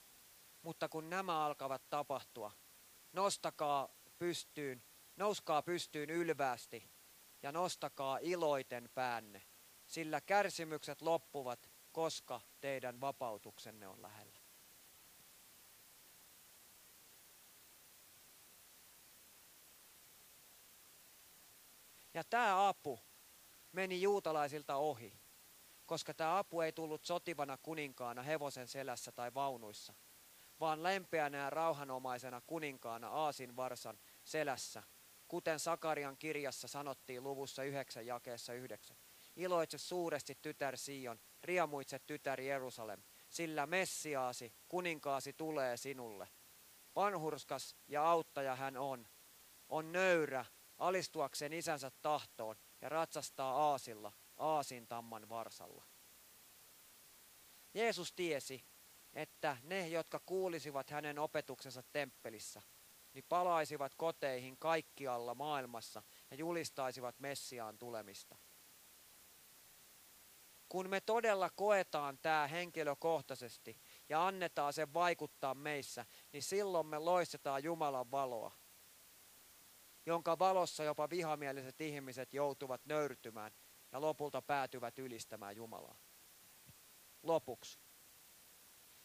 Mutta 0.61 0.89
kun 0.89 1.09
nämä 1.09 1.45
alkavat 1.45 1.89
tapahtua, 1.89 2.51
nostakaa 3.13 3.89
pystyyn, 4.17 4.83
nouskaa 5.15 5.61
pystyyn 5.61 6.09
ylvästi 6.09 6.91
ja 7.43 7.51
nostakaa 7.51 8.17
iloiten 8.21 8.89
päänne, 8.93 9.47
sillä 9.85 10.21
kärsimykset 10.21 11.01
loppuvat 11.01 11.69
koska 11.97 12.41
teidän 12.61 13.01
vapautuksenne 13.01 13.87
on 13.87 14.01
lähellä. 14.01 14.26
Ja 22.17 22.23
tämä 22.23 22.67
apu 22.67 22.99
meni 23.71 24.01
juutalaisilta 24.01 24.75
ohi, 24.75 25.19
koska 25.85 26.13
tämä 26.13 26.37
apu 26.37 26.61
ei 26.61 26.71
tullut 26.71 27.05
sotivana 27.05 27.57
kuninkaana 27.57 28.21
hevosen 28.21 28.67
selässä 28.67 29.11
tai 29.11 29.33
vaunuissa, 29.33 29.93
vaan 30.59 30.83
lempeänä 30.83 31.37
ja 31.37 31.49
rauhanomaisena 31.49 32.41
kuninkaana 32.47 33.07
aasin 33.07 33.55
varsan 33.55 33.99
selässä, 34.23 34.83
kuten 35.27 35.59
Sakarian 35.59 36.17
kirjassa 36.17 36.67
sanottiin 36.67 37.23
luvussa 37.23 37.63
9 37.63 38.05
jakeessa 38.05 38.53
9. 38.53 38.97
Iloitse 39.35 39.77
suuresti 39.77 40.37
tytär 40.41 40.77
Sion, 40.77 41.19
riemuitse 41.43 41.99
tytär 41.99 42.41
Jerusalem, 42.41 43.03
sillä 43.29 43.65
Messiaasi, 43.65 44.53
kuninkaasi 44.69 45.33
tulee 45.33 45.77
sinulle. 45.77 46.27
Vanhurskas 46.95 47.75
ja 47.87 48.09
auttaja 48.09 48.55
hän 48.55 48.77
on. 48.77 49.07
On 49.69 49.91
nöyrä, 49.91 50.45
alistuakseen 50.77 51.53
isänsä 51.53 51.91
tahtoon 52.01 52.55
ja 52.81 52.89
ratsastaa 52.89 53.69
aasilla, 53.69 54.11
aasin 54.37 54.87
tamman 54.87 55.29
varsalla. 55.29 55.83
Jeesus 57.73 58.13
tiesi, 58.13 58.65
että 59.13 59.57
ne, 59.63 59.87
jotka 59.87 60.19
kuulisivat 60.25 60.89
hänen 60.89 61.19
opetuksensa 61.19 61.83
temppelissä, 61.91 62.61
niin 63.13 63.25
palaisivat 63.29 63.95
koteihin 63.95 64.57
kaikkialla 64.57 65.35
maailmassa 65.35 66.03
ja 66.31 66.37
julistaisivat 66.37 67.19
Messiaan 67.19 67.77
tulemista. 67.77 68.37
Kun 70.69 70.89
me 70.89 71.01
todella 71.01 71.49
koetaan 71.49 72.17
tämä 72.21 72.47
henkilökohtaisesti 72.47 73.81
ja 74.09 74.27
annetaan 74.27 74.73
sen 74.73 74.93
vaikuttaa 74.93 75.55
meissä, 75.55 76.05
niin 76.33 76.43
silloin 76.43 76.87
me 76.87 76.99
loistetaan 76.99 77.63
Jumalan 77.63 78.11
valoa, 78.11 78.51
jonka 80.07 80.39
valossa 80.39 80.83
jopa 80.83 81.09
vihamieliset 81.09 81.81
ihmiset 81.81 82.33
joutuvat 82.33 82.85
nöyrtymään 82.85 83.51
ja 83.91 84.01
lopulta 84.01 84.41
päätyvät 84.41 84.99
ylistämään 84.99 85.55
Jumalaa. 85.55 85.97
Lopuksi. 87.23 87.79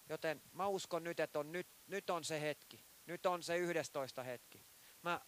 Joten 0.08 0.42
mä 0.52 0.66
uskon 0.66 1.04
nyt, 1.04 1.20
että 1.20 1.38
on, 1.38 1.52
nyt, 1.52 1.68
nyt 1.86 2.10
on 2.10 2.24
se 2.24 2.40
hetki. 2.40 2.84
Nyt 3.06 3.26
on 3.26 3.42
se 3.42 3.56
11 3.56 4.22
hetki. 4.22 4.66
Mä 5.02 5.20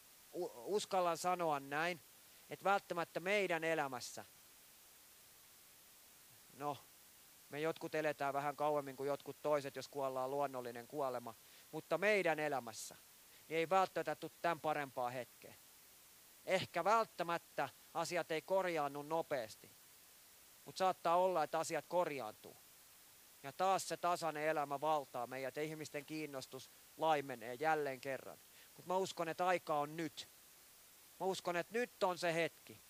uskallan 0.65 1.19
sanoa 1.19 1.61
näin, 1.61 2.01
että 2.51 2.65
välttämättä 2.65 3.21
meidän 3.21 3.65
elämässä, 3.65 4.25
no, 6.53 6.77
me 7.49 7.61
jotkut 7.61 7.95
eletään 7.95 8.35
vähän 8.35 8.57
kauemmin 8.57 8.97
kuin 8.97 9.09
jotkut 9.09 9.43
toiset, 9.43 9.77
jos 9.77 9.89
kuollaan 9.89 10.31
luonnollinen 10.31 10.89
kuolema, 10.89 11.35
mutta 11.71 11.99
meidän 11.99 12.39
elämässä 12.39 12.97
niin 13.49 13.59
ei 13.59 13.71
välttämättä 13.71 14.17
tule 14.17 14.33
tämän 14.43 14.61
parempaa 14.61 15.11
hetkeä. 15.11 15.55
Ehkä 16.47 16.85
välttämättä 16.85 17.69
asiat 17.95 18.31
ei 18.31 18.43
korjaannu 18.43 19.03
nopeasti, 19.03 19.77
mutta 20.65 20.79
saattaa 20.79 21.17
olla, 21.17 21.43
että 21.43 21.59
asiat 21.59 21.85
korjaantuu. 21.89 22.57
Ja 23.43 23.53
taas 23.53 23.89
se 23.89 23.97
tasainen 23.97 24.43
elämä 24.43 24.81
valtaa 24.81 25.27
meidät 25.27 25.57
ja 25.57 25.63
ihmisten 25.63 26.07
kiinnostus 26.07 26.71
laimenee 26.97 27.55
jälleen 27.55 28.01
kerran. 28.01 28.39
Mutta 28.77 28.93
mä 28.93 28.97
uskon, 28.97 29.29
että 29.29 29.47
aika 29.47 29.79
on 29.79 29.97
nyt. 29.97 30.29
Mä 31.21 31.27
uskon, 31.27 31.57
että 31.57 31.79
nyt 31.79 32.03
on 32.03 32.19
se 32.19 32.35
hetki. 32.35 32.83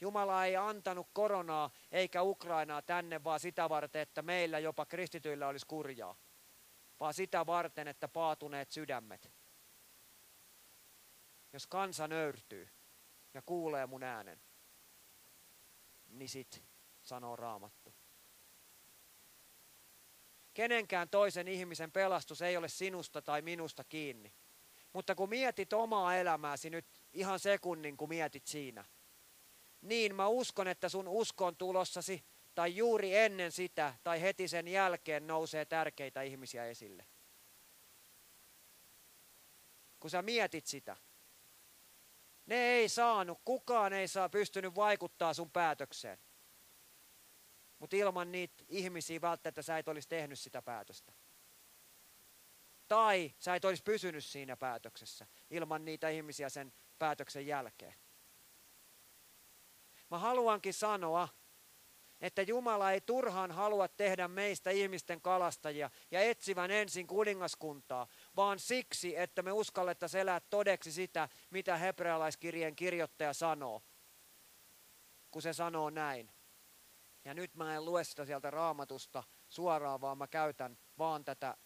Jumala 0.00 0.44
ei 0.44 0.56
antanut 0.56 1.08
koronaa 1.12 1.70
eikä 1.90 2.22
Ukrainaa 2.22 2.82
tänne 2.82 3.24
vaan 3.24 3.40
sitä 3.40 3.68
varten, 3.68 4.02
että 4.02 4.22
meillä 4.22 4.58
jopa 4.58 4.86
kristityillä 4.86 5.48
olisi 5.48 5.66
kurjaa. 5.66 6.16
Vaan 7.00 7.14
sitä 7.14 7.46
varten, 7.46 7.88
että 7.88 8.08
paatuneet 8.08 8.70
sydämet. 8.70 9.32
Jos 11.52 11.66
kansa 11.66 12.08
nöyrtyy 12.08 12.68
ja 13.34 13.42
kuulee 13.42 13.86
mun 13.86 14.02
äänen, 14.02 14.40
niin 16.08 16.28
sit 16.28 16.64
sanoo 17.02 17.36
raamattu. 17.36 17.94
Kenenkään 20.54 21.08
toisen 21.08 21.48
ihmisen 21.48 21.92
pelastus 21.92 22.42
ei 22.42 22.56
ole 22.56 22.68
sinusta 22.68 23.22
tai 23.22 23.42
minusta 23.42 23.84
kiinni. 23.84 24.32
Mutta 24.92 25.14
kun 25.14 25.28
mietit 25.28 25.72
omaa 25.72 26.16
elämääsi 26.16 26.70
nyt 26.70 26.86
ihan 27.12 27.38
sekunnin, 27.38 27.96
kun 27.96 28.08
mietit 28.08 28.46
siinä, 28.46 28.84
niin 29.80 30.14
mä 30.14 30.26
uskon, 30.26 30.68
että 30.68 30.88
sun 30.88 31.08
uskon 31.08 31.56
tulossasi 31.56 32.24
tai 32.54 32.76
juuri 32.76 33.16
ennen 33.16 33.52
sitä 33.52 33.94
tai 34.04 34.20
heti 34.20 34.48
sen 34.48 34.68
jälkeen 34.68 35.26
nousee 35.26 35.64
tärkeitä 35.64 36.22
ihmisiä 36.22 36.66
esille. 36.66 37.06
Kun 40.00 40.10
sä 40.10 40.22
mietit 40.22 40.66
sitä. 40.66 40.96
Ne 42.50 42.56
ei 42.56 42.88
saanut, 42.88 43.40
kukaan 43.44 43.92
ei 43.92 44.08
saa 44.08 44.28
pystynyt 44.28 44.74
vaikuttaa 44.74 45.34
sun 45.34 45.50
päätökseen. 45.50 46.18
Mutta 47.78 47.96
ilman 47.96 48.32
niitä 48.32 48.64
ihmisiä 48.68 49.20
välttämättä 49.20 49.62
sä 49.62 49.78
et 49.78 49.88
olisi 49.88 50.08
tehnyt 50.08 50.38
sitä 50.38 50.62
päätöstä. 50.62 51.12
Tai 52.88 53.34
sä 53.38 53.54
et 53.54 53.64
olisi 53.64 53.82
pysynyt 53.82 54.24
siinä 54.24 54.56
päätöksessä 54.56 55.26
ilman 55.50 55.84
niitä 55.84 56.08
ihmisiä 56.08 56.48
sen 56.48 56.72
päätöksen 56.98 57.46
jälkeen. 57.46 57.94
Mä 60.10 60.18
haluankin 60.18 60.74
sanoa, 60.74 61.28
että 62.20 62.42
Jumala 62.42 62.92
ei 62.92 63.00
turhaan 63.00 63.50
halua 63.50 63.88
tehdä 63.88 64.28
meistä 64.28 64.70
ihmisten 64.70 65.20
kalastajia 65.20 65.90
ja 66.10 66.20
etsivän 66.20 66.70
ensin 66.70 67.06
kuningaskuntaa, 67.06 68.06
vaan 68.36 68.58
siksi, 68.58 69.16
että 69.16 69.42
me 69.42 69.52
uskallettaisiin 69.52 70.20
elää 70.20 70.40
todeksi 70.40 70.92
sitä, 70.92 71.28
mitä 71.50 71.76
hebrealaiskirjeen 71.76 72.76
kirjoittaja 72.76 73.32
sanoo, 73.32 73.82
kun 75.30 75.42
se 75.42 75.52
sanoo 75.52 75.90
näin. 75.90 76.30
Ja 77.24 77.34
nyt 77.34 77.54
mä 77.54 77.76
en 77.76 77.84
lue 77.84 78.04
sitä 78.04 78.24
sieltä 78.24 78.50
raamatusta 78.50 79.22
suoraan, 79.48 80.00
vaan 80.00 80.18
mä 80.18 80.26
käytän 80.26 80.78
vaan 80.98 81.24
tätä 81.24 81.56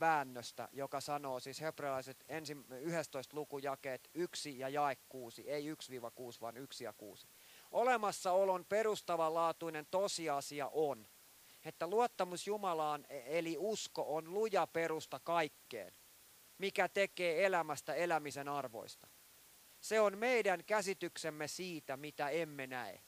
väännöstä, 0.00 0.68
joka 0.72 1.00
sanoo 1.00 1.40
siis 1.40 1.60
hebrealaiset 1.60 2.24
ensin 2.28 2.64
11 2.70 3.36
lukujakeet 3.36 4.10
1 4.14 4.58
ja 4.58 4.68
jae 4.68 4.96
6, 5.08 5.50
ei 5.50 5.72
1-6, 5.72 5.76
vaan 6.40 6.56
1 6.56 6.84
ja 6.84 6.92
6. 6.92 7.28
Olemassaolon 7.72 8.64
perustavanlaatuinen 8.64 9.86
tosiasia 9.90 10.70
on, 10.72 11.08
että 11.64 11.86
luottamus 11.86 12.46
Jumalaan 12.46 13.06
e- 13.08 13.38
eli 13.38 13.56
usko 13.58 14.16
on 14.16 14.34
luja 14.34 14.66
perusta 14.66 15.20
kaikkeen, 15.20 15.94
mikä 16.58 16.88
tekee 16.88 17.44
elämästä 17.44 17.94
elämisen 17.94 18.48
arvoista. 18.48 19.08
Se 19.80 20.00
on 20.00 20.18
meidän 20.18 20.64
käsityksemme 20.64 21.48
siitä, 21.48 21.96
mitä 21.96 22.28
emme 22.28 22.66
näe. 22.66 23.02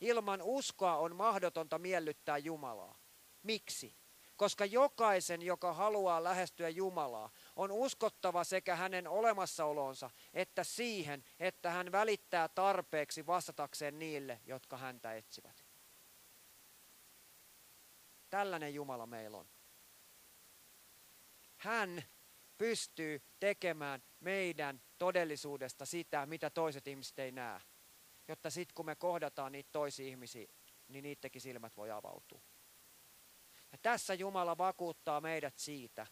Ilman 0.00 0.42
uskoa 0.42 0.96
on 0.96 1.16
mahdotonta 1.16 1.78
miellyttää 1.78 2.38
Jumalaa. 2.38 2.98
Miksi? 3.42 3.96
Koska 4.36 4.64
jokaisen, 4.64 5.42
joka 5.42 5.72
haluaa 5.72 6.24
lähestyä 6.24 6.68
Jumalaa, 6.68 7.30
on 7.58 7.72
uskottava 7.72 8.44
sekä 8.44 8.76
hänen 8.76 9.08
olemassaolonsa 9.08 10.10
että 10.34 10.64
siihen, 10.64 11.24
että 11.40 11.70
hän 11.70 11.92
välittää 11.92 12.48
tarpeeksi 12.48 13.26
vastatakseen 13.26 13.98
niille, 13.98 14.40
jotka 14.46 14.76
häntä 14.76 15.14
etsivät. 15.14 15.64
Tällainen 18.30 18.74
Jumala 18.74 19.06
meillä 19.06 19.36
on. 19.36 19.48
Hän 21.56 22.02
pystyy 22.58 23.22
tekemään 23.40 24.02
meidän 24.20 24.82
todellisuudesta 24.98 25.86
sitä, 25.86 26.26
mitä 26.26 26.50
toiset 26.50 26.86
ihmiset 26.86 27.18
ei 27.18 27.32
näe 27.32 27.60
jotta 28.28 28.50
sitten 28.50 28.74
kun 28.74 28.86
me 28.86 28.94
kohdataan 28.94 29.52
niitä 29.52 29.68
toisia 29.72 30.08
ihmisiä, 30.08 30.46
niin 30.88 31.02
niidenkin 31.02 31.40
silmät 31.40 31.76
voi 31.76 31.90
avautua. 31.90 32.40
Ja 33.72 33.78
tässä 33.82 34.14
Jumala 34.14 34.58
vakuuttaa 34.58 35.20
meidät 35.20 35.58
siitä, 35.58 36.06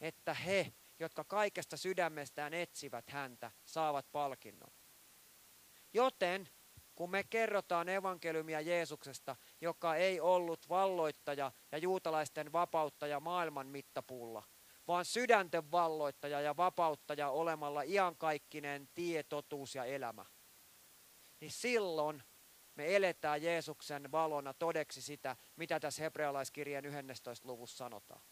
että 0.00 0.34
he, 0.34 0.72
jotka 0.98 1.24
kaikesta 1.24 1.76
sydämestään 1.76 2.54
etsivät 2.54 3.10
häntä, 3.10 3.50
saavat 3.64 4.12
palkinnon. 4.12 4.72
Joten 5.92 6.48
kun 6.94 7.10
me 7.10 7.24
kerrotaan 7.24 7.88
evankeliumia 7.88 8.60
Jeesuksesta, 8.60 9.36
joka 9.60 9.96
ei 9.96 10.20
ollut 10.20 10.68
valloittaja 10.68 11.52
ja 11.72 11.78
juutalaisten 11.78 12.52
vapauttaja 12.52 13.20
maailman 13.20 13.66
mittapuulla, 13.66 14.42
vaan 14.88 15.04
sydänten 15.04 15.70
valloittaja 15.70 16.40
ja 16.40 16.56
vapauttaja 16.56 17.30
olemalla 17.30 17.82
iankaikkinen 17.82 18.88
tie, 18.94 19.22
totuus 19.22 19.74
ja 19.74 19.84
elämä– 19.84 20.24
niin 21.40 21.50
silloin 21.50 22.22
me 22.74 22.96
eletään 22.96 23.42
Jeesuksen 23.42 24.12
valona 24.12 24.54
todeksi 24.54 25.02
sitä, 25.02 25.36
mitä 25.56 25.80
tässä 25.80 26.02
hebrealaiskirjeen 26.02 26.84
11. 26.84 27.48
luvussa 27.48 27.76
sanotaan. 27.76 28.22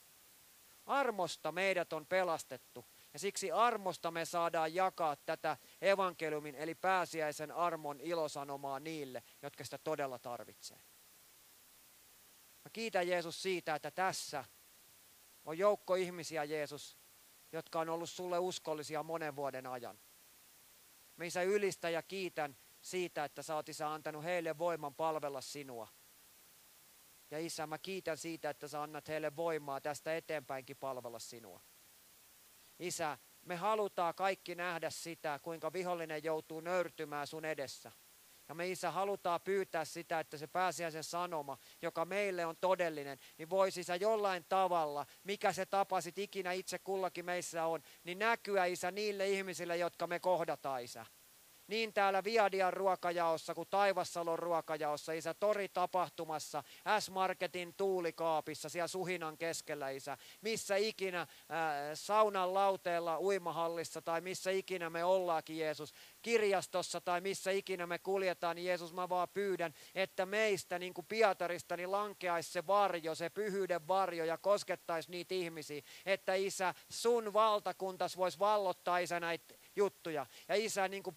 Armosta 0.86 1.52
meidät 1.52 1.92
on 1.92 2.06
pelastettu 2.06 2.86
ja 3.12 3.18
siksi 3.18 3.52
armosta 3.52 4.10
me 4.10 4.24
saadaan 4.24 4.74
jakaa 4.74 5.16
tätä 5.16 5.56
evankeliumin 5.80 6.54
eli 6.54 6.74
pääsiäisen 6.74 7.52
armon 7.52 8.00
ilosanomaa 8.00 8.80
niille, 8.80 9.22
jotka 9.42 9.64
sitä 9.64 9.78
todella 9.78 10.18
tarvitsee. 10.18 10.78
Mä 12.64 12.70
kiitän 12.72 13.08
Jeesus 13.08 13.42
siitä, 13.42 13.74
että 13.74 13.90
tässä 13.90 14.44
on 15.44 15.58
joukko 15.58 15.94
ihmisiä, 15.94 16.44
Jeesus, 16.44 16.98
jotka 17.52 17.80
on 17.80 17.88
ollut 17.88 18.10
sulle 18.10 18.38
uskollisia 18.38 19.02
monen 19.02 19.36
vuoden 19.36 19.66
ajan. 19.66 19.98
Me 21.16 21.26
isä 21.26 21.42
ylistä 21.42 21.90
ja 21.90 22.02
kiitän, 22.02 22.56
siitä, 22.80 23.24
että 23.24 23.42
sä 23.42 23.54
oot 23.54 23.68
isä 23.68 23.92
antanut 23.92 24.24
heille 24.24 24.58
voiman 24.58 24.94
palvella 24.94 25.40
sinua. 25.40 25.88
Ja 27.34 27.40
isä, 27.40 27.66
mä 27.66 27.78
kiitän 27.78 28.18
siitä, 28.18 28.50
että 28.50 28.68
sä 28.68 28.82
annat 28.82 29.08
heille 29.08 29.36
voimaa 29.36 29.80
tästä 29.80 30.16
eteenpäinkin 30.16 30.76
palvella 30.76 31.18
sinua. 31.18 31.60
Isä, 32.78 33.18
me 33.42 33.56
halutaan 33.56 34.14
kaikki 34.14 34.54
nähdä 34.54 34.90
sitä, 34.90 35.40
kuinka 35.42 35.72
vihollinen 35.72 36.24
joutuu 36.24 36.60
nöyrtymään 36.60 37.26
sun 37.26 37.44
edessä. 37.44 37.92
Ja 38.48 38.54
me 38.54 38.70
isä 38.70 38.90
halutaan 38.90 39.40
pyytää 39.40 39.84
sitä, 39.84 40.20
että 40.20 40.36
se 40.36 40.46
pääsiäisen 40.46 41.04
sanoma, 41.04 41.58
joka 41.82 42.04
meille 42.04 42.46
on 42.46 42.56
todellinen, 42.56 43.18
niin 43.38 43.50
voisi 43.50 43.80
isä 43.80 43.96
jollain 43.96 44.44
tavalla, 44.48 45.06
mikä 45.24 45.52
se 45.52 45.66
tapasit 45.66 46.18
ikinä 46.18 46.52
itse 46.52 46.78
kullakin 46.78 47.24
meissä 47.24 47.66
on, 47.66 47.82
niin 48.04 48.18
näkyä 48.18 48.64
isä 48.64 48.90
niille 48.90 49.28
ihmisille, 49.28 49.76
jotka 49.76 50.06
me 50.06 50.20
kohdataan 50.20 50.82
isä. 50.82 51.06
Niin 51.66 51.92
täällä 51.92 52.24
Viadian 52.24 52.72
ruokajaossa 52.72 53.54
kuin 53.54 53.68
Taivassalon 53.70 54.38
ruokajaossa, 54.38 55.12
Isä, 55.12 55.34
tori-tapahtumassa, 55.34 56.62
S-Marketin 57.00 57.74
tuulikaapissa, 57.74 58.68
siellä 58.68 58.88
suhinan 58.88 59.38
keskellä, 59.38 59.90
Isä, 59.90 60.18
missä 60.40 60.76
ikinä 60.76 61.26
ää, 61.48 61.94
saunan 61.94 62.54
lauteella, 62.54 63.20
uimahallissa 63.20 64.02
tai 64.02 64.20
missä 64.20 64.50
ikinä 64.50 64.90
me 64.90 65.04
ollaakin, 65.04 65.58
Jeesus, 65.58 65.94
kirjastossa 66.22 67.00
tai 67.00 67.20
missä 67.20 67.50
ikinä 67.50 67.86
me 67.86 67.98
kuljetaan, 67.98 68.56
niin 68.56 68.66
Jeesus, 68.66 68.92
mä 68.92 69.08
vaan 69.08 69.28
pyydän, 69.28 69.74
että 69.94 70.26
meistä 70.26 70.78
niin 70.78 70.94
kuin 70.94 71.06
Pietarista 71.06 71.76
niin 71.76 71.92
lankeaisi 71.92 72.52
se 72.52 72.66
varjo, 72.66 73.14
se 73.14 73.30
pyhyyden 73.30 73.88
varjo 73.88 74.24
ja 74.24 74.38
koskettaisi 74.38 75.10
niitä 75.10 75.34
ihmisiä, 75.34 75.82
että 76.06 76.34
Isä, 76.34 76.74
sun 76.88 77.32
valtakuntas 77.32 78.16
voisi 78.16 78.38
vallottaa 78.38 78.98
Isä 78.98 79.20
näitä 79.20 79.54
juttuja. 79.76 80.26
Ja 80.48 80.54
Isä, 80.54 80.88
niin 80.88 81.02
kuin 81.02 81.16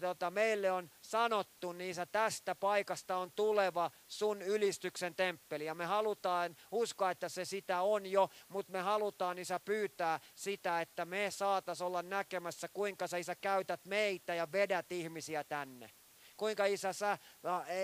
tota, 0.00 0.30
meille 0.30 0.70
on 0.72 0.90
sanottu, 1.02 1.72
niin 1.72 1.90
Isä, 1.90 2.06
tästä 2.06 2.54
paikasta 2.54 3.16
on 3.16 3.32
tuleva 3.32 3.90
sun 4.08 4.42
ylistyksen 4.42 5.14
temppeli. 5.14 5.64
Ja 5.64 5.74
me 5.74 5.86
halutaan 5.86 6.56
uskoa, 6.70 7.10
että 7.10 7.28
se 7.28 7.44
sitä 7.44 7.82
on 7.82 8.06
jo, 8.06 8.30
mutta 8.48 8.72
me 8.72 8.80
halutaan 8.80 9.38
Isä 9.38 9.60
pyytää 9.60 10.20
sitä, 10.34 10.80
että 10.80 11.04
me 11.04 11.30
saatas 11.30 11.82
olla 11.82 12.02
näkemässä, 12.02 12.68
kuinka 12.68 13.06
sä 13.06 13.16
Isä 13.16 13.34
käytät 13.34 13.84
meitä 13.84 14.34
ja 14.34 14.52
vedät 14.52 14.92
ihmisiä 14.92 15.44
tänne 15.44 15.90
kuinka 16.38 16.64
isä 16.64 16.92
sä 16.92 17.18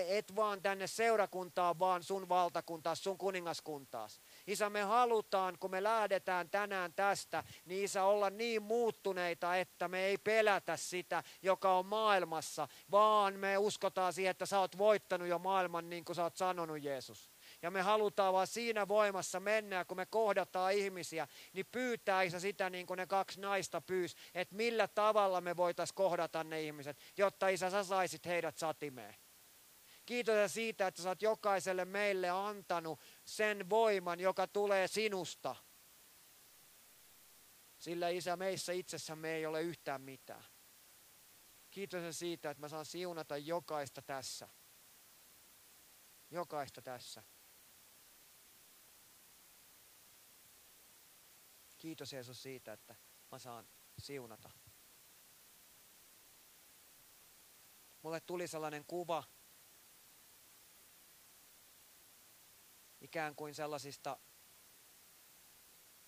et 0.07 0.35
vaan 0.35 0.61
tänne 0.61 0.87
seurakuntaan, 0.87 1.79
vaan 1.79 2.03
sun 2.03 2.29
valtakuntaas, 2.29 3.03
sun 3.03 3.17
kuningaskuntaas. 3.17 4.21
Isä, 4.47 4.69
me 4.69 4.81
halutaan, 4.81 5.57
kun 5.59 5.71
me 5.71 5.83
lähdetään 5.83 6.49
tänään 6.49 6.93
tästä, 6.93 7.43
niin 7.65 7.83
Isä, 7.83 8.03
olla 8.03 8.29
niin 8.29 8.63
muuttuneita, 8.63 9.55
että 9.55 9.87
me 9.87 10.05
ei 10.05 10.17
pelätä 10.17 10.77
sitä, 10.77 11.23
joka 11.41 11.77
on 11.77 11.85
maailmassa, 11.85 12.67
vaan 12.91 13.39
me 13.39 13.57
uskotaan 13.57 14.13
siihen, 14.13 14.31
että 14.31 14.45
sä 14.45 14.59
oot 14.59 14.77
voittanut 14.77 15.27
jo 15.27 15.39
maailman 15.39 15.89
niin 15.89 16.05
kuin 16.05 16.15
sä 16.15 16.23
oot 16.23 16.35
sanonut, 16.35 16.83
Jeesus. 16.83 17.31
Ja 17.61 17.71
me 17.71 17.81
halutaan 17.81 18.33
vaan 18.33 18.47
siinä 18.47 18.87
voimassa 18.87 19.39
mennä, 19.39 19.85
kun 19.85 19.97
me 19.97 20.05
kohdataan 20.05 20.73
ihmisiä, 20.73 21.27
niin 21.53 21.65
pyytää 21.71 22.21
Isä 22.21 22.39
sitä 22.39 22.69
niin 22.69 22.85
kuin 22.85 22.97
ne 22.97 23.07
kaksi 23.07 23.41
naista 23.41 23.81
pyys, 23.81 24.15
että 24.35 24.55
millä 24.55 24.87
tavalla 24.87 25.41
me 25.41 25.57
voitaisiin 25.57 25.95
kohdata 25.95 26.43
ne 26.43 26.61
ihmiset, 26.61 26.97
jotta 27.17 27.47
Isä 27.47 27.69
sä 27.69 27.83
saisit 27.83 28.25
heidät 28.25 28.57
satimeen. 28.57 29.15
Kiitos 30.05 30.53
siitä, 30.53 30.87
että 30.87 31.01
sä 31.01 31.09
oot 31.09 31.21
jokaiselle 31.21 31.85
meille 31.85 32.29
antanut 32.29 32.99
sen 33.25 33.69
voiman, 33.69 34.19
joka 34.19 34.47
tulee 34.47 34.87
sinusta. 34.87 35.55
Sillä 37.77 38.09
Isä, 38.09 38.35
meissä 38.35 38.73
itsessämme 38.73 39.33
ei 39.35 39.45
ole 39.45 39.61
yhtään 39.61 40.01
mitään. 40.01 40.45
Kiitos 41.71 42.19
siitä, 42.19 42.49
että 42.49 42.61
mä 42.61 42.69
saan 42.69 42.85
siunata 42.85 43.37
jokaista 43.37 44.01
tässä. 44.01 44.49
Jokaista 46.31 46.81
tässä. 46.81 47.23
Kiitos 51.77 52.13
Jeesus 52.13 52.43
siitä, 52.43 52.73
että 52.73 52.95
mä 53.31 53.39
saan 53.39 53.69
siunata. 53.99 54.49
Mulle 58.01 58.19
tuli 58.19 58.47
sellainen 58.47 58.85
kuva, 58.85 59.23
ikään 63.05 63.35
kuin 63.35 63.55
sellaisista, 63.55 64.17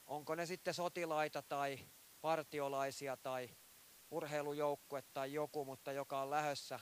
onko 0.06 0.36
ne 0.36 0.46
sitten 0.46 0.74
sotilaita 0.74 1.42
tai 1.42 1.80
partiolaisia 2.22 3.18
tai 3.18 3.50
urheilujoukkue 4.12 5.04
tai 5.14 5.34
joku, 5.34 5.66
mutta 5.66 5.92
joka 5.92 6.22
on 6.22 6.30
lähössä 6.30 6.80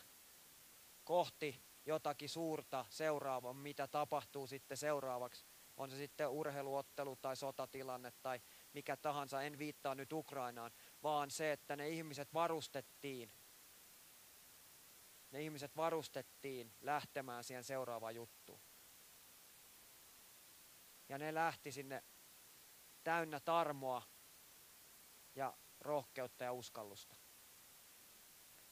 kohti 1.03 1.63
jotakin 1.85 2.29
suurta 2.29 2.85
seuraavaa, 2.89 3.53
mitä 3.53 3.87
tapahtuu 3.87 4.47
sitten 4.47 4.77
seuraavaksi. 4.77 5.45
On 5.77 5.89
se 5.89 5.97
sitten 5.97 6.29
urheiluottelu 6.29 7.15
tai 7.15 7.35
sotatilanne 7.35 8.13
tai 8.21 8.41
mikä 8.73 8.97
tahansa, 8.97 9.41
en 9.41 9.57
viittaa 9.57 9.95
nyt 9.95 10.13
Ukrainaan, 10.13 10.71
vaan 11.03 11.31
se, 11.31 11.51
että 11.51 11.75
ne 11.75 11.89
ihmiset 11.89 12.33
varustettiin. 12.33 13.31
Ne 15.31 15.41
ihmiset 15.41 15.75
varustettiin 15.75 16.73
lähtemään 16.81 17.43
siihen 17.43 17.63
seuraavaan 17.63 18.15
juttuun. 18.15 18.61
Ja 21.09 21.17
ne 21.17 21.33
lähti 21.33 21.71
sinne 21.71 22.03
täynnä 23.03 23.39
tarmoa 23.39 24.01
ja 25.35 25.57
rohkeutta 25.79 26.43
ja 26.43 26.53
uskallusta. 26.53 27.15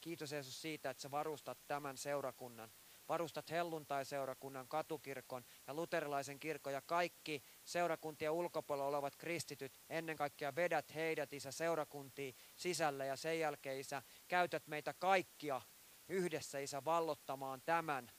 Kiitos 0.00 0.32
Jeesus 0.32 0.62
siitä, 0.62 0.90
että 0.90 1.00
sä 1.00 1.10
varustat 1.10 1.58
tämän 1.66 1.98
seurakunnan 1.98 2.72
varustat 3.08 3.50
helluntai-seurakunnan, 3.50 4.68
katukirkon 4.68 5.44
ja 5.66 5.74
luterilaisen 5.74 6.40
kirkon 6.40 6.72
ja 6.72 6.82
kaikki 6.82 7.42
seurakuntien 7.64 8.30
ulkopuolella 8.30 8.88
olevat 8.88 9.16
kristityt, 9.16 9.80
ennen 9.88 10.16
kaikkea 10.16 10.54
vedät 10.54 10.94
heidät, 10.94 11.32
Isä, 11.32 11.52
seurakuntiin 11.52 12.34
sisälle 12.56 13.06
ja 13.06 13.16
sen 13.16 13.40
jälkeen, 13.40 13.80
Isä, 13.80 14.02
käytät 14.28 14.66
meitä 14.66 14.94
kaikkia 14.98 15.62
yhdessä, 16.08 16.58
Isä, 16.58 16.84
vallottamaan 16.84 17.62
tämän 17.62 18.12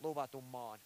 luvatun 0.00 0.44
maan. 0.44 0.80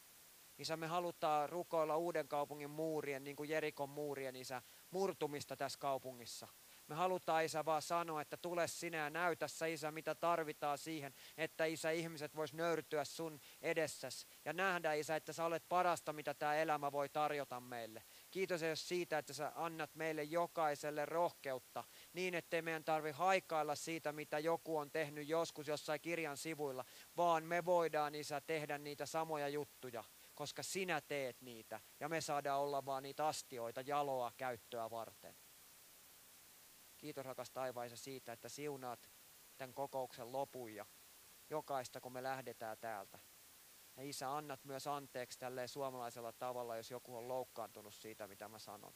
Isä, 0.59 0.77
me 0.77 0.87
halutaan 0.87 1.49
rukoilla 1.49 1.97
uuden 1.97 2.29
kaupungin 2.29 2.71
muurien, 2.71 3.25
niin 3.25 3.37
kuin 3.37 3.51
Jerikon 3.51 3.89
muurien, 3.89 4.37
Isä, 4.37 4.63
murtumista 4.91 5.57
tässä 5.57 5.79
kaupungissa. 5.79 6.49
Me 6.87 6.95
halutaan 6.95 7.45
Isä 7.45 7.65
vaan 7.65 7.83
sanoa, 7.83 8.21
että 8.21 8.37
tule 8.37 8.69
sinä 8.69 8.99
ja 8.99 9.11
näytä 9.11 9.49
sä 9.49 9.67
Isä, 9.67 9.91
mitä 9.91 10.15
tarvitaan 10.15 10.79
siihen, 10.79 11.15
että 11.37 11.65
Isä 11.65 11.91
ihmiset 11.91 12.37
vois 12.37 12.53
nöyrtyä 12.53 13.05
sun 13.05 13.41
edessäsi 13.61 14.27
ja 14.45 14.53
nähdä 14.53 14.93
Isä, 14.93 15.17
että 15.17 15.33
sä 15.33 15.45
olet 15.45 15.69
parasta, 15.69 16.13
mitä 16.13 16.35
tämä 16.35 16.55
elämä 16.55 16.93
voi 16.93 17.09
tarjota 17.09 17.61
meille. 17.61 18.03
Kiitos 18.31 18.63
Jeesus 18.63 18.89
siitä, 18.89 19.19
että 19.19 19.33
sä 19.33 19.53
annat 19.55 19.95
meille 19.95 20.23
jokaiselle 20.23 21.07
rohkeutta 21.07 21.85
niin, 22.13 22.35
ettei 22.35 22.63
meidän 22.63 22.85
tarvi 22.85 23.11
haikailla 23.11 23.75
siitä, 23.75 24.13
mitä 24.13 24.39
joku 24.39 24.77
on 24.77 24.91
tehnyt 24.91 25.29
joskus 25.29 25.69
jossain 25.69 26.01
kirjan 26.01 26.37
sivuilla, 26.37 26.85
vaan 27.17 27.45
me 27.45 27.65
voidaan 27.65 28.15
Isä 28.15 28.41
tehdä 28.41 28.79
niitä 28.79 29.07
samoja 29.07 29.49
juttuja 29.49 30.05
koska 30.37 30.63
sinä 30.63 31.01
teet 31.01 31.41
niitä 31.41 31.81
ja 32.01 32.09
me 32.09 32.21
saadaan 32.21 32.61
olla 32.61 32.85
vaan 32.85 33.03
niitä 33.03 33.27
astioita 33.27 33.81
jaloa 33.81 34.33
käyttöä 34.37 34.91
varten. 34.91 35.37
Kiitos 36.97 37.25
rakas 37.25 37.51
taivaisa 37.51 37.97
siitä, 37.97 38.33
että 38.33 38.49
siunaat 38.49 39.11
tämän 39.57 39.75
kokouksen 39.75 40.33
lopun 40.33 40.75
ja 40.75 40.87
jokaista, 41.51 42.01
kun 42.01 42.13
me 42.13 42.23
lähdetään 42.23 42.79
täältä. 42.79 43.19
Ja 43.97 44.03
Isä, 44.03 44.37
annat 44.37 44.65
myös 44.65 44.87
anteeksi 44.87 45.39
tälleen 45.39 45.69
suomalaisella 45.69 46.33
tavalla, 46.33 46.77
jos 46.77 46.91
joku 46.91 47.17
on 47.17 47.29
loukkaantunut 47.29 47.95
siitä, 47.95 48.29
mitä 48.29 48.49
mä 48.49 48.59
sanon. 48.59 48.95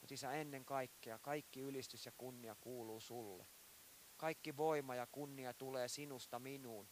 Mutta 0.00 0.14
Isä, 0.14 0.32
ennen 0.32 0.64
kaikkea, 0.64 1.18
kaikki 1.18 1.60
ylistys 1.60 2.06
ja 2.06 2.12
kunnia 2.18 2.56
kuuluu 2.60 3.00
sulle. 3.00 3.46
Kaikki 4.16 4.56
voima 4.56 4.94
ja 4.94 5.06
kunnia 5.06 5.54
tulee 5.54 5.88
sinusta 5.88 6.38
minuun 6.38 6.88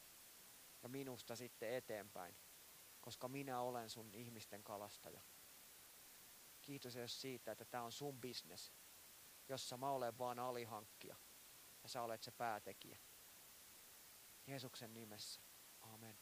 ja 0.82 0.88
minusta 0.88 1.36
sitten 1.36 1.74
eteenpäin, 1.74 2.36
koska 3.00 3.28
minä 3.28 3.60
olen 3.60 3.90
sun 3.90 4.14
ihmisten 4.14 4.64
kalastaja. 4.64 5.22
Kiitos 6.60 6.96
edes 6.96 7.20
siitä, 7.20 7.52
että 7.52 7.64
tämä 7.64 7.84
on 7.84 7.92
sun 7.92 8.20
business 8.20 8.72
jossa 9.50 9.76
mä 9.76 9.90
olen 9.90 10.18
vaan 10.18 10.38
alihankkija 10.38 11.16
ja 11.82 11.88
sä 11.88 12.02
olet 12.02 12.22
se 12.22 12.30
päätekijä. 12.30 12.98
Jeesuksen 14.46 14.94
nimessä. 14.94 15.40
Amen. 15.80 16.18